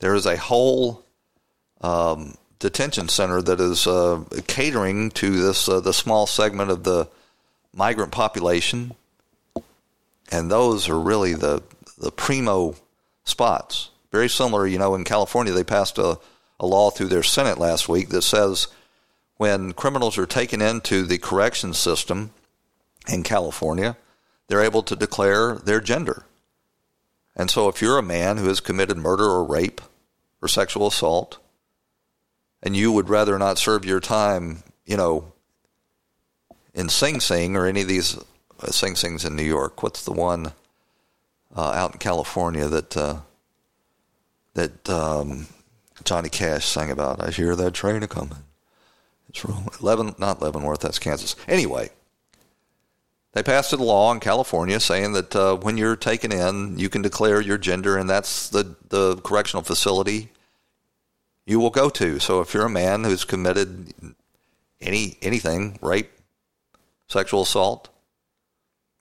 There 0.00 0.14
is 0.14 0.26
a 0.26 0.36
whole 0.36 1.04
um, 1.80 2.36
detention 2.58 3.08
center 3.08 3.42
that 3.42 3.60
is 3.60 3.86
uh, 3.86 4.24
catering 4.46 5.10
to 5.12 5.30
this 5.42 5.68
uh, 5.68 5.80
the 5.80 5.92
small 5.92 6.26
segment 6.26 6.70
of 6.70 6.84
the 6.84 7.08
migrant 7.72 8.12
population, 8.12 8.94
and 10.30 10.50
those 10.50 10.88
are 10.88 10.98
really 10.98 11.34
the 11.34 11.62
the 11.98 12.10
primo 12.10 12.74
spots. 13.24 13.90
Very 14.10 14.28
similar, 14.28 14.66
you 14.66 14.78
know, 14.78 14.94
in 14.94 15.04
California 15.04 15.52
they 15.52 15.64
passed 15.64 15.98
a, 15.98 16.18
a 16.58 16.66
law 16.66 16.90
through 16.90 17.08
their 17.08 17.22
Senate 17.22 17.58
last 17.58 17.88
week 17.88 18.08
that 18.10 18.22
says 18.22 18.68
when 19.36 19.72
criminals 19.72 20.16
are 20.18 20.26
taken 20.26 20.62
into 20.62 21.02
the 21.02 21.18
correction 21.18 21.74
system 21.74 22.30
in 23.08 23.22
California, 23.22 23.96
they're 24.48 24.62
able 24.62 24.82
to 24.82 24.96
declare 24.96 25.56
their 25.56 25.80
gender. 25.80 26.24
And 27.34 27.50
so 27.50 27.68
if 27.68 27.82
you're 27.82 27.98
a 27.98 28.02
man 28.02 28.38
who 28.38 28.48
has 28.48 28.60
committed 28.60 28.96
murder 28.96 29.24
or 29.24 29.44
rape 29.44 29.80
or 30.40 30.48
sexual 30.48 30.86
assault, 30.86 31.38
and 32.62 32.74
you 32.74 32.90
would 32.90 33.10
rather 33.10 33.38
not 33.38 33.58
serve 33.58 33.84
your 33.84 34.00
time, 34.00 34.62
you 34.86 34.96
know, 34.96 35.32
in 36.74 36.88
Sing 36.88 37.20
Sing 37.20 37.56
or 37.56 37.66
any 37.66 37.82
of 37.82 37.88
these 37.88 38.18
uh, 38.60 38.70
Sing 38.70 38.96
Sings 38.96 39.24
in 39.24 39.36
New 39.36 39.42
York. 39.42 39.82
What's 39.82 40.04
the 40.04 40.12
one 40.12 40.52
uh, 41.54 41.72
out 41.72 41.92
in 41.92 41.98
California 41.98 42.66
that 42.68 42.96
uh, 42.96 43.20
that 44.54 44.88
um, 44.88 45.46
Johnny 46.04 46.30
Cash 46.30 46.64
sang 46.64 46.90
about? 46.90 47.22
I 47.22 47.30
hear 47.30 47.54
that 47.54 47.74
train 47.74 48.02
a 48.02 48.08
coming. 48.08 48.45
It's 49.36 49.44
wrong. 49.44 49.68
Leaven, 49.82 50.14
not 50.18 50.40
Leavenworth, 50.40 50.80
that's 50.80 50.98
Kansas. 50.98 51.36
Anyway, 51.46 51.90
they 53.32 53.42
passed 53.42 53.70
a 53.74 53.76
law 53.76 54.10
in 54.12 54.18
California 54.18 54.80
saying 54.80 55.12
that 55.12 55.36
uh, 55.36 55.56
when 55.56 55.76
you're 55.76 55.94
taken 55.94 56.32
in, 56.32 56.78
you 56.78 56.88
can 56.88 57.02
declare 57.02 57.42
your 57.42 57.58
gender, 57.58 57.98
and 57.98 58.08
that's 58.08 58.48
the, 58.48 58.76
the 58.88 59.16
correctional 59.18 59.62
facility 59.62 60.30
you 61.44 61.60
will 61.60 61.68
go 61.68 61.90
to. 61.90 62.18
So 62.18 62.40
if 62.40 62.54
you're 62.54 62.64
a 62.64 62.70
man 62.70 63.04
who's 63.04 63.26
committed 63.26 63.92
any 64.80 65.18
anything, 65.20 65.78
rape, 65.82 66.10
sexual 67.08 67.42
assault, 67.42 67.90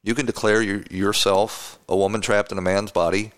you 0.04 0.14
can 0.14 0.26
declare 0.26 0.62
your, 0.62 0.82
yourself 0.92 1.80
a 1.88 1.96
woman 1.96 2.20
trapped 2.20 2.52
in 2.52 2.58
a 2.58 2.62
man's 2.62 2.92
body, 2.92 3.32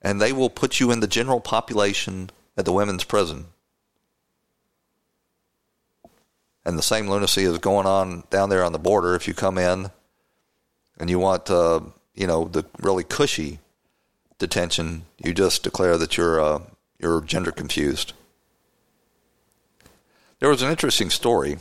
and 0.00 0.22
they 0.22 0.32
will 0.32 0.48
put 0.48 0.80
you 0.80 0.90
in 0.90 1.00
the 1.00 1.06
general 1.06 1.40
population 1.42 2.30
at 2.56 2.64
the 2.64 2.72
women's 2.72 3.04
prison. 3.04 3.48
And 6.64 6.76
the 6.76 6.82
same 6.82 7.08
lunacy 7.08 7.44
is 7.44 7.58
going 7.58 7.86
on 7.86 8.24
down 8.30 8.50
there 8.50 8.64
on 8.64 8.72
the 8.72 8.78
border. 8.78 9.14
If 9.14 9.26
you 9.26 9.34
come 9.34 9.56
in 9.56 9.90
and 10.98 11.08
you 11.08 11.18
want, 11.18 11.50
uh, 11.50 11.80
you 12.14 12.26
know, 12.26 12.44
the 12.44 12.66
really 12.80 13.04
cushy 13.04 13.58
detention, 14.38 15.04
you 15.18 15.32
just 15.32 15.62
declare 15.62 15.96
that 15.96 16.16
you're 16.16 16.40
uh, 16.40 16.60
you're 16.98 17.20
gender 17.22 17.52
confused. 17.52 18.12
There 20.38 20.48
was 20.48 20.62
an 20.62 20.70
interesting 20.70 21.10
story 21.10 21.58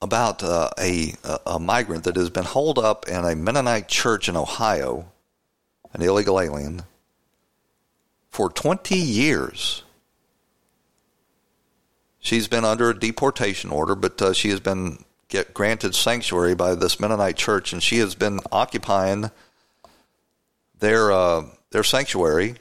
about 0.00 0.42
uh, 0.42 0.70
a 0.78 1.14
a 1.46 1.58
migrant 1.58 2.04
that 2.04 2.16
has 2.16 2.30
been 2.30 2.44
holed 2.44 2.78
up 2.78 3.08
in 3.08 3.24
a 3.24 3.36
Mennonite 3.36 3.88
church 3.88 4.28
in 4.28 4.36
Ohio, 4.36 5.12
an 5.92 6.02
illegal 6.02 6.40
alien, 6.40 6.82
for 8.28 8.48
20 8.50 8.96
years. 8.96 9.84
She's 12.22 12.46
been 12.46 12.64
under 12.64 12.88
a 12.88 12.98
deportation 12.98 13.70
order, 13.70 13.96
but 13.96 14.22
uh, 14.22 14.32
she 14.32 14.50
has 14.50 14.60
been 14.60 15.04
get 15.28 15.52
granted 15.52 15.92
sanctuary 15.92 16.54
by 16.54 16.76
this 16.76 17.00
Mennonite 17.00 17.36
church, 17.36 17.72
and 17.72 17.82
she 17.82 17.98
has 17.98 18.14
been 18.14 18.38
occupying 18.52 19.32
their 20.78 21.10
uh, 21.10 21.46
their 21.72 21.82
sanctuary 21.82 22.54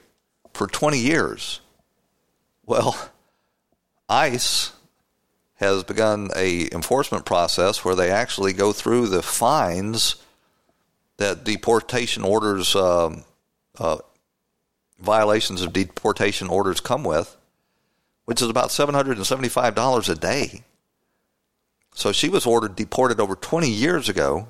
for 0.51 0.65
20 0.65 0.97
years. 0.97 1.61
Well, 2.65 3.11
ICE 4.09 4.71
has 5.55 5.83
begun 5.83 6.31
a 6.35 6.67
enforcement 6.73 7.25
process 7.25 7.85
where 7.85 7.95
they 7.95 8.09
actually 8.09 8.53
go 8.53 8.73
through 8.73 9.09
the 9.09 9.21
fines 9.21 10.15
that 11.17 11.43
deportation 11.43 12.23
orders 12.23 12.75
uh, 12.75 13.15
uh, 13.77 13.97
violations 14.99 15.61
of 15.61 15.71
deportation 15.71 16.47
orders 16.47 16.79
come 16.79 17.03
with, 17.03 17.37
which 18.31 18.41
is 18.41 18.47
about 18.47 18.69
$775 18.69 20.09
a 20.09 20.15
day. 20.15 20.63
So 21.93 22.13
she 22.13 22.29
was 22.29 22.45
ordered 22.45 22.77
deported 22.77 23.19
over 23.19 23.35
20 23.35 23.69
years 23.69 24.07
ago, 24.07 24.47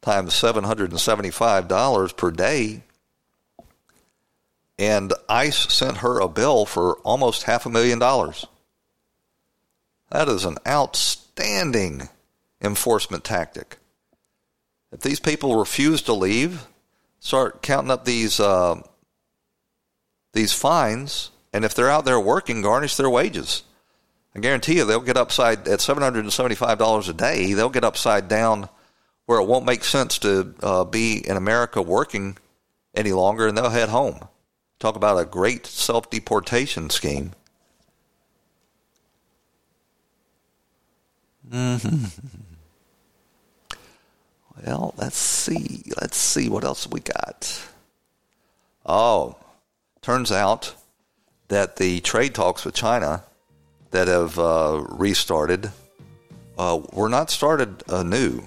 times 0.00 0.32
$775 0.32 2.16
per 2.16 2.30
day. 2.30 2.84
And 4.78 5.12
ICE 5.28 5.54
sent 5.70 5.98
her 5.98 6.20
a 6.20 6.26
bill 6.26 6.64
for 6.64 6.94
almost 7.00 7.42
half 7.42 7.66
a 7.66 7.70
million 7.70 7.98
dollars. 7.98 8.46
That 10.10 10.30
is 10.30 10.46
an 10.46 10.56
outstanding 10.66 12.08
enforcement 12.62 13.24
tactic. 13.24 13.76
If 14.90 15.00
these 15.00 15.20
people 15.20 15.58
refuse 15.58 16.00
to 16.00 16.14
leave, 16.14 16.66
start 17.20 17.60
counting 17.60 17.90
up 17.90 18.06
these 18.06 18.40
uh, 18.40 18.80
these 20.32 20.54
fines, 20.54 21.30
and 21.54 21.64
if 21.64 21.72
they're 21.72 21.88
out 21.88 22.04
there 22.04 22.18
working, 22.18 22.62
garnish 22.62 22.96
their 22.96 23.08
wages. 23.08 23.62
I 24.34 24.40
guarantee 24.40 24.76
you 24.76 24.84
they'll 24.84 25.00
get 25.00 25.16
upside 25.16 25.68
at 25.68 25.80
seven 25.80 26.02
hundred 26.02 26.24
and 26.24 26.32
seventy 26.32 26.56
five 26.56 26.78
dollars 26.78 27.08
a 27.08 27.14
day. 27.14 27.52
They'll 27.52 27.70
get 27.70 27.84
upside 27.84 28.26
down 28.26 28.68
where 29.26 29.38
it 29.38 29.46
won't 29.46 29.64
make 29.64 29.84
sense 29.84 30.18
to 30.18 30.52
uh, 30.60 30.84
be 30.84 31.26
in 31.26 31.36
America 31.36 31.80
working 31.80 32.36
any 32.92 33.12
longer, 33.12 33.46
and 33.46 33.56
they'll 33.56 33.70
head 33.70 33.88
home. 33.88 34.18
Talk 34.80 34.96
about 34.96 35.16
a 35.16 35.24
great 35.24 35.64
self 35.64 36.10
deportation 36.10 36.90
scheme. 36.90 37.30
Mm-hmm. 41.48 42.06
Well, 44.66 44.94
let's 44.96 45.16
see. 45.16 45.84
Let's 46.00 46.16
see 46.16 46.48
what 46.48 46.64
else 46.64 46.88
we 46.88 46.98
got. 46.98 47.62
Oh, 48.84 49.36
turns 50.02 50.32
out 50.32 50.74
that 51.48 51.76
the 51.76 52.00
trade 52.00 52.34
talks 52.34 52.64
with 52.64 52.74
China 52.74 53.22
that 53.90 54.08
have 54.08 54.38
uh, 54.38 54.84
restarted 54.90 55.70
uh, 56.58 56.80
were 56.92 57.08
not 57.08 57.30
started 57.30 57.82
anew. 57.88 58.42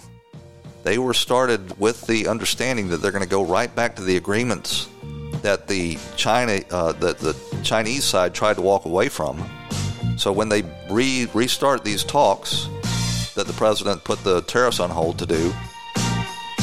They 0.83 0.97
were 0.97 1.13
started 1.13 1.77
with 1.79 2.07
the 2.07 2.27
understanding 2.27 2.89
that 2.89 2.97
they're 2.97 3.11
going 3.11 3.23
to 3.23 3.29
go 3.29 3.43
right 3.43 3.73
back 3.73 3.95
to 3.97 4.01
the 4.01 4.17
agreements 4.17 4.87
that 5.41 5.67
the 5.67 5.97
China 6.15 6.61
uh, 6.71 6.93
that 6.93 7.19
the 7.19 7.35
Chinese 7.63 8.03
side 8.03 8.33
tried 8.33 8.55
to 8.55 8.61
walk 8.61 8.85
away 8.85 9.09
from. 9.09 9.43
So 10.17 10.31
when 10.31 10.49
they 10.49 10.63
re- 10.89 11.27
restart 11.33 11.83
these 11.83 12.03
talks 12.03 12.67
that 13.35 13.45
the 13.45 13.53
president 13.53 14.03
put 14.03 14.23
the 14.23 14.41
tariffs 14.43 14.79
on 14.79 14.89
hold 14.89 15.19
to 15.19 15.25
do, 15.25 15.53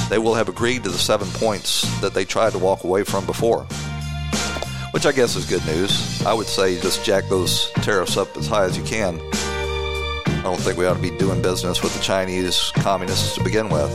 they 0.09 0.18
will 0.18 0.35
have 0.35 0.49
agreed 0.49 0.85
to 0.85 0.91
the 0.91 0.99
seven 0.99 1.28
points 1.28 1.82
that 2.01 2.14
they 2.14 2.24
tried 2.24 2.53
to 2.53 2.59
walk 2.59 2.85
away 2.85 3.05
from 3.05 3.26
before. 3.26 3.66
Which 4.95 5.07
I 5.07 5.13
guess 5.13 5.35
is 5.35 5.45
good 5.45 5.67
news. 5.67 6.25
I 6.25 6.33
would 6.33 6.47
say 6.47 6.81
just 6.81 7.05
jack 7.05 7.25
those 7.25 7.73
tariffs 7.73 8.17
up 8.17 8.37
as 8.37 8.47
high 8.47 8.65
as 8.65 8.79
you 8.79 8.85
can. 8.85 9.21
I 10.25 10.41
don't 10.45 10.61
think 10.61 10.79
we 10.79 10.87
ought 10.87 10.95
to 10.95 11.03
be 11.03 11.11
doing 11.11 11.43
business 11.43 11.83
with 11.83 11.93
the 11.97 12.01
Chinese 12.01 12.71
communists 12.77 13.35
to 13.35 13.43
begin 13.43 13.69
with. 13.71 13.91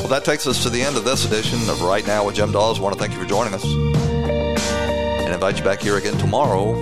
Well, 0.00 0.08
that 0.08 0.24
takes 0.24 0.48
us 0.48 0.60
to 0.64 0.70
the 0.70 0.82
end 0.82 0.96
of 0.96 1.04
this 1.04 1.24
edition 1.24 1.60
of 1.70 1.82
Right 1.82 2.04
Now 2.04 2.26
with 2.26 2.34
Jim 2.34 2.50
Dawes. 2.50 2.80
I 2.80 2.82
want 2.82 2.94
to 2.94 2.98
thank 2.98 3.12
you 3.12 3.20
for 3.20 3.28
joining 3.28 3.54
us 3.54 3.64
and 3.64 5.32
invite 5.32 5.58
you 5.58 5.64
back 5.64 5.80
here 5.80 5.98
again 5.98 6.18
tomorrow 6.18 6.74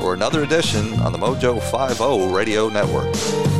for 0.00 0.12
another 0.12 0.42
edition 0.42 0.98
on 1.02 1.12
the 1.12 1.18
Mojo 1.18 1.60
50 1.62 2.34
Radio 2.34 2.68
Network. 2.68 3.59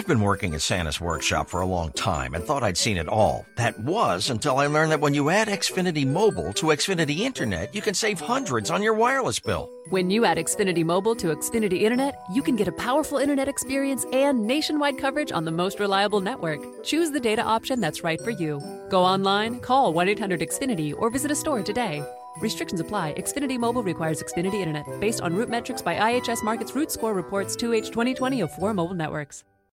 I've 0.00 0.06
been 0.06 0.22
working 0.22 0.54
at 0.54 0.62
Santa's 0.62 0.98
workshop 0.98 1.50
for 1.50 1.60
a 1.60 1.66
long 1.66 1.92
time 1.92 2.32
and 2.32 2.42
thought 2.42 2.62
I'd 2.62 2.78
seen 2.78 2.96
it 2.96 3.06
all. 3.06 3.44
That 3.56 3.78
was 3.80 4.30
until 4.30 4.56
I 4.56 4.66
learned 4.66 4.92
that 4.92 5.00
when 5.02 5.12
you 5.12 5.28
add 5.28 5.48
Xfinity 5.48 6.06
Mobile 6.06 6.54
to 6.54 6.68
Xfinity 6.68 7.18
Internet, 7.18 7.74
you 7.74 7.82
can 7.82 7.92
save 7.92 8.18
hundreds 8.18 8.70
on 8.70 8.82
your 8.82 8.94
wireless 8.94 9.38
bill. 9.38 9.68
When 9.90 10.08
you 10.08 10.24
add 10.24 10.38
Xfinity 10.38 10.86
Mobile 10.86 11.14
to 11.16 11.26
Xfinity 11.26 11.82
Internet, 11.82 12.18
you 12.32 12.40
can 12.40 12.56
get 12.56 12.66
a 12.66 12.72
powerful 12.72 13.18
internet 13.18 13.46
experience 13.46 14.06
and 14.10 14.46
nationwide 14.46 14.96
coverage 14.96 15.32
on 15.32 15.44
the 15.44 15.50
most 15.50 15.78
reliable 15.78 16.22
network. 16.22 16.82
Choose 16.82 17.10
the 17.10 17.20
data 17.20 17.42
option 17.42 17.78
that's 17.78 18.02
right 18.02 18.22
for 18.22 18.30
you. 18.30 18.58
Go 18.88 19.02
online, 19.02 19.60
call 19.60 19.92
1 19.92 20.08
800 20.08 20.40
Xfinity, 20.40 20.94
or 20.96 21.10
visit 21.10 21.30
a 21.30 21.36
store 21.36 21.62
today. 21.62 22.02
Restrictions 22.38 22.80
apply. 22.80 23.12
Xfinity 23.18 23.58
Mobile 23.58 23.82
requires 23.82 24.22
Xfinity 24.22 24.62
Internet. 24.62 24.98
Based 24.98 25.20
on 25.20 25.34
root 25.34 25.50
metrics 25.50 25.82
by 25.82 25.96
IHS 25.96 26.42
Markit's 26.42 26.74
Root 26.74 26.90
Score 26.90 27.12
reports 27.12 27.54
2H 27.54 27.88
2020 27.88 28.40
of 28.40 28.50
four 28.54 28.72
mobile 28.72 28.94
networks. 28.94 29.44